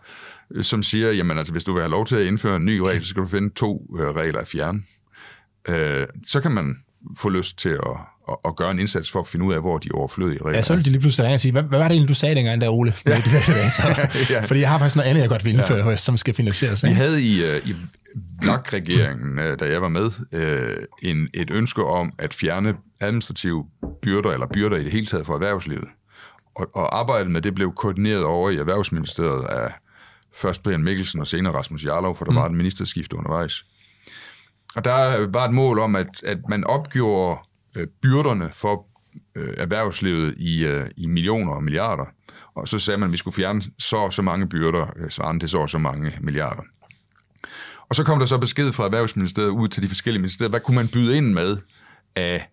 øh, 0.51 0.64
som 0.64 0.83
siger, 0.83 1.12
jamen 1.12 1.38
altså, 1.38 1.53
hvis 1.53 1.64
du 1.64 1.73
vil 1.73 1.83
have 1.83 1.90
lov 1.90 2.07
til 2.07 2.16
at 2.16 2.27
indføre 2.27 2.57
en 2.57 2.64
ny 2.64 2.79
regel, 2.79 3.03
så 3.03 3.09
skal 3.09 3.23
du 3.23 3.29
finde 3.29 3.55
to 3.55 3.87
regler 4.16 4.40
at 4.40 4.49
fjerne. 4.49 4.83
Så 6.27 6.40
kan 6.42 6.51
man 6.51 6.77
få 7.18 7.29
lyst 7.29 7.59
til 7.59 7.68
at, 7.68 7.97
at, 8.29 8.37
at 8.45 8.57
gøre 8.57 8.71
en 8.71 8.79
indsats 8.79 9.11
for 9.11 9.21
at 9.21 9.27
finde 9.27 9.45
ud 9.45 9.55
af, 9.55 9.61
hvor 9.61 9.79
de 9.79 9.88
overflødige 9.95 10.38
regler 10.38 10.57
Ja, 10.57 10.62
så 10.62 10.75
vil 10.75 10.85
de 10.85 10.90
lige 10.90 11.01
pludselig 11.01 11.33
og 11.33 11.40
sige, 11.40 11.53
hvad, 11.53 11.62
hvad 11.62 11.79
var 11.79 11.88
det 11.88 11.95
egentlig, 11.95 12.09
du 12.09 12.14
sagde 12.14 12.35
dengang 12.35 12.61
der, 12.61 12.68
Ole? 12.68 12.95
Ja. 13.07 13.23
ja. 14.31 14.45
Fordi 14.45 14.61
jeg 14.61 14.68
har 14.71 14.79
faktisk 14.79 14.97
noget 14.97 15.09
andet, 15.09 15.21
jeg 15.21 15.29
godt 15.29 15.45
vil 15.45 15.53
indføre, 15.53 15.88
ja. 15.88 15.97
som 15.97 16.16
skal 16.16 16.35
finansieres. 16.35 16.83
Ikke? 16.83 16.95
Vi 16.95 16.97
havde 16.97 17.23
i, 17.23 17.59
i 17.71 17.75
VLAG-regeringen, 18.42 19.38
øh, 19.38 19.61
da 19.61 19.70
jeg 19.70 19.83
var 19.83 19.88
med, 19.88 20.11
øh, 20.33 20.85
en, 21.03 21.29
et 21.35 21.51
ønske 21.51 21.85
om 21.85 22.12
at 22.18 22.35
fjerne 22.35 22.77
administrative 23.01 23.66
byrder, 24.03 24.31
eller 24.31 24.46
byrder 24.46 24.77
i 24.77 24.85
det 24.85 24.92
hele 24.92 25.07
taget 25.07 25.27
for 25.27 25.35
erhvervslivet. 25.35 25.88
Og, 26.55 26.70
og 26.75 26.98
arbejdet 26.98 27.31
med 27.31 27.42
det 27.42 27.55
blev 27.55 27.72
koordineret 27.75 28.25
over 28.25 28.51
i 28.51 28.57
Erhvervsministeriet 28.57 29.44
af 29.44 29.72
først 30.35 30.62
Brian 30.62 30.85
Mikkelsen 30.85 31.20
og 31.20 31.27
senere 31.27 31.55
Rasmus 31.55 31.85
Jarlov, 31.85 32.16
for 32.16 32.25
der 32.25 32.33
mm. 32.33 32.37
var 32.37 32.46
et 32.46 32.55
ministerskift 32.55 33.12
undervejs. 33.12 33.64
Og 34.77 34.85
der 34.85 35.27
var 35.27 35.44
et 35.44 35.55
mål 35.55 35.79
om, 35.79 35.96
at, 35.96 36.22
at 36.25 36.38
man 36.48 36.64
opgjorde 36.64 37.40
øh, 37.77 37.87
byrderne 38.03 38.48
for 38.53 38.87
øh, 39.35 39.55
erhvervslivet 39.57 40.35
i, 40.38 40.66
øh, 40.66 40.90
i 40.96 41.07
millioner 41.07 41.53
og 41.53 41.64
milliarder. 41.64 42.05
Og 42.55 42.68
så 42.68 42.79
sagde 42.79 42.98
man, 42.98 43.09
at 43.09 43.12
vi 43.12 43.18
skulle 43.18 43.35
fjerne 43.35 43.62
så 43.79 44.11
så 44.11 44.22
mange 44.22 44.48
byrder, 44.48 44.87
øh, 44.96 45.11
svarende 45.11 45.42
til 45.42 45.48
så 45.48 45.66
så 45.66 45.79
mange 45.79 46.18
milliarder. 46.20 46.62
Og 47.92 47.96
så 47.96 48.05
kom 48.05 48.18
der 48.18 48.26
så 48.26 48.38
besked 48.38 48.72
fra 48.72 48.85
Erhvervsministeriet 48.85 49.48
ud 49.48 49.68
til 49.68 49.83
de 49.83 49.88
forskellige 49.88 50.20
ministerier. 50.20 50.50
Hvad 50.50 50.61
kunne 50.61 50.74
man 50.74 50.88
byde 50.88 51.16
ind 51.16 51.33
med 51.33 51.57
af, 52.16 52.48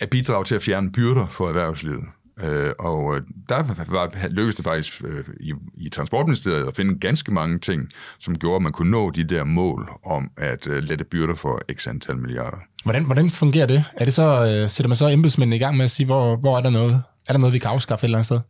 af 0.00 0.10
bidrag 0.10 0.46
til 0.46 0.54
at 0.54 0.62
fjerne 0.62 0.92
byrder 0.92 1.26
for 1.26 1.48
erhvervslivet? 1.48 2.04
Øh, 2.42 2.70
og 2.78 3.16
øh, 3.16 3.22
der 3.48 3.62
var, 3.88 4.28
lykkedes 4.30 4.54
det 4.54 4.64
faktisk 4.64 5.02
øh, 5.04 5.24
i, 5.40 5.52
i 5.76 5.88
Transportministeriet 5.88 6.68
at 6.68 6.76
finde 6.76 6.98
ganske 7.00 7.34
mange 7.34 7.58
ting, 7.58 7.88
som 8.18 8.38
gjorde, 8.38 8.56
at 8.56 8.62
man 8.62 8.72
kunne 8.72 8.90
nå 8.90 9.10
de 9.10 9.24
der 9.24 9.44
mål 9.44 9.90
om 10.04 10.30
at 10.36 10.66
øh, 10.66 10.82
lette 10.82 11.04
byrder 11.04 11.34
for 11.34 11.60
x 11.72 11.88
antal 11.88 12.16
milliarder. 12.16 12.56
Hvordan, 12.84 13.04
hvordan 13.04 13.30
fungerer 13.30 13.66
det? 13.66 13.84
Er 13.96 14.04
det 14.04 14.14
så, 14.14 14.46
øh, 14.46 14.70
sætter 14.70 14.88
man 14.88 14.96
så 14.96 15.08
embedsmændene 15.08 15.56
i 15.56 15.58
gang 15.58 15.76
med 15.76 15.84
at 15.84 15.90
sige, 15.90 16.06
hvor, 16.06 16.36
hvor 16.36 16.56
er 16.56 16.60
der 16.60 16.70
noget? 16.70 17.02
Er 17.28 17.32
der 17.32 17.40
noget, 17.40 17.54
vi 17.54 17.58
kan 17.58 17.70
afskaffe 17.70 18.04
et 18.04 18.08
eller 18.08 18.18
andet 18.18 18.26
sted? 18.26 18.40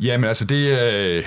Jamen 0.00 0.28
altså, 0.28 0.44
det 0.44 0.78
øh, 0.80 1.24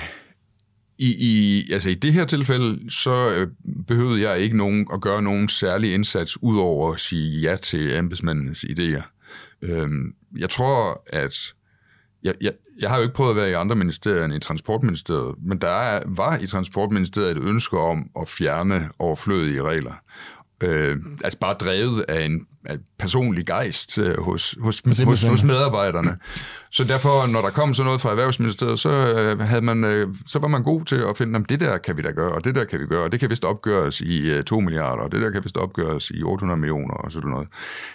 i, 1.02 1.14
i, 1.18 1.72
altså 1.72 1.90
i 1.90 1.94
det 1.94 2.12
her 2.12 2.24
tilfælde, 2.24 2.90
så 2.90 3.30
øh, 3.30 3.48
behøvede 3.86 4.28
jeg 4.28 4.38
ikke 4.38 4.56
nogen 4.56 4.86
at 4.92 5.00
gøre 5.00 5.22
nogen 5.22 5.48
særlig 5.48 5.94
indsats, 5.94 6.42
udover 6.42 6.92
at 6.92 7.00
sige 7.00 7.40
ja 7.40 7.56
til 7.56 7.96
embedsmændenes 7.96 8.64
idéer. 8.64 9.02
Øhm, 9.62 10.14
jeg 10.38 10.50
tror, 10.50 11.02
at 11.06 11.54
jeg, 12.22 12.34
jeg, 12.40 12.52
jeg 12.80 12.90
har 12.90 12.96
jo 12.96 13.02
ikke 13.02 13.14
prøvet 13.14 13.30
at 13.30 13.36
være 13.36 13.50
i 13.50 13.52
andre 13.52 13.76
ministerier 13.76 14.24
end 14.24 14.34
i 14.34 14.38
Transportministeriet, 14.38 15.34
men 15.38 15.58
der 15.58 15.68
er, 15.68 16.02
var 16.06 16.38
i 16.38 16.46
Transportministeriet 16.46 17.30
et 17.30 17.42
ønske 17.42 17.78
om 17.78 18.10
at 18.20 18.28
fjerne 18.28 18.88
overflødige 18.98 19.62
regler. 19.62 19.94
Øh, 20.62 20.96
altså 21.24 21.38
bare 21.38 21.54
drevet 21.54 22.04
af 22.08 22.24
en 22.24 22.46
af 22.64 22.78
personlig 22.98 23.46
gejst 23.46 23.98
øh, 23.98 24.20
hos, 24.20 24.56
hos, 24.60 24.82
hos, 25.04 25.22
hos 25.22 25.42
medarbejderne. 25.42 26.18
Så 26.70 26.84
derfor, 26.84 27.26
når 27.26 27.42
der 27.42 27.50
kom 27.50 27.74
sådan 27.74 27.86
noget 27.86 28.00
fra 28.00 28.10
Erhvervsministeriet, 28.10 28.78
så, 28.78 28.90
øh, 28.90 29.38
havde 29.40 29.62
man, 29.62 29.84
øh, 29.84 30.14
så 30.26 30.38
var 30.38 30.48
man 30.48 30.62
god 30.62 30.84
til 30.84 30.96
at 30.96 31.16
finde, 31.16 31.38
at 31.38 31.48
det 31.48 31.60
der 31.60 31.78
kan 31.78 31.96
vi 31.96 32.02
da 32.02 32.10
gøre, 32.10 32.32
og 32.32 32.44
det 32.44 32.54
der 32.54 32.64
kan 32.64 32.80
vi 32.80 32.86
gøre, 32.86 33.04
og 33.04 33.12
det 33.12 33.20
kan 33.20 33.30
vist 33.30 33.44
opgøres 33.44 34.00
i 34.00 34.18
øh, 34.18 34.44
2 34.44 34.60
milliarder, 34.60 35.02
og 35.02 35.12
det 35.12 35.22
der 35.22 35.30
kan 35.30 35.44
vist 35.44 35.56
opgøres 35.56 36.10
i 36.10 36.22
800 36.22 36.60
millioner, 36.60 36.94
og 36.94 37.12
sådan 37.12 37.30
noget. 37.30 37.48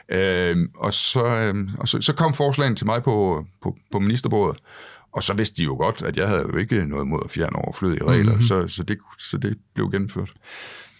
Øh, 0.10 0.67
og 0.75 0.93
så, 0.93 1.25
øh, 1.25 1.56
og 1.77 1.88
så, 1.88 2.01
så 2.01 2.13
kom 2.13 2.34
forslagen 2.34 2.75
til 2.75 2.86
mig 2.86 3.03
på, 3.03 3.45
på, 3.63 3.75
på 3.91 3.99
ministerbordet, 3.99 4.62
og 5.12 5.23
så 5.23 5.34
vidste 5.34 5.58
de 5.58 5.63
jo 5.63 5.75
godt, 5.75 6.01
at 6.01 6.17
jeg 6.17 6.27
havde 6.27 6.45
jo 6.53 6.58
ikke 6.58 6.86
noget 6.86 7.08
mod 7.08 7.19
at 7.25 7.32
fjerne 7.32 7.56
overflødige 7.56 8.06
regler, 8.06 8.32
mm-hmm. 8.32 8.41
så, 8.41 8.67
så, 8.67 8.84
det, 8.84 8.97
så 9.19 9.38
det 9.38 9.58
blev 9.75 9.91
gennemført. 9.91 10.34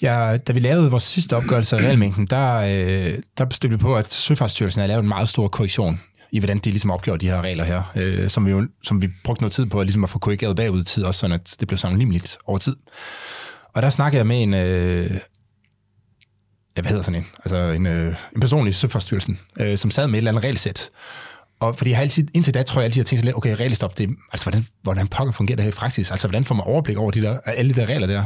Ja, 0.02 0.38
da 0.38 0.54
vi 0.54 0.60
lavede 0.60 0.92
vores 0.92 1.04
sidste 1.04 1.36
opgørelse 1.36 1.78
af 1.78 1.82
realmængden, 1.82 2.28
der, 2.28 2.56
øh, 2.58 3.20
der 3.38 3.46
bestemte 3.46 3.78
vi 3.78 3.82
på, 3.82 3.96
at 3.96 4.12
Søfartsstyrelsen 4.12 4.80
har 4.80 4.88
lavet 4.88 5.02
en 5.02 5.08
meget 5.08 5.30
stor 5.30 5.48
korrektion 5.48 6.02
i, 6.32 6.40
hvordan 6.40 6.58
de 6.60 6.70
ligesom 6.70 6.92
opgjorde 6.92 7.26
de 7.26 7.32
her 7.32 7.42
regler 7.42 7.64
her, 7.64 7.84
øh, 7.96 8.30
som, 8.30 8.46
vi 8.46 8.52
jo, 8.52 8.68
som 8.84 9.02
vi 9.02 9.10
brugte 9.24 9.44
noget 9.44 9.54
tid 9.54 9.66
på 9.66 9.84
ligesom 9.84 10.04
at 10.04 10.10
få 10.10 10.20
korrigeret 10.20 10.56
bagud 10.56 10.82
i 10.82 10.86
tid, 10.86 11.04
også 11.04 11.20
sådan 11.20 11.34
at 11.34 11.56
det 11.60 11.68
blev 11.68 11.78
sammenligneligt 11.78 12.38
over 12.46 12.58
tid. 12.58 12.76
Og 13.74 13.82
der 13.82 13.90
snakkede 13.90 14.18
jeg 14.18 14.28
med 14.28 14.44
en, 14.44 14.54
øh, 14.54 15.12
ja, 16.78 16.82
hvad 16.82 16.90
hedder 16.90 17.04
sådan 17.04 17.20
en, 17.20 17.28
altså 17.46 17.58
en, 17.58 17.86
øh, 17.86 18.16
en 18.36 18.42
person 18.42 18.68
i 18.68 18.72
Søfartsstyrelsen, 18.72 19.40
øh, 19.60 19.78
som 19.78 19.92
sad 19.92 20.08
med 20.08 20.14
et 20.14 20.18
eller 20.18 20.32
andet 20.32 20.44
regelsæt, 20.44 20.90
og 21.60 21.78
fordi 21.78 21.90
jeg 21.90 21.98
har 21.98 22.02
altid, 22.02 22.28
indtil 22.34 22.54
da 22.54 22.64
tror 22.64 22.82
jeg 22.82 22.86
altid, 22.86 23.00
at 23.00 23.04
jeg 23.04 23.06
tænkte 23.06 23.26
lidt, 23.26 23.36
okay, 23.36 23.56
regelstop, 23.56 23.98
det, 23.98 24.10
altså 24.32 24.46
hvordan, 24.46 24.68
hvordan 24.84 25.08
pokker 25.08 25.32
fungerer 25.32 25.56
det 25.56 25.64
her 25.64 25.72
i 25.72 25.76
praksis? 25.76 26.12
Altså 26.12 26.28
hvordan 26.28 26.46
får 26.46 26.56
man 26.56 26.66
overblik 26.66 26.98
over 26.98 27.12
de 27.12 27.22
der, 27.22 27.40
alle 27.46 27.74
de 27.74 27.82
der 27.82 27.86
regler 27.86 28.08
der? 28.08 28.24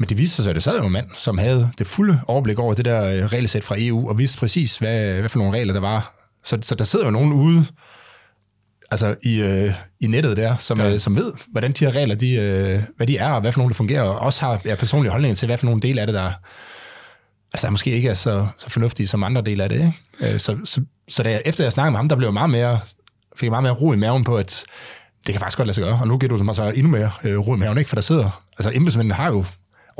Men 0.00 0.08
det 0.08 0.18
viste 0.18 0.42
sig, 0.42 0.50
at 0.50 0.54
det 0.54 0.62
sad 0.62 0.78
jo 0.78 0.86
en 0.86 0.92
mand, 0.92 1.06
som 1.14 1.38
havde 1.38 1.70
det 1.78 1.86
fulde 1.86 2.20
overblik 2.26 2.58
over 2.58 2.74
det 2.74 2.84
der 2.84 3.04
øh, 3.04 3.24
regelsæt 3.24 3.64
fra 3.64 3.74
EU, 3.78 4.08
og 4.08 4.18
vidste 4.18 4.38
præcis, 4.38 4.78
hvad, 4.78 5.14
hvad 5.20 5.28
for 5.28 5.38
nogle 5.38 5.58
regler 5.58 5.72
der 5.72 5.80
var. 5.80 6.14
Så, 6.44 6.58
så 6.62 6.74
der 6.74 6.84
sidder 6.84 7.04
jo 7.04 7.10
nogen 7.10 7.32
ude 7.32 7.66
altså 8.90 9.14
i, 9.22 9.40
øh, 9.40 9.72
i 10.00 10.06
nettet 10.06 10.36
der, 10.36 10.56
som, 10.56 10.80
ja. 10.80 10.92
øh, 10.92 11.00
som 11.00 11.16
ved, 11.16 11.32
hvordan 11.48 11.72
de 11.72 11.84
her 11.84 11.92
regler, 11.92 12.14
de, 12.14 12.32
øh, 12.32 12.82
hvad 12.96 13.06
de 13.06 13.16
er, 13.16 13.32
og 13.32 13.40
hvad 13.40 13.52
for 13.52 13.58
nogle, 13.58 13.72
der 13.72 13.76
fungerer, 13.76 14.02
og 14.02 14.18
også 14.18 14.46
har 14.46 14.60
ja, 14.64 14.74
personlige 14.74 15.10
holdninger 15.10 15.34
til, 15.34 15.46
hvad 15.46 15.58
for 15.58 15.66
nogle 15.66 15.80
dele 15.80 16.00
af 16.00 16.06
det, 16.06 16.14
der, 16.14 16.32
altså, 17.54 17.66
der 17.66 17.70
måske 17.70 17.90
ikke 17.90 18.08
er 18.08 18.14
så, 18.14 18.46
så 18.58 18.70
fornuftige 18.70 19.06
som 19.06 19.22
andre 19.22 19.42
dele 19.42 19.62
af 19.62 19.68
det. 19.68 19.76
Ikke? 20.20 20.34
Øh, 20.34 20.40
så, 20.40 20.56
så, 20.64 20.80
så 21.08 21.22
da 21.22 21.30
jeg, 21.30 21.42
efter 21.44 21.64
jeg 21.64 21.72
snakkede 21.72 21.90
med 21.90 21.98
ham, 21.98 22.08
der 22.08 22.16
blev 22.16 22.26
jeg 22.26 22.34
meget 22.34 22.50
mere, 22.50 22.80
fik 23.36 23.42
jeg 23.42 23.50
meget 23.50 23.62
mere 23.62 23.72
ro 23.72 23.92
i 23.92 23.96
maven 23.96 24.24
på, 24.24 24.36
at 24.36 24.64
det 25.26 25.32
kan 25.32 25.40
faktisk 25.40 25.56
godt 25.56 25.66
lade 25.66 25.74
sig 25.74 25.84
gøre, 25.84 25.98
og 26.00 26.08
nu 26.08 26.18
giver 26.18 26.36
du 26.36 26.54
så 26.54 26.72
endnu 26.74 26.90
mere 26.90 27.10
øh, 27.24 27.38
ro 27.38 27.54
i 27.54 27.58
maven, 27.58 27.78
ikke? 27.78 27.88
for 27.88 27.96
der 27.96 28.02
sidder, 28.02 28.44
altså 28.58 28.70
embedsmændene 28.74 29.14
har 29.14 29.26
jo 29.26 29.44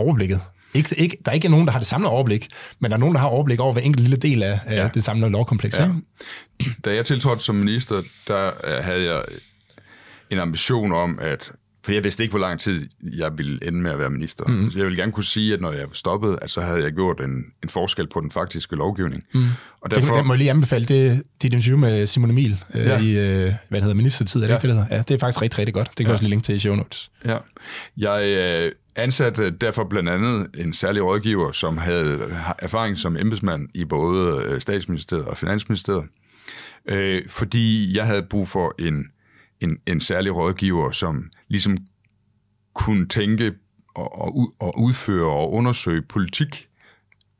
overblikket. 0.00 0.40
Ikke, 0.74 0.94
ikke, 0.98 1.16
der 1.24 1.30
er 1.30 1.34
ikke 1.34 1.48
nogen, 1.48 1.66
der 1.66 1.72
har 1.72 1.78
det 1.78 1.88
samlede 1.88 2.12
overblik, 2.12 2.48
men 2.78 2.90
der 2.90 2.96
er 2.96 3.00
nogen, 3.00 3.14
der 3.14 3.20
har 3.20 3.28
overblik 3.28 3.60
over 3.60 3.72
hver 3.72 3.82
enkelt 3.82 4.02
lille 4.02 4.16
del 4.16 4.42
af, 4.42 4.60
ja. 4.70 4.88
det 4.94 5.04
samlede 5.04 5.30
lovkompleks. 5.30 5.78
Ja. 5.78 5.88
Da 6.84 6.94
jeg 6.94 7.06
tiltrådte 7.06 7.44
som 7.44 7.54
minister, 7.54 8.02
der 8.28 8.50
øh, 8.64 8.84
havde 8.84 9.04
jeg 9.04 9.22
en 10.30 10.38
ambition 10.38 10.92
om, 10.92 11.18
at 11.22 11.52
for 11.84 11.92
jeg 11.92 12.04
vidste 12.04 12.22
ikke, 12.22 12.32
hvor 12.32 12.38
lang 12.38 12.60
tid 12.60 12.88
jeg 13.02 13.38
ville 13.38 13.66
ende 13.66 13.80
med 13.80 13.90
at 13.90 13.98
være 13.98 14.10
minister. 14.10 14.44
Mm. 14.46 14.70
Så 14.70 14.78
jeg 14.78 14.86
ville 14.86 15.02
gerne 15.02 15.12
kunne 15.12 15.24
sige, 15.24 15.54
at 15.54 15.60
når 15.60 15.72
jeg 15.72 15.86
stoppede, 15.92 16.38
at 16.42 16.50
så 16.50 16.60
havde 16.60 16.82
jeg 16.82 16.92
gjort 16.92 17.20
en, 17.20 17.44
en 17.62 17.68
forskel 17.68 18.06
på 18.08 18.20
den 18.20 18.30
faktiske 18.30 18.76
lovgivning. 18.76 19.24
Mm. 19.34 19.44
Og 19.80 19.90
derfor... 19.90 20.06
Det, 20.06 20.16
det 20.16 20.26
må 20.26 20.32
jeg 20.32 20.38
lige 20.38 20.50
anbefale, 20.50 20.84
det 20.84 21.22
dit 21.42 21.52
interview 21.52 21.78
med 21.78 22.06
Simon 22.06 22.30
Emil 22.30 22.64
øh, 22.74 22.86
ja. 22.86 23.00
i, 23.00 23.10
øh, 23.10 23.54
hvad 23.68 23.80
hedder, 23.80 23.94
ministertid, 23.94 24.40
er 24.40 24.44
det 24.44 24.50
ja. 24.50 24.56
ikke 24.56 24.68
det, 24.68 24.88
der 24.90 24.96
Ja, 24.96 25.02
det 25.08 25.14
er 25.14 25.18
faktisk 25.18 25.42
rigtig, 25.42 25.58
rigtig 25.58 25.74
godt. 25.74 25.88
Det 25.88 25.96
kan 25.96 26.06
ja. 26.06 26.12
også 26.12 26.24
lige 26.24 26.30
linke 26.30 26.44
til 26.44 26.54
i 26.54 26.58
show 26.58 26.74
notes. 26.74 27.10
Ja. 27.24 27.36
Jeg 27.96 28.24
øh, 28.24 28.72
ansatte 28.96 29.50
derfor 29.50 29.84
blandt 29.84 30.08
andet 30.08 30.46
en 30.58 30.72
særlig 30.72 31.04
rådgiver, 31.04 31.52
som 31.52 31.76
havde 31.78 32.36
erfaring 32.58 32.96
som 32.96 33.16
embedsmand 33.16 33.68
i 33.74 33.84
både 33.84 34.44
øh, 34.44 34.60
statsministeriet 34.60 35.26
og 35.26 35.38
finansministeriet. 35.38 36.04
Øh, 36.88 37.22
fordi 37.28 37.96
jeg 37.96 38.06
havde 38.06 38.22
brug 38.22 38.48
for 38.48 38.74
en 38.78 39.04
en, 39.60 39.78
en 39.86 40.00
særlig 40.00 40.36
rådgiver, 40.36 40.90
som 40.90 41.30
ligesom 41.48 41.76
kunne 42.74 43.08
tænke 43.08 43.54
og, 43.94 44.22
og, 44.22 44.54
og 44.58 44.80
udføre 44.80 45.26
og 45.26 45.52
undersøge 45.52 46.02
politik, 46.02 46.68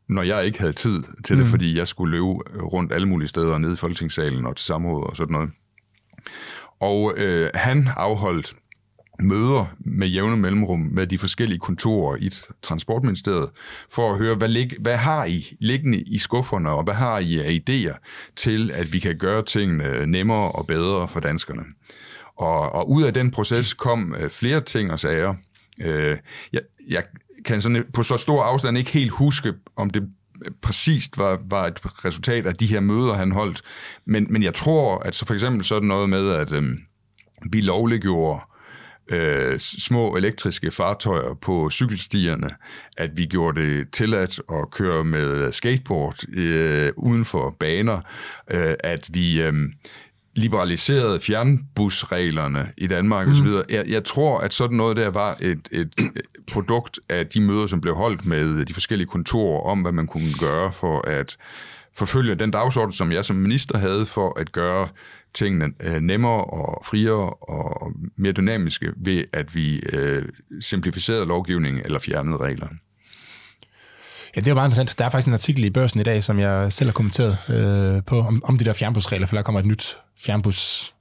når 0.09 0.23
jeg 0.23 0.47
ikke 0.47 0.59
havde 0.59 0.73
tid 0.73 1.03
til 1.25 1.37
det, 1.37 1.45
mm. 1.45 1.51
fordi 1.51 1.77
jeg 1.77 1.89
skulle 1.89 2.11
løbe 2.11 2.25
rundt 2.73 2.93
alle 2.93 3.09
mulige 3.09 3.29
steder, 3.29 3.59
ned 3.59 3.73
i 3.73 3.77
Folketingssalen 3.77 4.47
og 4.47 4.57
til 4.57 4.67
samråd 4.67 5.11
og 5.11 5.17
sådan 5.17 5.33
noget. 5.33 5.51
Og 6.81 7.15
øh, 7.17 7.51
han 7.55 7.89
afholdt 7.97 8.55
møder 9.23 9.75
med 9.79 10.09
jævne 10.09 10.37
mellemrum 10.37 10.79
med 10.79 11.07
de 11.07 11.19
forskellige 11.19 11.59
kontorer 11.59 12.17
i 12.17 12.31
Transportministeriet, 12.63 13.51
for 13.95 14.13
at 14.13 14.19
høre, 14.19 14.35
hvad, 14.35 14.49
lig, 14.49 14.71
hvad 14.81 14.97
har 14.97 15.25
I 15.25 15.57
liggende 15.61 16.01
i 16.01 16.19
skufferne, 16.19 16.71
og 16.71 16.85
hvad 16.85 16.95
har 16.95 17.19
I 17.19 17.39
af 17.39 17.61
idéer 17.61 17.99
til, 18.37 18.71
at 18.71 18.93
vi 18.93 18.99
kan 18.99 19.19
gøre 19.19 19.45
tingene 19.45 20.07
nemmere 20.07 20.53
og 20.53 20.67
bedre 20.67 21.09
for 21.09 21.21
danskerne. 21.21 21.63
Og, 22.37 22.73
og 22.73 22.91
ud 22.91 23.03
af 23.03 23.15
den 23.15 23.31
proces 23.31 23.75
kom 23.75 24.15
øh, 24.19 24.31
flere 24.31 24.61
ting 24.61 24.93
og 24.93 24.99
sager. 24.99 25.35
Øh, 25.81 26.17
jeg, 26.53 26.61
jeg 26.89 27.03
kan 27.45 27.61
sådan 27.61 27.85
på 27.93 28.03
så 28.03 28.17
stor 28.17 28.43
afstand 28.43 28.79
ikke 28.79 28.91
helt 28.91 29.11
huske, 29.11 29.53
om 29.77 29.91
det 29.91 30.03
øh, 30.45 30.53
præcist 30.63 31.19
var, 31.19 31.39
var 31.51 31.67
et 31.67 32.05
resultat 32.05 32.47
af 32.47 32.55
de 32.55 32.67
her 32.67 32.81
møder, 32.81 33.15
han 33.15 33.33
holdt. 33.33 33.63
Men, 34.05 34.27
men 34.31 34.43
jeg 34.43 34.55
tror, 34.55 34.99
at 34.99 35.15
så 35.15 35.27
for 35.27 35.35
eksempel 35.35 35.65
sådan 35.65 35.89
noget 35.89 36.09
med, 36.09 36.31
at 36.31 36.53
øh, 36.53 36.63
vi 37.53 37.61
lovliggjorde 37.61 38.41
øh, 38.41 38.51
små 39.59 40.17
elektriske 40.17 40.71
fartøjer 40.71 41.35
på 41.35 41.71
cykelstierne, 41.71 42.51
at 42.97 43.11
vi 43.17 43.27
gjorde 43.27 43.61
det 43.61 43.91
tilladt 43.91 44.41
at 44.53 44.71
køre 44.71 45.05
med 45.05 45.53
skateboard 45.53 46.29
øh, 46.33 46.93
uden 46.97 47.25
for 47.25 47.57
baner, 47.61 48.01
øh, 48.51 48.75
at 48.85 49.09
vi... 49.13 49.43
Øh, 49.43 49.55
liberaliserede 50.37 51.21
fjernbusreglerne 51.21 52.73
i 52.77 52.87
Danmark 52.87 53.27
mm. 53.27 53.33
osv. 53.33 53.49
Jeg, 53.69 53.85
jeg 53.89 54.05
tror, 54.05 54.39
at 54.39 54.55
sådan 54.55 54.77
noget 54.77 54.97
der 54.97 55.09
var 55.09 55.37
et, 55.41 55.69
et 55.73 55.95
produkt 56.53 57.01
af 57.09 57.27
de 57.27 57.41
møder, 57.41 57.67
som 57.67 57.81
blev 57.81 57.95
holdt 57.95 58.27
med 58.27 58.65
de 58.65 58.75
forskellige 58.75 59.09
kontorer 59.09 59.63
om, 59.67 59.81
hvad 59.83 59.93
man 59.93 60.07
kunne 60.07 60.33
gøre 60.41 60.73
for 60.73 61.09
at 61.09 61.37
forfølge 61.97 62.35
den 62.35 62.51
dagsorden, 62.51 62.93
som 62.93 63.13
jeg 63.13 63.25
som 63.25 63.37
minister 63.37 63.79
havde 63.79 64.07
for 64.07 64.41
at 64.41 64.53
gøre 64.53 64.89
tingene 65.35 65.73
øh, 65.81 66.01
nemmere 66.01 66.45
og 66.45 66.83
friere 66.85 67.31
og 67.31 67.93
mere 68.17 68.33
dynamiske 68.33 68.93
ved, 68.97 69.25
at 69.33 69.55
vi 69.55 69.81
øh, 69.93 70.23
simplificerede 70.61 71.27
lovgivningen 71.27 71.83
eller 71.85 71.99
fjernede 71.99 72.37
reglerne. 72.37 72.79
Ja, 74.37 74.41
det 74.41 74.47
er 74.47 74.51
jo 74.51 74.55
meget 74.55 74.69
interessant. 74.69 74.99
Der 74.99 75.05
er 75.05 75.11
faktisk 75.11 75.29
en 75.29 75.33
artikel 75.33 75.65
i 75.65 75.71
børsen 75.71 76.01
i 76.01 76.03
dag, 76.03 76.25
som 76.25 76.39
jeg 76.39 76.73
selv 76.73 76.89
har 76.89 76.93
kommenteret 76.93 77.37
øh, 77.51 78.03
på, 78.05 78.21
om, 78.21 78.45
om 78.45 78.59
de 78.59 78.65
der 78.65 78.73
fjernbusregler, 78.73 79.27
for 79.27 79.37
der 79.37 79.43
kommer 79.43 79.61
et 79.61 79.67
nyt 79.67 79.99
fjernbus 80.25 80.95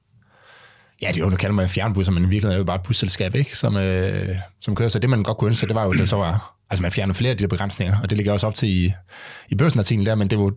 Ja, 1.01 1.07
det 1.07 1.17
er 1.17 1.19
jo, 1.19 1.29
nu 1.29 1.35
kalder 1.35 1.55
man 1.55 1.65
en 1.65 1.69
fjernbus, 1.69 2.09
men 2.09 2.23
i 2.23 2.27
virkeligheden 2.27 2.51
er 2.51 2.57
det 2.57 2.59
jo 2.59 2.65
bare 2.65 2.75
et 2.75 2.83
busselskab, 2.83 3.35
ikke? 3.35 3.57
Som, 3.57 3.77
øh, 3.77 4.35
som 4.59 4.75
kører. 4.75 4.89
Så 4.89 4.99
det, 4.99 5.09
man 5.09 5.23
godt 5.23 5.37
kunne 5.37 5.47
ønske, 5.47 5.67
det 5.67 5.75
var 5.75 5.85
jo, 5.85 5.91
det 5.91 6.09
så 6.09 6.15
var, 6.15 6.55
altså 6.69 6.81
man 6.81 6.91
fjerner 6.91 7.13
flere 7.13 7.31
af 7.31 7.37
de 7.37 7.41
der 7.41 7.47
begrænsninger, 7.47 8.01
og 8.01 8.09
det 8.09 8.17
ligger 8.17 8.33
også 8.33 8.47
op 8.47 8.55
til 8.55 8.69
i, 8.69 8.93
i 9.49 9.55
børsenartiklen 9.55 10.05
der, 10.05 10.15
men 10.15 10.29
det 10.29 10.39
var, 10.39 10.51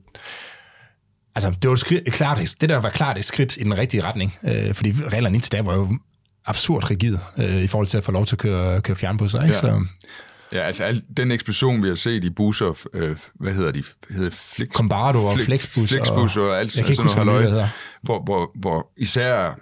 altså 1.35 1.51
det 1.62 1.68
var 1.68 1.75
et, 1.75 1.81
skridt, 1.81 2.03
et 2.07 2.12
klart, 2.12 2.57
det 2.61 2.68
der 2.68 2.77
var 2.77 2.90
klart 2.90 3.18
et 3.18 3.25
skridt 3.25 3.57
i 3.57 3.62
den 3.62 3.79
rigtige 3.79 4.05
retning, 4.05 4.35
øh, 4.45 4.75
fordi 4.75 4.95
reglerne 5.07 5.35
indtil 5.35 5.53
da 5.53 5.62
var 5.62 5.75
jo 5.75 5.99
absurd 6.47 6.90
rigid 6.90 7.18
øh, 7.38 7.62
i 7.62 7.66
forhold 7.66 7.87
til 7.87 7.99
at 7.99 8.05
få 8.05 8.12
lov 8.12 8.27
til 8.27 8.35
at 8.35 8.38
køre, 8.38 8.81
køre 8.81 8.97
fjernbusser, 8.97 9.42
ikke? 9.42 9.55
Ja. 9.55 9.61
Så, 9.61 9.85
Ja, 10.53 10.61
altså 10.61 10.85
al, 10.85 11.03
den 11.16 11.31
eksplosion, 11.31 11.83
vi 11.83 11.88
har 11.88 11.95
set 11.95 12.25
i 12.25 12.31
busser, 12.31 12.87
øh, 12.95 13.16
hvad 13.35 13.53
hedder 13.53 13.71
de? 13.71 13.85
Hedder 14.11 14.31
Flix, 14.31 14.68
Combardo 14.68 15.25
og 15.25 15.38
Flexbus. 15.38 15.88
Flexbus 15.88 16.37
og, 16.37 16.49
og 16.49 16.61
alt 16.61 16.73
sådan 16.73 16.95
noget 16.97 17.14
halløj, 17.14 17.66
hvor, 18.03 18.23
hvor, 18.23 18.51
hvor 18.55 18.90
især 18.97 19.59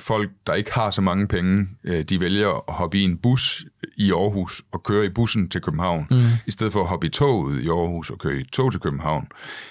folk, 0.00 0.30
der 0.46 0.54
ikke 0.54 0.72
har 0.72 0.90
så 0.90 1.00
mange 1.00 1.28
penge, 1.28 1.66
øh, 1.84 2.02
de 2.02 2.20
vælger 2.20 2.64
at 2.68 2.74
hoppe 2.74 2.98
i 2.98 3.02
en 3.02 3.18
bus 3.18 3.64
i 3.96 4.12
Aarhus 4.12 4.62
og 4.72 4.82
køre 4.82 5.06
i 5.06 5.08
bussen 5.08 5.48
til 5.48 5.60
København, 5.60 6.06
mm. 6.10 6.26
i 6.46 6.50
stedet 6.50 6.72
for 6.72 6.80
at 6.80 6.86
hoppe 6.86 7.06
i 7.06 7.10
toget 7.10 7.62
i 7.62 7.68
Aarhus 7.68 8.10
og 8.10 8.18
køre 8.18 8.36
i 8.36 8.44
tog 8.52 8.72
til 8.72 8.80
København, 8.80 9.26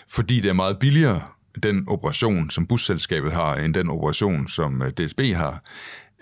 fordi 0.09 0.39
det 0.39 0.49
er 0.49 0.53
meget 0.53 0.79
billigere 0.79 1.21
den 1.63 1.85
operation, 1.87 2.49
som 2.49 2.67
busselskabet 2.67 3.31
har, 3.31 3.55
end 3.55 3.73
den 3.73 3.89
operation, 3.89 4.47
som 4.47 4.81
øh, 4.81 4.91
DSB 4.91 5.19
har. 5.35 5.63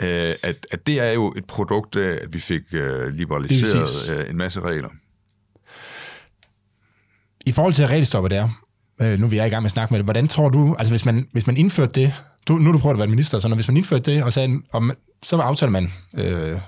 Øh, 0.01 0.35
at, 0.43 0.67
at 0.71 0.87
det 0.87 0.99
er 0.99 1.11
jo 1.11 1.33
et 1.37 1.47
produkt 1.47 1.95
af, 1.95 2.19
at 2.23 2.33
vi 2.33 2.39
fik 2.39 2.61
øh, 2.71 3.13
liberaliseret 3.13 4.17
øh, 4.17 4.29
en 4.29 4.37
masse 4.37 4.61
regler. 4.61 4.89
I 7.45 7.51
forhold 7.51 7.73
til 7.73 7.87
regelstoppet 7.87 8.31
der, 8.31 8.49
øh, 9.01 9.19
nu 9.19 9.25
er 9.25 9.29
vi 9.29 9.35
i 9.35 9.39
gang 9.39 9.61
med 9.61 9.65
at 9.65 9.71
snakke 9.71 9.93
med 9.93 9.99
det, 9.99 10.05
hvordan 10.05 10.27
tror 10.27 10.49
du, 10.49 10.75
altså 10.79 10.91
hvis 10.91 11.05
man, 11.05 11.27
hvis 11.31 11.47
man 11.47 11.57
indførte 11.57 12.01
det, 12.01 12.13
du, 12.47 12.53
nu 12.53 12.71
du 12.71 12.77
prøvet 12.77 12.95
at 12.95 12.99
være 12.99 13.07
minister, 13.07 13.39
så 13.39 13.47
når, 13.47 13.55
hvis 13.55 13.67
man 13.67 13.77
indførte 13.77 14.11
det, 14.11 14.23
og 14.23 14.33
sagde, 14.33 14.61
om, 14.71 14.91
så 15.23 15.37
aftaler 15.37 15.71
man 15.71 15.91
øh, 16.13 16.59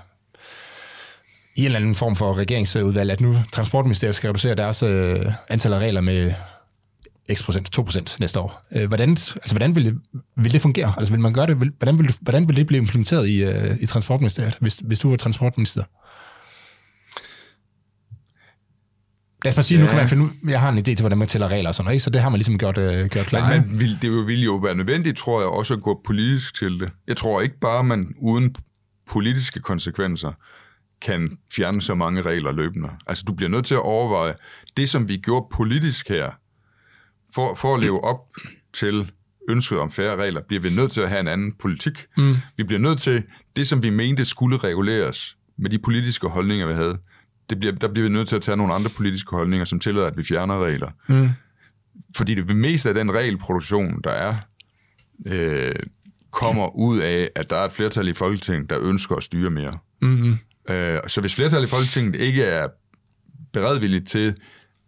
i 1.56 1.60
en 1.60 1.64
eller 1.64 1.78
anden 1.78 1.94
form 1.94 2.16
for 2.16 2.38
regeringsudvalg, 2.38 3.10
at 3.10 3.20
nu 3.20 3.34
Transportministeriet 3.52 4.14
skal 4.14 4.28
reducere 4.28 4.54
deres 4.54 4.82
øh, 4.82 5.32
antal 5.48 5.72
af 5.72 5.78
regler 5.78 6.00
med 6.00 6.32
x 7.34 7.44
procent, 7.44 7.72
2 7.72 7.82
procent 7.82 8.16
næste 8.20 8.40
år. 8.40 8.62
Øh, 8.72 8.88
hvordan, 8.88 9.10
altså, 9.10 9.52
hvordan 9.52 9.74
vil, 9.74 9.84
det, 9.84 10.00
vil 10.36 10.52
det 10.52 10.62
fungere? 10.62 10.94
Altså, 10.98 11.12
vil 11.12 11.20
man 11.20 11.32
gøre 11.32 11.46
det? 11.46 11.60
Vil, 11.60 11.72
hvordan, 11.78 11.98
vil, 11.98 12.14
hvordan 12.20 12.48
vil 12.48 12.56
det 12.56 12.66
blive 12.66 12.80
implementeret 12.82 13.28
i, 13.28 13.44
øh, 13.44 13.76
i 13.80 13.86
Transportministeriet, 13.86 14.56
hvis, 14.60 14.74
hvis 14.84 14.98
du 14.98 15.10
var 15.10 15.16
transportminister? 15.16 15.82
Lad 19.44 19.52
os 19.52 19.54
bare 19.54 19.62
sige, 19.62 19.78
ja. 19.78 19.84
nu 19.84 19.88
kan 19.88 19.98
man 19.98 20.08
finde 20.08 20.22
ud, 20.22 20.28
jeg 20.48 20.60
har 20.60 20.68
en 20.68 20.78
idé 20.78 20.82
til, 20.82 21.00
hvordan 21.00 21.18
man 21.18 21.28
tæller 21.28 21.48
regler 21.48 21.68
og 21.68 21.74
sådan 21.74 21.84
noget, 21.84 21.94
ikke? 21.94 22.04
så 22.04 22.10
det 22.10 22.22
har 22.22 22.28
man 22.28 22.38
ligesom 22.38 22.58
gjort, 22.58 22.78
øh, 22.78 23.06
gjort 23.06 23.26
klar. 23.26 23.50
Men 23.50 23.70
man 23.70 23.80
vil, 23.80 24.02
det 24.02 24.26
vil 24.26 24.42
jo 24.42 24.54
være 24.54 24.74
nødvendigt, 24.74 25.18
tror 25.18 25.40
jeg, 25.40 25.48
også 25.48 25.74
at 25.74 25.82
gå 25.82 26.00
politisk 26.06 26.58
til 26.58 26.80
det. 26.80 26.90
Jeg 27.06 27.16
tror 27.16 27.40
ikke 27.40 27.58
bare, 27.60 27.84
man 27.84 28.14
uden 28.18 28.54
politiske 29.10 29.60
konsekvenser 29.60 30.32
kan 31.02 31.38
fjerne 31.52 31.82
så 31.82 31.94
mange 31.94 32.22
regler 32.22 32.52
løbende. 32.52 32.88
Altså, 33.06 33.24
du 33.26 33.34
bliver 33.34 33.50
nødt 33.50 33.66
til 33.66 33.74
at 33.74 33.82
overveje, 33.82 34.34
det 34.76 34.88
som 34.88 35.08
vi 35.08 35.16
gjorde 35.16 35.46
politisk 35.52 36.08
her, 36.08 36.30
for, 37.36 37.54
for 37.54 37.74
at 37.74 37.80
leve 37.80 38.04
op 38.04 38.18
til 38.72 39.12
ønsket 39.48 39.78
om 39.78 39.90
færre 39.90 40.16
regler, 40.16 40.40
bliver 40.48 40.62
vi 40.62 40.70
nødt 40.70 40.92
til 40.92 41.00
at 41.00 41.08
have 41.08 41.20
en 41.20 41.28
anden 41.28 41.52
politik. 41.52 42.06
Mm. 42.16 42.36
Vi 42.56 42.64
bliver 42.64 42.80
nødt 42.80 42.98
til, 42.98 43.22
det 43.56 43.68
som 43.68 43.82
vi 43.82 43.90
mente 43.90 44.24
skulle 44.24 44.56
reguleres 44.56 45.36
med 45.56 45.70
de 45.70 45.78
politiske 45.78 46.28
holdninger, 46.28 46.66
vi 46.66 46.72
havde, 46.72 46.98
det 47.50 47.58
bliver, 47.58 47.74
der 47.74 47.88
bliver 47.88 48.08
vi 48.08 48.14
nødt 48.14 48.28
til 48.28 48.36
at 48.36 48.42
tage 48.42 48.56
nogle 48.56 48.74
andre 48.74 48.90
politiske 48.96 49.30
holdninger, 49.36 49.64
som 49.64 49.80
tillader, 49.80 50.06
at 50.06 50.16
vi 50.16 50.22
fjerner 50.22 50.64
regler. 50.64 50.90
Mm. 51.08 51.28
Fordi 52.16 52.34
det 52.34 52.56
meste 52.56 52.88
af 52.88 52.94
den 52.94 53.14
regelproduktion, 53.14 54.00
der 54.04 54.10
er, 54.10 54.34
øh, 55.26 55.74
kommer 56.30 56.76
ud 56.76 56.98
af, 56.98 57.30
at 57.34 57.50
der 57.50 57.56
er 57.56 57.64
et 57.64 57.72
flertal 57.72 58.08
i 58.08 58.12
Folketinget, 58.12 58.70
der 58.70 58.88
ønsker 58.88 59.16
at 59.16 59.22
styre 59.22 59.50
mere. 59.50 59.78
Mm-hmm. 60.02 60.38
Øh, 60.70 60.98
så 61.06 61.20
hvis 61.20 61.34
flertallet 61.34 61.66
i 61.66 61.70
Folketinget 61.70 62.14
ikke 62.20 62.44
er 62.44 62.68
beredvilligt 63.52 64.08
til 64.08 64.34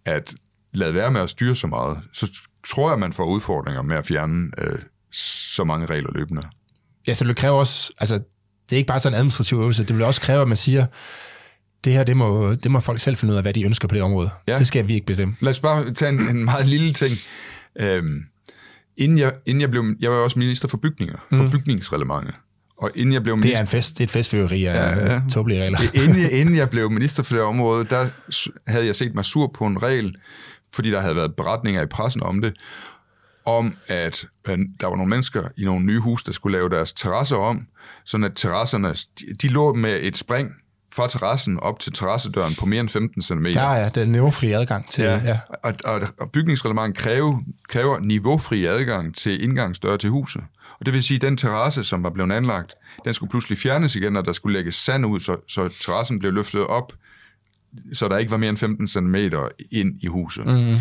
at 0.05 0.35
lade 0.73 0.95
være 0.95 1.11
med 1.11 1.21
at 1.21 1.31
styre 1.31 1.57
så 1.57 1.67
meget, 1.67 1.99
så 2.13 2.31
tror 2.69 2.91
jeg, 2.91 2.99
man 2.99 3.13
får 3.13 3.25
udfordringer 3.25 3.83
med 3.83 3.97
at 3.97 4.07
fjerne 4.07 4.51
øh, 4.59 4.79
så 5.13 5.65
mange 5.65 5.87
regler 5.87 6.11
løbende. 6.15 6.43
Ja, 7.07 7.15
så 7.15 7.25
det 7.25 7.37
kræver 7.37 7.57
også, 7.57 7.93
altså 7.99 8.15
det 8.71 8.77
er 8.77 8.77
ikke 8.77 8.87
bare 8.87 9.01
sådan 9.01 9.15
en 9.15 9.19
administrativ 9.19 9.59
øvelse, 9.59 9.85
det 9.85 9.97
vil 9.97 10.05
også 10.05 10.21
kræve, 10.21 10.43
at 10.43 10.49
man 10.49 10.57
siger, 10.57 10.87
det 11.85 11.93
her, 11.93 12.05
det 12.05 12.17
må, 12.17 12.55
det 12.55 12.71
må 12.71 12.81
folk 12.81 13.01
selv 13.01 13.17
finde 13.17 13.33
ud 13.33 13.37
af, 13.37 13.45
hvad 13.45 13.55
de 13.55 13.65
ønsker 13.65 13.89
på 13.89 13.95
det 13.95 14.03
område. 14.03 14.31
Ja. 14.49 14.59
Det 14.59 14.67
skal 14.67 14.89
vi 14.89 14.95
ikke 14.95 15.07
bestemme. 15.07 15.37
Lad 15.41 15.51
os 15.51 15.61
bare 15.61 15.93
tage 15.93 16.09
en, 16.09 16.21
en 16.21 16.45
meget 16.45 16.67
lille 16.67 16.93
ting. 16.93 17.17
Øhm, 17.81 18.23
inden, 18.97 19.19
jeg, 19.19 19.33
inden 19.47 19.61
jeg 19.61 19.71
blev, 19.71 19.85
jeg 20.01 20.11
var 20.11 20.17
også 20.17 20.39
minister 20.39 20.69
for 20.69 20.77
bygninger, 20.77 21.17
for 21.33 21.43
mm. 21.43 21.51
bygningsreglementet. 21.51 22.35
Og 22.79 22.91
inden 22.95 23.13
jeg 23.13 23.23
blev 23.23 23.37
minister... 23.37 23.51
Det 23.51 23.57
er 23.57 23.61
en 23.61 23.67
fest, 23.67 23.93
det 23.99 24.01
er 24.01 24.05
et 24.05 24.11
festfyreri 24.11 24.65
af 24.65 24.75
ja, 24.75 25.13
ja. 25.13 25.21
tåbelige 25.31 25.63
regler. 25.63 25.79
Inden 25.95 26.23
jeg, 26.23 26.33
inden 26.33 26.57
jeg 26.57 26.71
blev 26.71 26.91
minister 26.91 27.23
for 27.23 27.35
det 27.35 27.45
område, 27.45 27.85
der 27.85 28.09
havde 28.67 28.87
jeg 28.87 28.97
set 28.97 29.15
mig 29.15 29.25
sur 29.25 29.47
på 29.55 29.67
en 29.67 29.83
regel, 29.83 30.17
fordi 30.73 30.91
der 30.91 31.01
havde 31.01 31.17
været 31.17 31.37
beretninger 31.37 31.83
i 31.83 31.87
pressen 31.87 32.23
om 32.23 32.43
det, 32.43 32.57
om 33.45 33.75
at 33.87 34.27
øh, 34.49 34.59
der 34.81 34.87
var 34.87 34.97
nogle 34.97 35.11
mennesker 35.11 35.49
i 35.57 35.65
nogle 35.65 35.85
nye 35.85 36.01
hus, 36.01 36.23
der 36.23 36.33
skulle 36.33 36.59
lave 36.59 36.69
deres 36.69 36.93
terrasser 36.93 37.37
om, 37.37 37.67
sådan 38.05 38.25
at 38.25 38.33
terrasserne, 38.35 38.89
de, 38.89 39.35
de 39.43 39.49
lå 39.49 39.75
med 39.75 39.99
et 40.03 40.17
spring 40.17 40.53
fra 40.93 41.09
terrassen 41.09 41.61
op 41.61 41.79
til 41.79 41.93
terrassedøren 41.93 42.55
på 42.55 42.67
mere 42.67 42.81
end 42.81 42.89
15 42.89 43.23
cm. 43.23 43.47
Ja, 43.47 43.73
ja, 43.73 43.89
det 43.89 43.97
er 43.97 44.05
niveaufri 44.05 44.53
adgang 44.53 44.89
til... 44.89 45.05
Ja, 45.05 45.21
ja. 45.25 45.39
Og, 45.63 45.75
og, 45.85 46.01
og 46.21 46.31
bygningsreglement 46.31 46.97
kræver, 46.97 47.41
kræver 47.69 47.99
niveaufri 47.99 48.65
adgang 48.65 49.17
til 49.17 49.43
indgangsdør 49.43 49.97
til 49.97 50.11
huset. 50.11 50.43
Og 50.81 50.87
det 50.87 50.95
vil 50.95 51.03
sige, 51.03 51.17
at 51.17 51.23
den 51.23 51.37
terrasse, 51.37 51.85
som 51.85 52.03
var 52.03 52.11
blevet 52.11 52.33
anlagt, 52.33 52.75
den 53.05 53.15
skulle 53.15 53.31
pludselig 53.31 53.59
fjernes 53.59 53.97
igen, 53.97 54.17
og 54.17 54.25
der 54.25 54.33
skulle 54.33 54.59
lægges 54.59 54.75
sand 54.75 55.07
ud, 55.07 55.21
så, 55.21 55.37
så 55.49 55.69
terrassen 55.81 56.19
blev 56.19 56.33
løftet 56.33 56.67
op, 56.67 56.93
så 57.93 58.09
der 58.09 58.19
ikke 58.19 58.31
var 58.31 58.37
mere 58.37 58.51
end 58.51 58.59
15 58.59 58.89
cm 58.89 59.15
ind 59.71 60.01
i 60.01 60.07
huset. 60.07 60.47
Mm. 60.47 60.75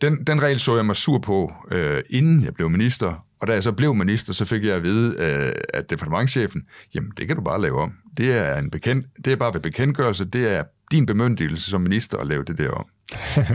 Den, 0.00 0.24
den 0.24 0.42
regel 0.42 0.60
så 0.60 0.76
jeg 0.76 0.86
mig 0.86 0.96
sur 0.96 1.18
på, 1.18 1.52
øh, 1.70 2.02
inden 2.10 2.44
jeg 2.44 2.54
blev 2.54 2.70
minister, 2.70 3.24
og 3.40 3.46
da 3.46 3.52
jeg 3.52 3.62
så 3.62 3.72
blev 3.72 3.94
minister, 3.94 4.32
så 4.32 4.44
fik 4.44 4.64
jeg 4.64 4.74
at 4.74 4.82
vide 4.82 5.16
øh, 5.18 5.52
at 5.74 5.90
departementchefen, 5.90 6.62
jamen 6.94 7.12
det 7.16 7.26
kan 7.26 7.36
du 7.36 7.42
bare 7.42 7.60
lave 7.60 7.80
om. 7.80 7.92
Det 8.16 8.32
er, 8.32 8.58
en 8.58 8.70
bekendt, 8.70 9.06
det 9.24 9.32
er 9.32 9.36
bare 9.36 9.54
ved 9.54 9.60
bekendtgørelse, 9.60 10.24
det 10.24 10.54
er 10.54 10.62
din 10.90 11.06
bemyndigelse 11.06 11.70
som 11.70 11.80
minister 11.80 12.18
at 12.18 12.26
lave 12.26 12.44
det 12.44 12.58
der 12.58 12.70
om. 12.70 12.86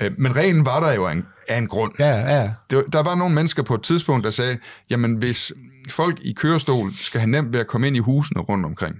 Øh, 0.00 0.10
men 0.18 0.36
reglen 0.36 0.66
var 0.66 0.80
der 0.80 0.92
jo 0.92 1.06
af 1.06 1.12
en, 1.12 1.26
af 1.48 1.58
en 1.58 1.66
grund. 1.66 1.92
Ja, 1.98 2.36
ja. 2.36 2.50
Det, 2.70 2.84
der 2.92 3.02
var 3.02 3.14
nogle 3.14 3.34
mennesker 3.34 3.62
på 3.62 3.74
et 3.74 3.82
tidspunkt, 3.82 4.24
der 4.24 4.30
sagde, 4.30 4.58
jamen 4.90 5.14
hvis 5.14 5.52
folk 5.90 6.18
i 6.22 6.32
kørestol 6.32 6.94
skal 6.94 7.20
have 7.20 7.30
nemt 7.30 7.52
ved 7.52 7.60
at 7.60 7.66
komme 7.66 7.86
ind 7.86 7.96
i 7.96 7.98
husene 7.98 8.40
rundt 8.40 8.66
omkring, 8.66 8.96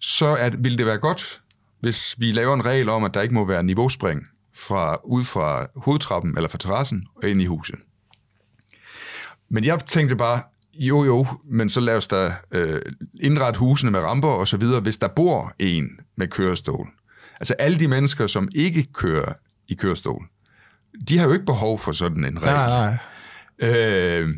så 0.00 0.34
at, 0.34 0.64
vil 0.64 0.78
det 0.78 0.86
være 0.86 0.98
godt, 0.98 1.40
hvis 1.86 2.14
vi 2.18 2.32
laver 2.32 2.54
en 2.54 2.64
regel 2.64 2.88
om, 2.88 3.04
at 3.04 3.14
der 3.14 3.22
ikke 3.22 3.34
må 3.34 3.44
være 3.44 3.62
niveauspring 3.62 4.26
fra, 4.54 4.98
ud 5.04 5.24
fra 5.24 5.66
hovedtrappen 5.76 6.36
eller 6.36 6.48
fra 6.48 6.58
terrassen 6.58 7.06
og 7.16 7.28
ind 7.28 7.42
i 7.42 7.46
huset. 7.46 7.78
Men 9.48 9.64
jeg 9.64 9.80
tænkte 9.86 10.16
bare, 10.16 10.42
jo 10.74 11.04
jo, 11.04 11.26
men 11.44 11.70
så 11.70 11.80
lad 11.80 11.96
os 11.96 12.08
da 12.08 12.34
øh, 12.52 12.82
indrette 13.20 13.58
husene 13.58 13.90
med 13.90 14.00
ramper 14.00 14.28
og 14.28 14.48
så 14.48 14.56
videre, 14.56 14.80
hvis 14.80 14.98
der 14.98 15.08
bor 15.08 15.52
en 15.58 15.88
med 16.16 16.28
kørestol. 16.28 16.88
Altså 17.40 17.54
alle 17.58 17.78
de 17.78 17.88
mennesker, 17.88 18.26
som 18.26 18.48
ikke 18.54 18.92
kører 18.92 19.32
i 19.68 19.74
kørestol, 19.74 20.24
de 21.08 21.18
har 21.18 21.26
jo 21.26 21.32
ikke 21.32 21.46
behov 21.46 21.78
for 21.78 21.92
sådan 21.92 22.24
en 22.24 22.42
regel. 22.42 22.54
Nej, 22.54 22.98
nej. 23.58 23.68
Øh, 23.70 24.28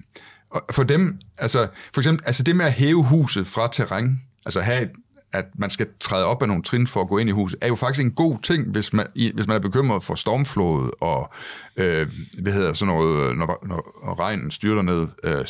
og 0.50 0.64
for 0.70 0.82
dem, 0.82 1.20
altså 1.38 1.68
for 1.94 2.00
eksempel, 2.00 2.26
altså 2.26 2.42
det 2.42 2.56
med 2.56 2.66
at 2.66 2.72
hæve 2.72 3.04
huset 3.04 3.46
fra 3.46 3.68
terræn, 3.72 4.22
altså 4.46 4.60
have 4.60 4.82
et, 4.82 4.90
at 5.32 5.44
man 5.58 5.70
skal 5.70 5.86
træde 6.00 6.24
op 6.24 6.42
af 6.42 6.48
nogle 6.48 6.62
trin 6.62 6.86
for 6.86 7.00
at 7.00 7.08
gå 7.08 7.18
ind 7.18 7.28
i 7.28 7.32
huset, 7.32 7.58
er 7.60 7.68
jo 7.68 7.74
faktisk 7.74 8.04
en 8.04 8.12
god 8.12 8.38
ting, 8.42 8.70
hvis 8.70 8.92
man, 8.92 9.06
hvis 9.34 9.46
man 9.46 9.56
er 9.56 9.60
bekymret 9.60 10.02
for 10.02 10.14
stormflod 10.14 10.90
og, 11.00 11.32
øh, 11.76 12.06
hvad 12.42 12.52
hedder 12.52 12.72
sådan 12.72 12.94
noget, 12.94 13.36
når, 13.36 13.46
når, 13.46 14.04
når 14.04 14.20
regnen 14.20 14.50
styrter 14.50 14.82
ned, 14.82 15.08
øh, 15.24 15.44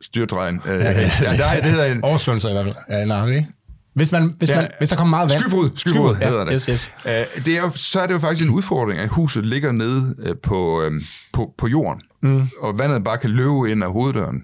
styrtregn. 0.00 0.60
Øh, 0.66 0.80
ja, 0.80 0.90
ja, 0.90 1.10
ja, 1.22 1.36
der, 1.36 1.54
det 1.54 1.70
hedder 1.70 1.84
en... 1.86 2.04
Oversvømmelser 2.04 2.48
i 2.48 2.52
hvert 2.52 2.64
fald. 2.64 2.76
Ja, 2.88 3.04
nej. 3.04 3.44
Hvis, 3.94 4.12
man, 4.12 4.34
hvis, 4.38 4.48
ja, 4.48 4.56
man, 4.56 4.68
hvis 4.78 4.88
der 4.88 4.96
kommer 4.96 5.16
meget 5.16 5.30
vand... 5.34 5.42
Skybrud, 5.42 5.70
skybrud, 5.74 6.14
skybrud 6.14 6.14
hedder 6.14 6.38
ja, 6.38 6.44
det. 6.44 6.52
Yes, 6.52 6.64
yes. 6.64 6.92
Uh, 7.04 7.44
det 7.44 7.56
er 7.56 7.60
jo, 7.60 7.70
så 7.74 8.00
er 8.00 8.06
det 8.06 8.14
jo 8.14 8.18
faktisk 8.18 8.48
en 8.48 8.54
udfordring, 8.54 9.00
at 9.00 9.08
huset 9.08 9.46
ligger 9.46 9.72
nede 9.72 10.14
uh, 10.18 10.36
på, 10.42 10.86
um, 10.86 11.02
på, 11.32 11.54
på 11.58 11.66
jorden, 11.66 12.02
mm. 12.22 12.48
og 12.60 12.78
vandet 12.78 13.04
bare 13.04 13.18
kan 13.18 13.30
løbe 13.30 13.70
ind 13.70 13.84
af 13.84 13.92
hoveddøren. 13.92 14.42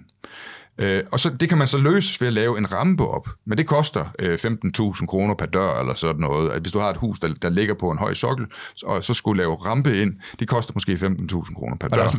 Øh, 0.77 1.03
og 1.11 1.19
så, 1.19 1.29
det 1.29 1.49
kan 1.49 1.57
man 1.57 1.67
så 1.67 1.77
løse 1.77 2.21
ved 2.21 2.27
at 2.27 2.33
lave 2.33 2.57
en 2.57 2.71
rampe 2.71 3.07
op, 3.07 3.29
men 3.45 3.57
det 3.57 3.67
koster 3.67 4.05
øh, 4.19 4.39
15.000 4.43 5.05
kroner 5.05 5.35
per 5.35 5.45
dør 5.45 5.79
eller 5.79 5.93
sådan 5.93 6.21
noget. 6.21 6.49
At 6.51 6.61
hvis 6.61 6.71
du 6.71 6.79
har 6.79 6.89
et 6.89 6.97
hus, 6.97 7.19
der, 7.19 7.33
der 7.41 7.49
ligger 7.49 7.73
på 7.73 7.91
en 7.91 7.97
høj 7.97 8.13
sokkel, 8.13 8.45
og 8.85 9.03
så 9.03 9.13
skulle 9.13 9.41
lave 9.43 9.55
rampe 9.55 10.01
ind, 10.01 10.13
det 10.39 10.47
koster 10.47 10.71
måske 10.75 10.93
15.000 10.93 11.55
kroner 11.55 11.77
per 11.77 11.87
dør. 11.87 11.97
Og 11.97 12.09
det 12.09 12.13
også, 12.13 12.17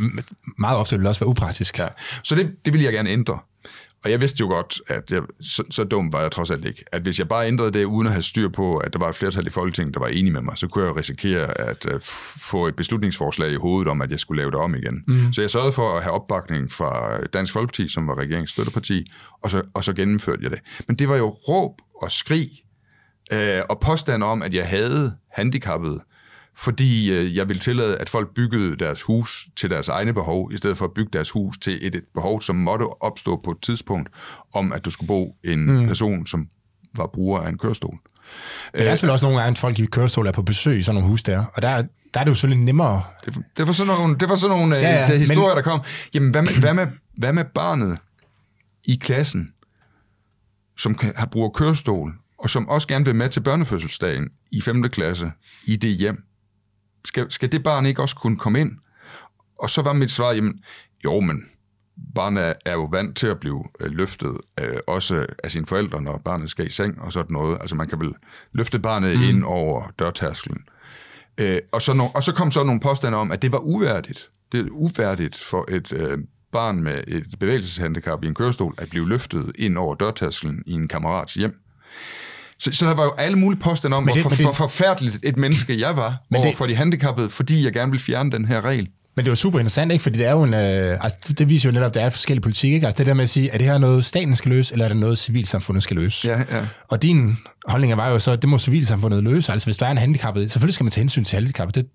meget 0.58 0.78
ofte 0.78 0.96
vil 0.96 1.00
det 1.00 1.08
også 1.08 1.20
være 1.20 1.28
upraktisk. 1.28 1.78
Ja. 1.78 1.88
Så 2.22 2.34
det, 2.34 2.54
det 2.64 2.72
vil 2.72 2.82
jeg 2.82 2.92
gerne 2.92 3.10
ændre. 3.10 3.38
Og 4.04 4.10
jeg 4.10 4.20
vidste 4.20 4.40
jo 4.40 4.46
godt, 4.46 4.80
at 4.86 5.10
jeg, 5.10 5.22
så, 5.40 5.62
så 5.70 5.84
dum 5.84 6.12
var 6.12 6.20
jeg 6.20 6.30
trods 6.30 6.50
alt 6.50 6.64
ikke, 6.64 6.84
at 6.92 7.02
hvis 7.02 7.18
jeg 7.18 7.28
bare 7.28 7.46
ændrede 7.46 7.70
det, 7.70 7.84
uden 7.84 8.06
at 8.06 8.12
have 8.12 8.22
styr 8.22 8.48
på, 8.48 8.76
at 8.76 8.92
der 8.92 8.98
var 8.98 9.08
et 9.08 9.14
flertal 9.14 9.46
i 9.46 9.50
Folketinget, 9.50 9.94
der 9.94 10.00
var 10.00 10.08
enige 10.08 10.32
med 10.32 10.40
mig, 10.40 10.58
så 10.58 10.68
kunne 10.68 10.84
jeg 10.84 10.96
risikere 10.96 11.60
at 11.60 11.86
uh, 11.94 12.00
få 12.50 12.66
et 12.66 12.76
beslutningsforslag 12.76 13.52
i 13.52 13.54
hovedet 13.56 13.88
om, 13.90 14.00
at 14.00 14.10
jeg 14.10 14.18
skulle 14.18 14.40
lave 14.42 14.50
det 14.50 14.60
om 14.60 14.74
igen. 14.74 15.04
Mm. 15.06 15.32
Så 15.32 15.40
jeg 15.40 15.50
sørgede 15.50 15.72
for 15.72 15.96
at 15.96 16.02
have 16.02 16.12
opbakning 16.12 16.72
fra 16.72 17.20
Dansk 17.26 17.52
Folkeparti, 17.52 17.88
som 17.88 18.08
var 18.08 18.18
regeringsstøtteparti, 18.18 19.06
og 19.42 19.50
så, 19.50 19.62
og 19.74 19.84
så 19.84 19.92
gennemførte 19.92 20.42
jeg 20.42 20.50
det. 20.50 20.60
Men 20.88 20.96
det 20.96 21.08
var 21.08 21.16
jo 21.16 21.28
råb 21.28 21.72
og 22.02 22.12
skrig, 22.12 22.48
uh, 23.32 23.38
og 23.68 23.80
påstand 23.80 24.22
om, 24.22 24.42
at 24.42 24.54
jeg 24.54 24.68
havde 24.68 25.16
handicappede, 25.32 26.00
fordi 26.56 27.10
øh, 27.10 27.36
jeg 27.36 27.48
vil 27.48 27.58
tillade, 27.58 27.98
at 27.98 28.08
folk 28.08 28.34
byggede 28.34 28.76
deres 28.76 29.02
hus 29.02 29.48
til 29.56 29.70
deres 29.70 29.88
egne 29.88 30.14
behov, 30.14 30.52
i 30.52 30.56
stedet 30.56 30.76
for 30.76 30.84
at 30.84 30.92
bygge 30.94 31.10
deres 31.12 31.30
hus 31.30 31.58
til 31.58 31.78
et, 31.86 31.94
et 31.94 32.04
behov, 32.14 32.40
som 32.40 32.56
måtte 32.56 33.02
opstå 33.02 33.40
på 33.44 33.50
et 33.50 33.60
tidspunkt, 33.62 34.08
om 34.54 34.72
at 34.72 34.84
du 34.84 34.90
skulle 34.90 35.08
bo 35.08 35.36
en 35.44 35.66
mm. 35.66 35.86
person, 35.86 36.26
som 36.26 36.48
var 36.96 37.06
bruger 37.06 37.40
af 37.40 37.48
en 37.48 37.58
kørestol. 37.58 37.98
Men 38.72 38.82
der 38.82 38.90
er 38.90 38.94
selvfølgelig 38.94 39.12
også 39.12 39.24
nogle 39.24 39.38
gange, 39.38 39.50
at 39.50 39.58
folk 39.58 39.78
i 39.78 39.86
kørestol 39.86 40.26
er 40.26 40.32
på 40.32 40.42
besøg 40.42 40.78
i 40.78 40.82
sådan 40.82 40.94
nogle 40.94 41.08
hus 41.08 41.22
der, 41.22 41.44
og 41.54 41.62
der, 41.62 41.82
der 42.14 42.20
er 42.20 42.24
det 42.24 42.30
jo 42.30 42.34
selvfølgelig 42.34 42.64
nemmere. 42.64 43.02
Det, 43.24 43.34
det 43.56 43.66
var 43.66 43.72
sådan 43.72 43.94
nogle, 43.94 44.16
det 44.18 44.28
var 44.28 44.36
sådan 44.36 44.56
nogle 44.56 44.76
ja, 44.76 44.90
ja, 44.90 45.14
øh, 45.14 45.20
historier, 45.20 45.54
men... 45.54 45.56
der 45.56 45.62
kom. 45.62 45.80
Jamen, 46.14 46.30
hvad 46.30 46.42
med, 46.42 46.52
hvad, 46.52 46.74
med, 46.74 46.86
hvad 47.16 47.32
med 47.32 47.44
barnet 47.44 47.98
i 48.84 48.94
klassen, 49.02 49.50
som 50.78 50.94
kan, 50.94 51.12
har 51.16 51.26
bruger 51.26 51.48
kørestol, 51.48 52.12
og 52.38 52.50
som 52.50 52.68
også 52.68 52.88
gerne 52.88 53.04
vil 53.04 53.14
med 53.14 53.28
til 53.28 53.40
børnefødselsdagen 53.40 54.30
i 54.52 54.60
5. 54.60 54.82
klasse 54.82 55.32
i 55.64 55.76
det 55.76 55.90
hjem? 55.90 56.24
Skal, 57.04 57.30
skal 57.30 57.52
det 57.52 57.62
barn 57.62 57.86
ikke 57.86 58.02
også 58.02 58.16
kunne 58.16 58.38
komme 58.38 58.60
ind 58.60 58.72
Og 59.58 59.70
så 59.70 59.82
var 59.82 59.92
mit 59.92 60.10
svar, 60.10 60.32
jamen, 60.32 60.60
jo, 61.04 61.20
men 61.20 61.44
barnet 62.14 62.54
er 62.64 62.72
jo 62.72 62.84
vant 62.84 63.16
til 63.16 63.26
at 63.26 63.40
blive 63.40 63.64
øh, 63.80 63.90
løftet, 63.90 64.38
øh, 64.60 64.76
også 64.86 65.26
af 65.44 65.50
sine 65.50 65.66
forældre, 65.66 66.02
når 66.02 66.18
barnet 66.24 66.50
skal 66.50 66.66
i 66.66 66.70
seng 66.70 67.00
og 67.00 67.12
sådan 67.12 67.34
noget. 67.34 67.58
Altså 67.60 67.76
man 67.76 67.88
kan 67.88 68.00
vel 68.00 68.14
løfte 68.52 68.78
barnet 68.78 69.16
mm. 69.16 69.22
ind 69.22 69.44
over 69.44 69.92
dørtærskelen. 69.98 70.64
Øh, 71.38 71.58
og, 71.72 71.82
så 71.82 71.92
no, 71.92 72.08
og 72.14 72.24
så 72.24 72.32
kom 72.32 72.50
så 72.50 72.64
nogle 72.64 72.80
påstande 72.80 73.18
om, 73.18 73.32
at 73.32 73.42
det 73.42 73.52
var 73.52 73.58
uværdigt. 73.58 74.30
Det 74.52 74.60
er 74.60 74.70
uværdigt 74.70 75.36
for 75.36 75.70
et 75.70 75.92
øh, 75.92 76.18
barn 76.52 76.82
med 76.82 77.04
et 77.06 77.26
bevægelseshandicap 77.40 78.24
i 78.24 78.26
en 78.26 78.34
kørestol 78.34 78.74
at 78.78 78.90
blive 78.90 79.08
løftet 79.08 79.52
ind 79.58 79.78
over 79.78 79.94
dørtærskelen 79.94 80.62
i 80.66 80.72
en 80.72 80.88
kammerats 80.88 81.34
hjem. 81.34 81.60
Så, 82.64 82.72
så 82.72 82.86
der 82.86 82.94
var 82.94 83.04
jo 83.04 83.12
alle 83.18 83.38
mulige 83.38 83.60
påstande 83.60 83.96
om, 83.96 84.04
hvor 84.04 84.14
for, 84.22 84.28
for, 84.28 84.52
forfærdeligt 84.52 85.18
et 85.22 85.36
menneske 85.36 85.80
jeg 85.80 85.96
var 85.96 86.16
det, 86.32 86.56
for 86.56 86.66
de 86.66 86.76
handicappede, 86.76 87.30
fordi 87.30 87.64
jeg 87.64 87.72
gerne 87.72 87.90
ville 87.90 88.02
fjerne 88.02 88.30
den 88.30 88.44
her 88.44 88.64
regel. 88.64 88.88
Men 89.16 89.24
det 89.24 89.30
var 89.30 89.34
super 89.34 89.58
interessant, 89.58 89.92
ikke? 89.92 90.02
Fordi 90.02 90.18
det 90.18 90.26
er 90.26 90.30
jo 90.30 90.42
en, 90.42 90.54
øh, 90.54 91.04
altså, 91.04 91.18
det, 91.28 91.38
det 91.38 91.48
viser 91.48 91.68
jo 91.68 91.72
netop, 91.72 91.88
at 91.88 91.94
der 91.94 92.00
er 92.00 92.10
forskellige 92.10 92.42
politik, 92.42 92.72
ikke? 92.72 92.86
Altså 92.86 92.98
det 92.98 93.06
der 93.06 93.14
med 93.14 93.22
at 93.22 93.28
sige, 93.28 93.50
er 93.50 93.58
det 93.58 93.66
her 93.66 93.78
noget, 93.78 94.04
staten 94.04 94.36
skal 94.36 94.50
løse, 94.50 94.72
eller 94.72 94.84
er 94.84 94.88
det 94.88 94.96
noget, 94.96 95.18
civilsamfundet 95.18 95.82
skal 95.82 95.96
løse? 95.96 96.28
Ja, 96.28 96.38
ja. 96.38 96.66
Og 96.88 97.02
din 97.02 97.36
holdning 97.66 97.96
var 97.96 98.08
jo 98.08 98.18
så, 98.18 98.30
at 98.30 98.42
det 98.42 98.48
må 98.48 98.58
civilsamfundet 98.58 99.22
løse. 99.22 99.52
Altså 99.52 99.66
hvis 99.66 99.76
der 99.76 99.86
er 99.86 99.90
en 99.90 99.98
handicappet, 99.98 100.50
selvfølgelig 100.50 100.74
skal 100.74 100.84
man 100.84 100.90
tage 100.90 101.02
hensyn 101.02 101.24
til 101.24 101.36
handicappet. 101.36 101.74
Det, 101.74 101.86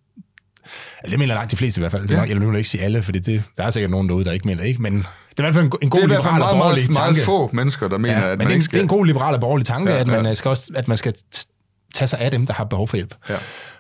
altså, 1.04 1.12
det 1.12 1.20
mener 1.20 1.34
langt 1.34 1.52
de 1.52 1.58
fleste 1.58 1.80
i 1.80 1.82
hvert 1.82 1.92
fald. 1.92 2.08
Det 2.08 2.16
ja. 2.16 2.22
Jeg 2.22 2.30
vil 2.30 2.42
nu 2.42 2.56
ikke 2.56 2.70
sige 2.70 2.84
alle, 2.84 3.04
for 3.04 3.12
det, 3.12 3.44
der 3.58 3.64
er 3.64 3.70
sikkert 3.70 3.92
nogen 3.92 4.10
derude, 4.10 4.26
der 4.26 4.32
ikke 4.32 4.48
mener 4.48 4.64
ikke, 4.64 4.82
men 4.82 4.94
det 4.94 5.04
er 5.04 5.08
i 5.40 5.42
hvert 5.42 5.54
fald 5.54 5.66
en, 5.66 5.72
en 5.82 5.90
god 5.90 6.08
liberal 6.08 6.42
og 6.42 6.56
borgerlig 6.56 6.84
meget, 6.84 6.96
tanke. 6.96 7.12
meget 7.12 7.26
få 7.26 7.50
mennesker, 7.54 7.88
der 7.88 7.98
mener, 7.98 8.20
ja, 8.20 8.24
at 8.24 8.30
men 8.30 8.38
man 8.38 8.48
det, 8.48 8.54
ikke 8.54 8.66
skal... 8.66 8.74
det 8.74 8.80
er 8.80 8.84
en 8.84 8.98
god 8.98 9.06
liberal 9.06 9.34
og 9.34 9.42
borgerlig 9.42 9.68
tanke, 9.68 9.92
ja, 9.92 10.00
at, 10.00 10.08
man 10.08 10.26
ja. 10.26 10.34
skal 10.34 10.50
også, 10.50 10.72
at 10.76 10.88
man 10.88 10.98
skal 10.98 11.14
tage 11.94 12.08
sig 12.08 12.20
af 12.20 12.32
dem, 12.32 12.46
der 12.46 12.54
har 12.54 12.64
behov 12.64 12.88
for 12.88 12.98
hjælp. 12.98 13.16
Ja. 13.30 13.36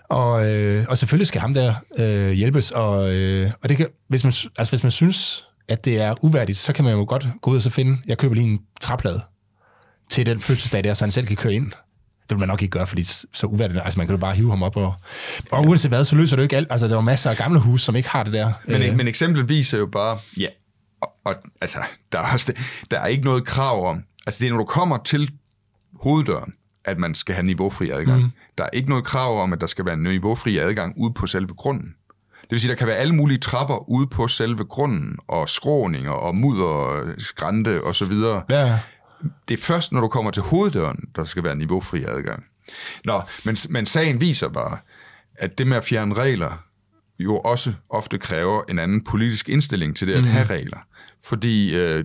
Og, 0.10 0.46
øh, 0.46 0.86
og 0.90 0.98
selvfølgelig 0.98 1.28
skal 1.28 1.42
ham 1.42 1.54
der 1.54 1.74
øh, 1.98 2.32
hjælpes, 2.32 2.72
og, 2.72 3.12
øh, 3.12 3.52
og 3.64 3.70
det 3.70 3.78
kan, 3.78 3.88
hvis, 4.08 4.24
man, 4.24 4.34
altså 4.58 4.72
hvis 4.72 4.84
man 4.84 4.92
synes, 4.92 5.48
at 5.70 5.86
det 5.86 6.02
er 6.02 6.24
uværdigt, 6.26 6.58
så 6.58 6.74
kan 6.74 6.86
man 6.86 6.94
jo 6.94 7.06
godt 7.08 7.28
gå 7.42 7.52
ud 7.52 7.56
og 7.56 7.62
så 7.62 7.70
finde, 7.70 7.98
jeg 8.08 8.18
køber 8.18 8.36
lige 8.36 8.48
en 8.48 8.60
træplade 8.82 9.22
til 10.10 10.26
den 10.26 10.42
fødselsdag 10.42 10.84
der, 10.84 10.94
så 10.94 11.06
han 11.06 11.12
selv 11.12 11.28
kan 11.28 11.36
køre 11.38 11.54
ind. 11.54 11.72
Det 12.30 12.36
vil 12.36 12.39
man 12.39 12.47
nok 12.47 12.61
ikke 12.61 12.71
gøre, 12.71 12.88
fordi 12.88 13.03
så 13.03 13.47
uværdigt, 13.47 13.80
altså 13.84 13.99
man 13.99 14.07
kan 14.07 14.15
jo 14.15 14.19
bare 14.19 14.34
hive 14.34 14.49
ham 14.49 14.63
op. 14.63 14.77
Og, 14.77 14.93
og 15.51 15.65
uanset 15.65 15.91
hvad, 15.91 16.03
så 16.05 16.15
løser 16.15 16.36
det 16.36 16.41
jo 16.41 16.43
ikke 16.43 16.57
alt. 16.57 16.67
Altså 16.71 16.88
der 16.88 16.97
er 16.97 17.01
masser 17.01 17.30
af 17.30 17.38
gamle 17.38 17.59
huse, 17.59 17.86
som 17.86 17.95
ikke 17.95 18.09
har 18.09 18.23
det 18.23 18.34
der. 18.34 18.53
Men, 18.65 18.82
øh. 18.82 18.95
men 18.95 19.07
eksemplet 19.07 19.49
viser 19.49 19.77
jo 19.77 19.86
bare, 19.86 20.19
ja, 20.38 20.47
og, 21.01 21.13
og 21.25 21.36
altså, 21.61 21.80
der 22.11 22.19
er, 22.19 22.34
også, 22.34 22.53
der 22.91 22.99
er 22.99 23.05
ikke 23.05 23.23
noget 23.23 23.45
krav 23.45 23.89
om, 23.89 24.03
altså 24.27 24.39
det 24.39 24.47
er, 24.47 24.51
når 24.51 24.57
du 24.57 24.65
kommer 24.65 24.97
til 24.97 25.32
hoveddøren, 26.01 26.53
at 26.86 26.97
man 26.97 27.15
skal 27.15 27.36
have 27.36 27.45
niveaufri 27.45 27.89
adgang. 27.89 28.21
Mm. 28.21 28.32
Der 28.57 28.63
er 28.63 28.69
ikke 28.73 28.89
noget 28.89 29.05
krav 29.05 29.41
om, 29.41 29.53
at 29.53 29.61
der 29.61 29.67
skal 29.67 29.86
være 29.86 29.97
niveaufri 29.97 30.57
adgang 30.57 30.93
ude 30.97 31.13
på 31.13 31.27
selve 31.27 31.53
grunden. 31.53 31.95
Det 32.41 32.51
vil 32.51 32.59
sige, 32.59 32.69
der 32.69 32.75
kan 32.75 32.88
være 32.88 32.95
alle 32.95 33.15
mulige 33.15 33.38
trapper 33.38 33.89
ude 33.89 34.07
på 34.07 34.27
selve 34.27 34.65
grunden, 34.65 35.17
og 35.27 35.49
skråninger, 35.49 36.11
og 36.11 36.36
mudder, 36.36 37.03
skrænte 37.17 37.84
og 37.84 37.95
så 37.95 38.05
videre. 38.05 38.43
Ja. 38.49 38.80
Det 39.47 39.59
er 39.59 39.63
først, 39.63 39.91
når 39.91 40.01
du 40.01 40.07
kommer 40.07 40.32
til 40.32 40.43
hoveddøren, 40.43 41.09
der 41.15 41.24
skal 41.24 41.43
være 41.43 41.55
niveaufri 41.55 42.03
adgang. 42.03 42.43
Nå, 43.05 43.22
men, 43.45 43.57
men 43.70 43.86
sagen 43.86 44.22
viser 44.22 44.49
bare, 44.49 44.78
at 45.36 45.57
det 45.57 45.67
med 45.67 45.78
at 45.78 45.84
fjerne 45.84 46.13
regler, 46.13 46.63
jo 47.20 47.39
også 47.39 47.74
ofte 47.89 48.17
kræver 48.17 48.63
en 48.70 48.80
anden 48.80 49.03
politisk 49.03 49.49
indstilling 49.49 49.95
til 49.95 50.07
det 50.07 50.13
at 50.13 50.24
mm. 50.24 50.30
have 50.30 50.45
regler. 50.45 50.78
Fordi 51.24 51.76
øh, 51.76 52.03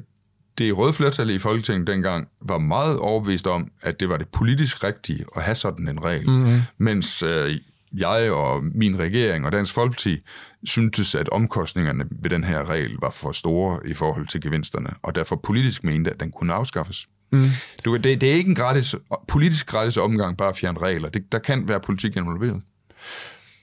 det 0.59 0.77
røde 0.77 0.93
flertal 0.93 1.31
i 1.31 1.39
Folketinget 1.39 1.87
dengang 1.87 2.29
var 2.41 2.59
meget 2.59 2.99
overbevist 2.99 3.47
om, 3.47 3.71
at 3.83 4.01
det 4.01 4.09
var 4.09 4.17
det 4.17 4.29
politisk 4.29 4.85
rigtige 4.85 5.25
at 5.37 5.43
have 5.43 5.55
sådan 5.55 5.89
en 5.89 6.05
regel. 6.05 6.31
Mm-hmm. 6.31 6.61
Mens 6.79 7.23
øh, 7.23 7.57
jeg 7.97 8.31
og 8.31 8.63
min 8.75 8.99
regering 8.99 9.47
og 9.47 9.53
Dansk 9.53 9.75
Folkeparti 9.75 10.19
syntes, 10.65 11.15
at 11.15 11.29
omkostningerne 11.29 12.05
ved 12.11 12.31
den 12.31 12.45
her 12.45 12.71
regel 12.71 12.97
var 13.01 13.11
for 13.11 13.33
store 13.33 13.79
i 13.89 13.95
forhold 13.95 14.27
til 14.27 14.41
gevinsterne, 14.41 14.91
og 15.03 15.15
derfor 15.15 15.37
politisk 15.37 15.85
mente, 15.85 16.11
at 16.11 16.21
den 16.21 16.31
kunne 16.31 16.55
afskaffes. 16.55 17.07
Mm. 17.33 17.43
Du, 17.85 17.97
det, 17.97 18.21
det 18.21 18.31
er 18.31 18.35
ikke 18.35 18.49
en 18.49 18.55
gratis, 18.55 18.95
politisk 19.29 19.67
gratis 19.67 19.97
omgang 19.97 20.37
bare 20.37 20.49
at 20.49 20.57
fjerne 20.57 20.79
regler. 20.79 21.09
Det, 21.09 21.33
der 21.33 21.39
kan 21.39 21.69
være 21.69 21.81
politik 21.81 22.17
involveret. 22.17 22.63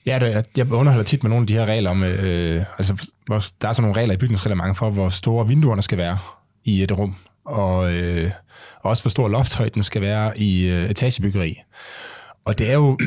Ja, 0.06 0.18
det, 0.18 0.46
jeg 0.56 0.72
underholder 0.72 1.04
tit 1.04 1.22
med 1.22 1.30
nogle 1.30 1.42
af 1.42 1.46
de 1.46 1.52
her 1.52 1.66
regler 1.66 1.90
om, 1.90 2.02
øh, 2.02 2.64
altså 2.78 3.12
der 3.28 3.68
er 3.68 3.72
sådan 3.72 3.82
nogle 3.82 4.00
regler 4.00 4.14
i 4.14 4.16
bygningsreglementet 4.16 4.76
for, 4.76 4.90
hvor 4.90 5.08
store 5.08 5.48
vinduerne 5.48 5.82
skal 5.82 5.98
være 5.98 6.18
i 6.64 6.82
et 6.82 6.92
rum, 6.92 7.16
og 7.44 7.94
øh, 7.94 8.30
også 8.80 9.02
hvor 9.02 9.10
stor 9.10 9.28
lofthøjden 9.28 9.82
skal 9.82 10.02
være 10.02 10.38
i 10.38 10.66
øh, 10.66 10.90
etagebyggeri. 10.90 11.60
Og 12.44 12.58
det 12.58 12.70
er 12.70 12.74
jo, 12.74 12.98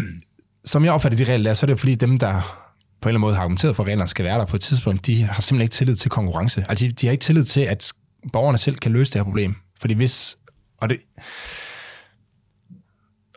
som 0.66 0.86
jeg 0.86 0.93
opfatter 0.93 1.18
de 1.18 1.32
regler 1.32 1.53
så 1.53 1.66
er 1.66 1.68
det 1.68 1.80
fordi 1.80 1.95
dem, 1.95 2.20
der 2.20 2.66
på 3.01 3.09
en 3.09 3.11
eller 3.11 3.18
anden 3.18 3.22
måde 3.22 3.36
har 3.36 3.41
argumenteret 3.41 3.76
for, 3.76 3.84
at 3.84 3.88
reglerne 3.88 4.09
skal 4.09 4.26
være 4.26 4.39
der 4.39 4.45
på 4.45 4.55
et 4.55 4.61
tidspunkt, 4.61 5.05
de 5.05 5.24
har 5.24 5.41
simpelthen 5.41 5.61
ikke 5.61 5.74
tillid 5.74 5.95
til 5.95 6.11
konkurrence. 6.11 6.66
Altså, 6.70 6.88
de, 6.88 6.91
de 6.91 7.07
har 7.07 7.11
ikke 7.11 7.22
tillid 7.22 7.43
til, 7.43 7.61
at 7.61 7.93
borgerne 8.34 8.57
selv 8.57 8.76
kan 8.76 8.91
løse 8.91 9.13
det 9.13 9.20
her 9.20 9.24
problem. 9.24 9.55
Fordi 9.82 9.93
hvis... 9.93 10.38
Og 10.82 10.89
det, 10.89 10.97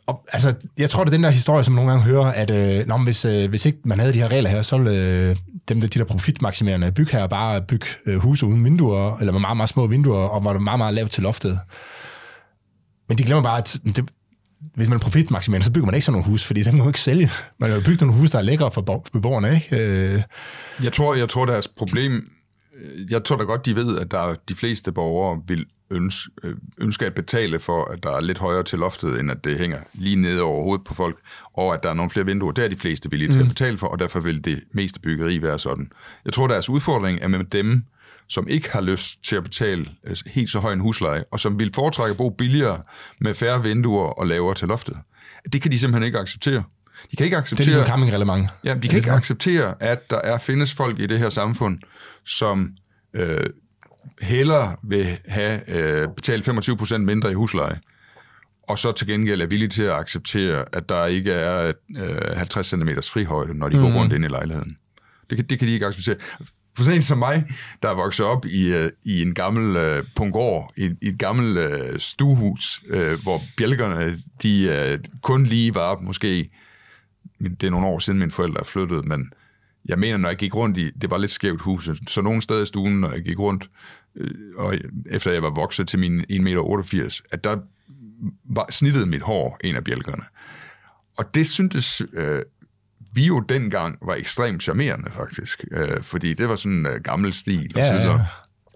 og, 0.06 0.24
altså, 0.32 0.54
jeg 0.78 0.90
tror, 0.90 1.04
det 1.04 1.10
er 1.10 1.16
den 1.16 1.24
der 1.24 1.30
historie, 1.30 1.64
som 1.64 1.74
man 1.74 1.84
nogle 1.84 1.90
gange 1.90 2.04
hører, 2.04 2.24
at 2.24 2.50
øh, 2.50 2.86
når, 2.86 3.04
hvis, 3.04 3.24
øh, 3.24 3.48
hvis 3.48 3.66
ikke 3.66 3.78
man 3.84 3.98
havde 3.98 4.12
de 4.12 4.18
her 4.18 4.28
regler 4.28 4.50
her, 4.50 4.62
så 4.62 4.78
ville 4.78 4.98
øh, 4.98 5.36
dem, 5.68 5.80
de 5.80 5.88
der 5.88 6.04
profitmaksimerende 6.04 6.92
bygherrer 6.92 7.26
bare 7.26 7.62
bygge 7.62 7.86
øh, 8.06 8.16
huse 8.16 8.46
uden 8.46 8.64
vinduer, 8.64 9.18
eller 9.18 9.32
med 9.32 9.40
meget, 9.40 9.56
meget 9.56 9.68
små 9.68 9.86
vinduer, 9.86 10.18
og 10.18 10.44
var 10.44 10.52
det 10.52 10.62
meget, 10.62 10.78
meget 10.78 10.94
lavt 10.94 11.10
til 11.10 11.22
loftet. 11.22 11.60
Men 13.08 13.18
de 13.18 13.22
glemmer 13.22 13.42
bare, 13.42 13.58
at 13.58 13.76
det, 13.84 14.10
hvis 14.74 14.88
man 14.88 14.96
er 14.96 15.02
profitmaksimerende, 15.02 15.64
så 15.64 15.72
bygger 15.72 15.86
man 15.86 15.94
ikke 15.94 16.04
sådan 16.04 16.12
nogle 16.12 16.30
hus, 16.30 16.44
fordi 16.44 16.62
så 16.62 16.70
kan 16.70 16.78
man 16.78 16.84
jo 16.84 16.90
ikke 16.90 17.00
sælge. 17.00 17.30
Man 17.58 17.72
jo 17.72 17.80
bygget 17.80 18.00
nogle 18.00 18.14
huse, 18.14 18.32
der 18.32 18.38
er 18.38 18.42
lækre 18.42 18.70
for 18.70 19.04
beboerne, 19.12 19.54
ikke? 19.54 19.76
Øh. 19.76 20.22
Jeg 20.82 20.92
tror, 20.92 21.14
jeg 21.14 21.28
tror, 21.28 21.46
deres 21.46 21.68
problem... 21.68 22.30
Jeg 23.10 23.24
tror 23.24 23.36
da 23.36 23.44
godt, 23.44 23.66
de 23.66 23.76
ved, 23.76 23.98
at 23.98 24.10
der 24.10 24.18
er 24.18 24.34
de 24.48 24.54
fleste 24.54 24.92
borgere 24.92 25.40
vil 25.48 25.66
ønske, 25.90 26.30
øh, 26.42 26.54
ønske 26.78 27.06
at 27.06 27.14
betale 27.14 27.58
for, 27.58 27.84
at 27.84 28.02
der 28.02 28.10
er 28.10 28.20
lidt 28.20 28.38
højere 28.38 28.62
til 28.62 28.78
loftet, 28.78 29.20
end 29.20 29.30
at 29.30 29.44
det 29.44 29.58
hænger 29.58 29.78
lige 29.94 30.16
nede 30.16 30.42
over 30.42 30.62
hovedet 30.62 30.84
på 30.84 30.94
folk, 30.94 31.18
og 31.52 31.74
at 31.74 31.82
der 31.82 31.90
er 31.90 31.94
nogle 31.94 32.10
flere 32.10 32.26
vinduer. 32.26 32.52
Det 32.52 32.64
er 32.64 32.68
de 32.68 32.76
fleste 32.76 33.10
villige 33.10 33.28
mm. 33.28 33.32
til 33.32 33.40
at 33.40 33.48
betale 33.48 33.78
for, 33.78 33.86
og 33.86 33.98
derfor 33.98 34.20
vil 34.20 34.44
det 34.44 34.62
meste 34.72 35.00
byggeri 35.00 35.42
være 35.42 35.58
sådan. 35.58 35.90
Jeg 36.24 36.32
tror, 36.32 36.46
deres 36.46 36.68
udfordring 36.68 37.18
er 37.22 37.28
med 37.28 37.44
dem, 37.44 37.84
som 38.28 38.48
ikke 38.48 38.72
har 38.72 38.80
lyst 38.80 39.24
til 39.24 39.36
at 39.36 39.42
betale 39.42 39.86
øh, 40.06 40.16
helt 40.26 40.50
så 40.50 40.58
høj 40.58 40.72
en 40.72 40.80
husleje, 40.80 41.24
og 41.32 41.40
som 41.40 41.58
vil 41.58 41.72
foretrække 41.74 42.10
at 42.10 42.16
bo 42.16 42.30
billigere 42.30 42.82
med 43.20 43.34
færre 43.34 43.62
vinduer 43.62 44.06
og 44.06 44.26
lavere 44.26 44.54
til 44.54 44.68
loftet. 44.68 44.96
Det 45.52 45.62
kan 45.62 45.72
de 45.72 45.78
simpelthen 45.78 46.06
ikke 46.06 46.18
acceptere. 46.18 46.62
De 47.10 47.16
kan 47.16 47.24
ikke 47.24 47.36
acceptere... 47.36 47.66
Det 47.66 47.72
er 47.72 47.76
ligesom 47.76 47.90
campingreglement. 47.90 48.48
Ja, 48.64 48.74
de 48.74 48.88
kan 48.88 48.98
ikke 48.98 49.10
acceptere, 49.10 49.82
at 49.82 50.10
der 50.10 50.20
er 50.20 50.38
findes 50.38 50.74
folk 50.74 51.00
i 51.00 51.06
det 51.06 51.18
her 51.18 51.28
samfund, 51.28 51.78
som 52.24 52.74
øh, 53.14 53.40
hellere 54.20 54.76
vil 54.82 55.18
have 55.28 55.70
øh, 55.70 56.08
betalt 56.16 56.48
25% 56.48 56.96
mindre 56.96 57.30
i 57.30 57.34
husleje, 57.34 57.80
og 58.68 58.78
så 58.78 58.92
til 58.92 59.06
gengæld 59.06 59.42
er 59.42 59.46
villige 59.46 59.68
til 59.68 59.82
at 59.82 59.92
acceptere, 59.92 60.64
at 60.72 60.88
der 60.88 61.06
ikke 61.06 61.32
er 61.32 61.72
øh, 61.96 62.36
50 62.36 62.66
cm 62.66 62.88
frihøjde, 63.12 63.58
når 63.58 63.68
de 63.68 63.76
mm. 63.76 63.82
går 63.82 63.92
rundt 63.92 64.12
ind 64.12 64.24
i 64.24 64.28
lejligheden. 64.28 64.76
Det 65.30 65.38
kan, 65.38 65.46
det 65.46 65.58
kan 65.58 65.68
de 65.68 65.72
ikke 65.72 65.86
acceptere. 65.86 66.16
For 66.78 66.84
sådan 66.84 66.98
en 66.98 67.02
som 67.02 67.18
mig, 67.18 67.44
der 67.82 67.88
er 67.88 67.94
vokset 67.94 68.26
op 68.26 68.46
i, 68.46 68.74
øh, 68.74 68.90
i 69.04 69.22
en 69.22 69.34
gammel 69.34 69.76
øh, 69.76 70.04
pungård, 70.16 70.72
i, 70.76 70.90
i 71.02 71.08
et 71.08 71.18
gammelt 71.18 71.58
øh, 71.58 71.98
stuehus, 71.98 72.84
øh, 72.88 73.22
hvor 73.22 73.40
bjælkerne 73.56 74.18
de, 74.42 74.62
øh, 74.62 74.98
kun 75.22 75.44
lige 75.44 75.74
var 75.74 75.98
måske, 76.00 76.50
det 77.40 77.62
er 77.62 77.70
nogle 77.70 77.86
år 77.86 77.98
siden 77.98 78.18
mine 78.18 78.30
forældre 78.30 78.60
er 78.60 78.64
flyttet, 78.64 79.04
men 79.04 79.32
jeg 79.84 79.98
mener, 79.98 80.16
når 80.16 80.28
jeg 80.28 80.36
gik 80.36 80.54
rundt 80.54 80.78
i, 80.78 80.90
det 80.90 81.10
var 81.10 81.18
lidt 81.18 81.30
skævt 81.30 81.60
hus, 81.60 81.90
så 82.06 82.22
nogle 82.22 82.42
steder 82.42 82.62
i 82.62 82.66
stuen, 82.66 83.00
når 83.00 83.12
jeg 83.12 83.22
gik 83.22 83.38
rundt, 83.38 83.70
øh, 84.16 84.30
og 84.56 84.78
efter 85.06 85.32
jeg 85.32 85.42
var 85.42 85.50
vokset 85.50 85.88
til 85.88 85.98
min 85.98 86.20
1,88 86.20 86.40
meter, 86.42 87.20
at 87.30 87.44
der 87.44 87.56
var 88.44 88.66
snittet 88.70 89.08
mit 89.08 89.22
hår 89.22 89.58
en 89.64 89.76
af 89.76 89.84
bjælkerne. 89.84 90.24
Og 91.18 91.34
det 91.34 91.46
syntes 91.46 92.02
øh, 92.12 92.42
vi 93.12 93.26
jo 93.26 93.40
dengang 93.40 93.98
var 94.02 94.14
ekstremt 94.14 94.62
charmerende, 94.62 95.10
faktisk. 95.12 95.64
Øh, 95.72 96.02
fordi 96.02 96.34
det 96.34 96.48
var 96.48 96.56
sådan 96.56 96.72
en 96.72 96.86
øh, 96.86 97.00
gammel 97.04 97.32
stil 97.32 97.72
og 97.74 97.80
ja, 97.80 97.86
så 97.86 97.92
videre. 97.92 98.12
Ja. 98.12 98.26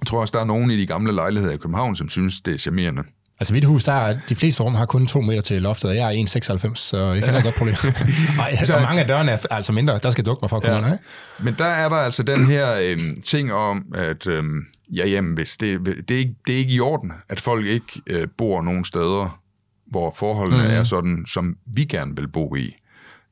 Jeg 0.01 0.07
tror 0.07 0.21
også, 0.21 0.33
der 0.33 0.41
er 0.41 0.45
nogen 0.45 0.71
i 0.71 0.81
de 0.81 0.87
gamle 0.87 1.13
lejligheder 1.13 1.55
i 1.55 1.57
København, 1.57 1.97
som 1.97 2.09
synes, 2.09 2.41
det 2.41 2.55
er 2.55 2.59
charmerende. 2.59 3.03
Altså 3.41 3.55
mit 3.55 3.65
hus, 3.65 3.85
der 3.85 3.93
er, 3.93 4.19
de 4.29 4.37
fleste 4.37 4.63
rum 4.63 4.75
har 4.75 4.87
kun 4.87 5.07
to 5.07 5.21
meter 5.21 5.41
til 5.41 5.63
loftet, 5.63 5.91
og 5.91 5.97
jeg 5.97 6.15
er 6.15 6.25
1,96, 6.69 6.75
så 6.75 7.15
det 7.15 7.25
kan 7.25 7.35
være 7.35 7.43
godt 7.43 7.55
problem. 7.55 7.75
Ej, 8.41 8.65
så, 8.65 8.79
mange 8.79 9.01
af 9.01 9.09
dørene 9.09 9.33
er 9.33 9.39
altså 9.51 9.73
mindre, 9.73 9.99
der 10.03 10.11
skal 10.11 10.27
dukke 10.27 10.39
mig 10.43 10.51
for 10.51 10.57
at 10.57 10.63
komme 10.63 10.89
ja. 10.89 10.97
Men 11.41 11.55
der 11.59 11.65
er 11.65 11.89
der 11.89 11.97
altså 11.97 12.23
den 12.23 12.47
her 12.47 12.75
øh, 12.81 12.99
ting 13.23 13.53
om, 13.53 13.85
at 13.95 14.27
øh, 14.27 14.45
ja, 14.93 15.09
jamen, 15.09 15.35
hvis 15.35 15.57
det, 15.57 15.87
det, 16.09 16.15
er 16.15 16.19
ikke, 16.19 16.35
det 16.47 16.55
er 16.55 16.59
ikke 16.59 16.73
i 16.73 16.81
orden, 16.81 17.13
at 17.29 17.41
folk 17.41 17.67
ikke 17.67 18.03
øh, 18.07 18.29
bor 18.39 18.63
nogen 18.63 18.85
steder, 18.85 19.41
hvor 19.87 20.15
forholdene 20.17 20.69
mm. 20.69 20.75
er 20.75 20.85
sådan, 20.85 21.25
som 21.27 21.57
vi 21.67 21.85
gerne 21.85 22.17
vil 22.17 22.29
bo 22.29 22.55
i. 22.55 22.77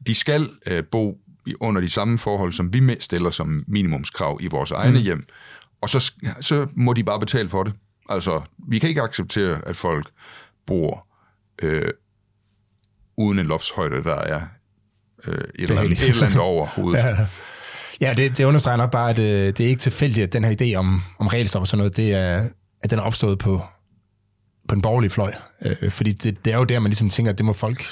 De 0.06 0.14
skal 0.14 0.48
øh, 0.66 0.84
bo 0.84 1.18
under 1.60 1.80
de 1.80 1.88
samme 1.88 2.18
forhold, 2.18 2.52
som 2.52 2.74
vi 2.74 2.96
stiller 3.00 3.30
som 3.30 3.64
minimumskrav 3.66 4.38
i 4.42 4.46
vores 4.46 4.70
egne 4.70 4.98
mm. 4.98 5.04
hjem, 5.04 5.26
og 5.80 5.90
så, 5.90 6.12
så 6.40 6.66
må 6.76 6.92
de 6.92 7.04
bare 7.04 7.20
betale 7.20 7.48
for 7.48 7.62
det. 7.62 7.72
Altså, 8.08 8.40
vi 8.68 8.78
kan 8.78 8.88
ikke 8.88 9.02
acceptere, 9.02 9.60
at 9.66 9.76
folk 9.76 10.10
bor 10.66 11.06
øh, 11.62 11.90
uden 13.16 13.38
en 13.38 13.46
loftshøjde, 13.46 14.04
der 14.04 14.14
er 14.14 14.40
øh, 15.24 15.34
et, 15.34 15.50
eller 15.54 15.80
andet, 15.80 15.92
et 15.92 16.08
eller 16.08 16.26
andet 16.26 16.40
over 16.40 16.66
hovedet. 16.66 16.98
ja. 17.04 17.26
Ja, 18.00 18.14
det, 18.14 18.38
det 18.38 18.44
understreger 18.44 18.76
nok 18.76 18.90
bare, 18.90 19.10
at 19.10 19.18
øh, 19.18 19.46
det 19.46 19.60
er 19.60 19.68
ikke 19.68 19.80
tilfældigt, 19.80 20.24
at 20.24 20.32
den 20.32 20.44
her 20.44 20.56
idé 20.60 20.74
om, 20.74 21.02
om 21.18 21.26
regelstop 21.26 21.60
og 21.60 21.68
sådan 21.68 21.78
noget, 21.78 21.96
det 21.96 22.12
er, 22.12 22.48
at 22.82 22.90
den 22.90 22.98
er 22.98 23.02
opstået 23.02 23.38
på, 23.38 23.62
på 24.68 24.74
en 24.74 24.82
borgerlig 24.82 25.12
fløj. 25.12 25.32
Øh, 25.62 25.90
fordi 25.90 26.12
det, 26.12 26.44
det 26.44 26.52
er 26.52 26.58
jo 26.58 26.64
der, 26.64 26.80
man 26.80 26.90
ligesom 26.90 27.10
tænker, 27.10 27.32
at 27.32 27.38
det 27.38 27.46
må 27.46 27.52
folk... 27.52 27.84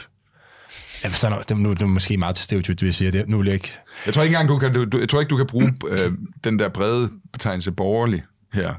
Ja, 1.04 1.10
så 1.10 1.28
nu, 1.28 1.56
nu, 1.56 1.62
nu 1.62 1.70
er 1.70 1.74
det 1.74 1.88
måske 1.88 2.16
meget 2.16 2.36
til 2.36 2.44
stereotypt, 2.44 2.80
det 2.80 2.86
vil 2.86 2.94
sige. 2.94 3.10
Det, 3.10 3.28
nu 3.28 3.38
vil 3.38 3.46
jeg 3.46 3.54
ikke... 3.54 3.72
Jeg 4.06 4.14
tror 4.14 4.22
ikke 4.22 4.34
engang, 4.34 4.48
du 4.48 4.58
kan, 4.58 4.72
du, 4.72 4.84
du, 4.84 4.98
jeg 4.98 5.08
tror 5.08 5.20
ikke, 5.20 5.30
du 5.30 5.36
kan 5.36 5.46
bruge 5.46 5.74
øh, 5.88 6.12
den 6.44 6.58
der 6.58 6.68
brede 6.68 7.10
betegnelse 7.32 7.72
borgerlig 7.72 8.22
her. 8.52 8.74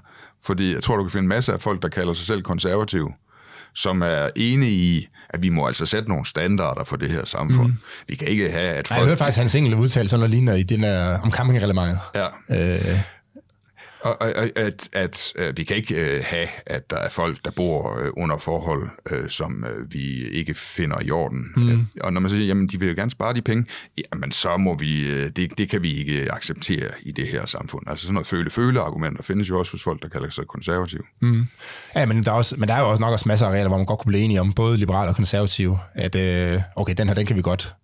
Fordi 0.45 0.73
jeg 0.73 0.83
tror, 0.83 0.97
du 0.97 1.03
kan 1.03 1.11
finde 1.11 1.27
masser 1.27 1.53
af 1.53 1.61
folk, 1.61 1.81
der 1.81 1.89
kalder 1.89 2.13
sig 2.13 2.27
selv 2.27 2.41
konservative, 2.41 3.11
som 3.75 4.01
er 4.01 4.29
enige 4.35 4.71
i, 4.71 5.07
at 5.29 5.43
vi 5.43 5.49
må 5.49 5.67
altså 5.67 5.85
sætte 5.85 6.09
nogle 6.09 6.25
standarder 6.25 6.83
for 6.83 6.95
det 6.95 7.09
her 7.09 7.25
samfund. 7.25 7.67
Mm. 7.67 7.77
Vi 8.07 8.15
kan 8.15 8.27
ikke 8.27 8.51
have, 8.51 8.69
at 8.69 8.89
Nej, 8.89 8.97
folk... 8.97 8.99
jeg 8.99 9.05
hørte 9.05 9.17
faktisk 9.17 9.37
hans 9.37 9.55
enkelte 9.55 9.77
udtalelse, 9.77 10.17
noget 10.17 10.29
lignende 10.31 10.59
i 10.59 10.63
den 10.63 10.83
der, 10.83 11.19
om 11.19 11.31
campingreglementet. 11.31 11.99
Ja. 12.15 12.27
Øh, 12.49 12.99
Og, 14.02 14.22
og, 14.22 14.34
og 14.36 14.50
at, 14.56 14.89
at 14.93 15.34
øh, 15.36 15.58
vi 15.58 15.64
kan 15.64 15.78
ikke 15.78 15.95
øh, 15.95 16.24
have, 16.26 16.47
at 16.66 16.89
der 16.89 16.97
er 16.97 17.10
folk, 17.10 17.45
der 17.45 17.52
bor 17.52 18.00
øh, 18.00 18.10
under 18.18 18.38
forhold, 18.38 18.89
øh, 19.12 19.30
som 19.30 19.66
øh, 19.66 19.93
vi 19.93 20.28
ikke 20.28 20.54
finder 20.54 20.97
i 21.02 21.12
orden. 21.12 21.45
Mm. 21.56 21.88
Og 22.02 22.14
når 22.14 22.22
man 22.22 22.30
siger, 22.30 22.45
jamen 22.45 22.68
de 22.68 22.80
vil 22.80 22.89
jo 22.89 22.95
gerne 22.95 23.12
spare 23.12 23.34
de 23.34 23.41
penge, 23.41 23.66
jamen 23.97 24.32
så 24.32 24.58
må 24.58 24.78
vi, 24.78 25.08
øh, 25.08 25.30
det, 25.36 25.58
det 25.58 25.70
kan 25.70 25.84
vi 25.84 25.93
ikke 25.93 26.34
acceptere 26.34 26.89
i 27.02 27.12
det 27.12 27.28
her 27.28 27.45
samfund. 27.45 27.84
Altså 27.88 28.06
sådan 28.06 28.14
noget 28.14 28.28
føle-føle-argumenter 28.28 29.24
findes 29.24 29.50
jo 29.50 29.60
også 29.60 29.72
hos 29.72 29.84
folk, 29.84 30.02
der 30.02 30.10
kalder 30.10 30.30
sig 30.30 30.47
konservative. 30.47 31.04
mm. 31.22 31.45
Ja, 31.95 32.06
men 32.06 32.24
der, 32.24 32.32
er 32.32 32.36
også, 32.36 32.56
men 32.58 32.70
der 32.70 32.76
er 32.76 32.80
jo 32.80 32.89
også 32.89 33.02
nok 33.02 33.12
også 33.12 33.28
masser 33.28 33.47
af 33.47 33.52
regler, 33.52 33.68
hvor 33.68 33.78
man 33.78 33.86
godt 33.86 34.00
kunne 34.00 34.10
blive 34.10 34.24
enige 34.24 34.41
om, 34.41 34.54
både 34.54 34.78
liberale 34.78 35.10
og 35.10 35.16
konservative, 35.16 35.80
at 35.95 36.16
øh, 36.16 36.62
okay, 36.76 36.93
den 36.97 37.08
her, 37.08 37.16
den 37.16 37.26
kan 37.26 37.36
vi 37.36 37.41
godt, 37.41 37.76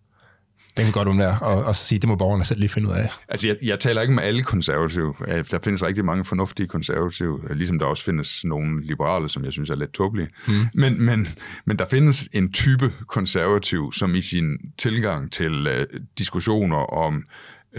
den 0.77 0.83
kan 0.85 0.87
vi 0.87 0.91
godt 0.91 1.07
undvære, 1.07 1.37
og, 1.41 1.63
og 1.63 1.75
så 1.75 1.85
sige, 1.85 1.99
det 1.99 2.07
må 2.09 2.15
borgerne 2.15 2.45
selv 2.45 2.59
lige 2.59 2.69
finde 2.69 2.89
ud 2.89 2.93
af. 2.93 3.09
Altså, 3.27 3.47
jeg, 3.47 3.57
jeg 3.63 3.79
taler 3.79 4.01
ikke 4.01 4.13
med 4.13 4.23
alle 4.23 4.43
konservative. 4.43 5.15
Øh, 5.27 5.45
Der 5.51 5.59
findes 5.63 5.83
rigtig 5.83 6.05
mange 6.05 6.25
fornuftige 6.25 6.67
konservative, 6.67 7.39
øh, 7.49 7.55
ligesom 7.55 7.79
der 7.79 7.85
også 7.85 8.03
findes 8.03 8.45
nogle 8.45 8.85
liberale, 8.85 9.29
som 9.29 9.45
jeg 9.45 9.53
synes 9.53 9.69
er 9.69 9.75
lidt 9.75 9.93
tåbelige. 9.93 10.29
Mm. 10.47 10.53
Men, 10.73 11.01
men, 11.01 11.27
men 11.65 11.79
der 11.79 11.85
findes 11.91 12.29
en 12.33 12.51
type 12.53 12.93
konservativ, 13.07 13.91
som 13.93 14.15
i 14.15 14.21
sin 14.21 14.57
tilgang 14.77 15.31
til 15.31 15.67
uh, 15.67 15.99
diskussioner 16.17 16.77
om 16.93 17.23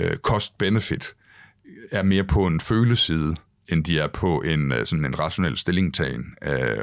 uh, 0.01 0.16
cost-benefit 0.16 1.14
er 1.90 2.03
mere 2.03 2.24
på 2.24 2.47
en 2.47 2.61
føleside, 2.61 3.36
end 3.68 3.84
de 3.84 3.99
er 3.99 4.07
på 4.09 4.40
en 4.40 4.72
uh, 4.72 4.78
sådan 4.84 5.05
en 5.05 5.18
rationel 5.18 5.57
stillingtagen. 5.57 6.24
Uh, 6.47 6.82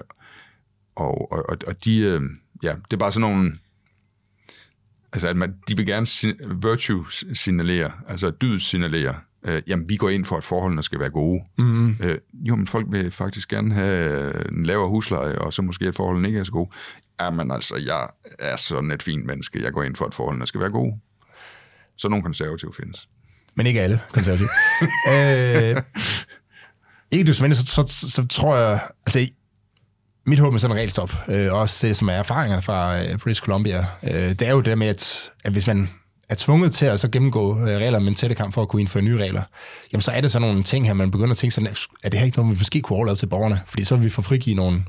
og, 0.96 1.32
og, 1.32 1.58
og- 1.68 1.86
de, 1.86 2.18
uh, 2.18 2.24
ja, 2.64 2.72
det 2.72 2.94
er 2.94 2.98
bare 2.98 3.12
sådan 3.12 3.30
nogle 3.30 3.58
Altså, 5.14 5.28
at 5.28 5.36
man, 5.36 5.54
de 5.68 5.78
vil 5.78 5.86
gerne 5.86 6.06
sin, 6.06 6.34
virtue 6.62 7.06
signalere, 7.34 7.92
altså 8.08 8.32
dyd 8.42 8.60
signalere, 8.60 9.16
øh, 9.46 9.62
jamen, 9.68 9.90
vi 9.90 9.96
går 9.96 10.10
ind 10.10 10.26
for, 10.26 10.38
at 10.38 10.44
forholdene 10.44 10.84
skal 10.84 11.00
være 11.00 11.10
gode. 11.10 11.42
Mm. 11.58 11.90
Øh, 12.00 12.18
jo, 12.34 12.56
men 12.56 12.68
folk 12.68 12.88
vil 12.90 13.12
faktisk 13.12 13.50
gerne 13.50 13.74
have 13.74 14.34
en 14.52 14.66
lavere 14.66 14.90
husleje, 14.90 15.36
og 15.36 15.54
så 15.54 15.62
måske, 15.62 15.88
at 15.88 15.96
forholdene 15.96 16.28
ikke 16.28 16.40
er 16.40 16.44
så 16.44 16.52
gode. 16.52 16.70
Jamen 17.22 17.52
altså, 17.52 17.76
jeg 17.76 18.08
er 18.40 18.56
sådan 18.56 18.92
et 18.92 19.04
fint 19.04 19.26
menneske. 19.26 19.64
Jeg 19.64 19.74
går 19.74 19.84
ind 19.84 19.96
for, 19.96 20.06
at 20.06 20.14
forholdene 20.14 20.48
skal 20.48 20.60
være 20.60 20.70
gode. 20.70 21.00
Så 21.98 22.10
nogle 22.10 22.24
konservative 22.24 22.72
findes. 22.80 23.10
Men 23.56 23.68
ikke 23.68 23.82
alle 23.82 24.00
konservative. 24.12 24.50
øh, 25.12 25.82
ikke 27.12 27.28
du 27.28 27.34
så, 27.34 27.64
så, 27.66 27.86
så, 27.88 28.10
så 28.10 28.28
tror 28.28 28.56
jeg, 28.56 28.80
altså 29.06 29.28
mit 30.26 30.40
håb 30.40 30.52
med 30.52 30.60
sådan 30.60 30.76
en 30.76 30.78
regelstop, 30.78 31.14
øh, 31.28 31.54
også 31.54 31.88
det, 31.88 31.98
som 31.98 32.10
er 32.10 32.14
erfaringerne 32.14 32.62
fra 32.62 33.02
øh, 33.02 33.18
British 33.18 33.42
Columbia, 33.42 33.86
øh, 34.04 34.12
det 34.12 34.42
er 34.42 34.52
jo 34.52 34.62
det 34.62 34.78
med, 34.78 34.88
at, 34.88 35.32
at 35.44 35.52
hvis 35.52 35.68
man 35.68 35.90
er 36.30 36.36
tvunget 36.36 36.74
til 36.74 36.86
at 36.86 37.00
så 37.00 37.10
gennemgå 37.10 37.60
øh, 37.60 37.68
regler 37.68 38.00
med 38.00 38.08
en 38.08 38.16
tættekamp 38.16 38.54
for 38.54 38.62
at 38.62 38.68
kunne 38.68 38.82
indføre 38.82 39.04
nye 39.04 39.18
regler, 39.18 39.44
jamen 39.94 40.02
så 40.02 40.12
er 40.12 40.22
det 40.22 40.32
sådan 40.32 40.48
nogle 40.48 40.64
ting 40.64 40.86
her, 40.86 40.94
man 40.94 41.12
begynder 41.12 41.32
at 41.32 41.38
tænke 41.38 41.54
sådan, 41.54 41.76
er 42.04 42.10
det 42.10 42.20
her 42.20 42.26
ikke 42.26 42.38
noget, 42.38 42.52
vi 42.52 42.58
måske 42.60 42.82
kunne 42.82 42.98
overlade 42.98 43.16
til 43.16 43.28
borgerne, 43.28 43.62
fordi 43.68 43.84
så 43.84 43.96
vil 43.96 44.06
vi 44.06 44.10
få 44.10 44.22
frigive 44.22 44.56
nogle 44.56 44.84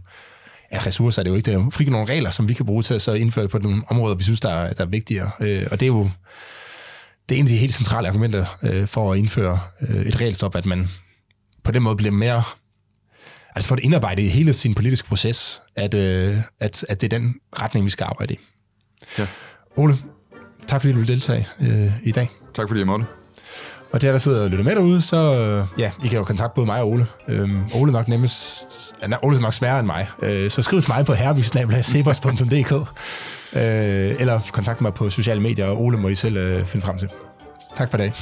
ja, 0.73 0.79
ressourcer, 0.87 1.23
er 1.23 1.23
det 1.23 1.31
jo 1.31 1.37
ikke, 1.37 1.53
det 1.53 1.75
frigive 1.75 1.93
nogle 1.93 2.09
regler, 2.09 2.31
som 2.31 2.49
vi 2.49 2.55
kan 2.55 2.67
bruge 2.67 2.83
til 2.83 2.95
at 2.95 3.03
så 3.03 3.13
indføre 3.13 3.49
på 3.49 3.59
nogle 3.59 3.83
områder, 3.89 4.15
vi 4.15 4.23
synes, 4.23 4.41
der 4.41 4.51
er, 4.51 4.73
der 4.73 4.85
er 4.85 4.89
vigtigere. 4.89 5.31
Øh, 5.41 5.67
og 5.71 5.81
det 5.81 5.87
er 5.87 5.91
jo 5.91 6.09
det 7.29 7.35
er 7.35 7.39
en 7.39 7.45
af 7.45 7.49
de 7.49 7.57
helt 7.57 7.75
centrale 7.75 8.09
argumenter 8.09 8.47
øh, 8.63 8.87
for 8.87 9.13
at 9.13 9.19
indføre 9.19 9.61
øh, 9.81 10.07
et 10.07 10.21
regelstop, 10.21 10.57
at 10.57 10.67
man 10.67 10.89
på 11.63 11.73
den 11.73 11.83
måde 11.83 11.97
bliver 11.97 12.13
mere 12.13 12.43
altså 13.55 13.69
for 13.69 13.77
at 13.77 13.83
indarbejde 13.83 14.23
i 14.23 14.29
hele 14.29 14.53
sin 14.53 14.75
politiske 14.75 15.09
proces, 15.09 15.63
at, 15.77 15.95
øh, 15.95 16.37
at, 16.61 16.85
at 16.89 17.01
det 17.01 17.13
er 17.13 17.19
den 17.19 17.35
retning, 17.63 17.85
vi 17.85 17.91
skal 17.91 18.05
arbejde 18.05 18.35
i. 18.35 18.39
Ja. 19.19 19.27
Ole, 19.77 19.97
tak 20.67 20.81
fordi 20.81 20.93
du 20.93 20.99
vil 20.99 21.09
deltage 21.09 21.49
øh, 21.61 21.93
i 22.03 22.11
dag. 22.11 22.31
Tak 22.55 22.69
fordi 22.69 22.81
jeg 22.81 22.87
måtte. 22.87 23.05
Og 23.93 24.01
til 24.01 24.07
jer, 24.07 24.13
der 24.13 24.19
sidder 24.19 24.43
og 24.43 24.51
lytter 24.51 24.65
med 24.65 24.75
derude, 24.75 25.03
så 25.03 25.17
øh, 25.17 25.81
ja, 25.81 25.91
I 26.05 26.09
kan 26.09 26.19
jo 26.19 26.25
kontakte 26.25 26.55
både 26.55 26.67
mig 26.67 26.81
og 26.83 26.89
Ole. 26.89 27.07
Øhm, 27.29 27.63
Ole 27.75 27.93
nok 27.93 28.09
nemmest, 28.09 28.93
ja, 29.03 29.17
Ole 29.23 29.37
er 29.37 29.41
nok 29.41 29.55
sværere 29.55 29.79
end 29.79 29.87
mig. 29.87 30.09
Øh, 30.23 30.51
så 30.51 30.63
skriv 30.63 30.83
til 30.83 30.93
mig 30.97 31.07
på 31.07 31.13
herbysnabla.sebers.dk 31.13 32.73
øh, 33.57 34.21
eller 34.21 34.41
kontakt 34.53 34.81
mig 34.81 34.95
på 34.95 35.11
sociale 35.11 35.41
medier, 35.41 35.67
og 35.67 35.83
Ole 35.83 35.99
må 35.99 36.09
I 36.09 36.15
selv 36.15 36.37
øh, 36.37 36.67
finde 36.67 36.87
frem 36.87 36.99
til. 36.99 37.09
Tak 37.75 37.91
for 37.91 37.99
i 37.99 38.01
dag. 38.01 38.13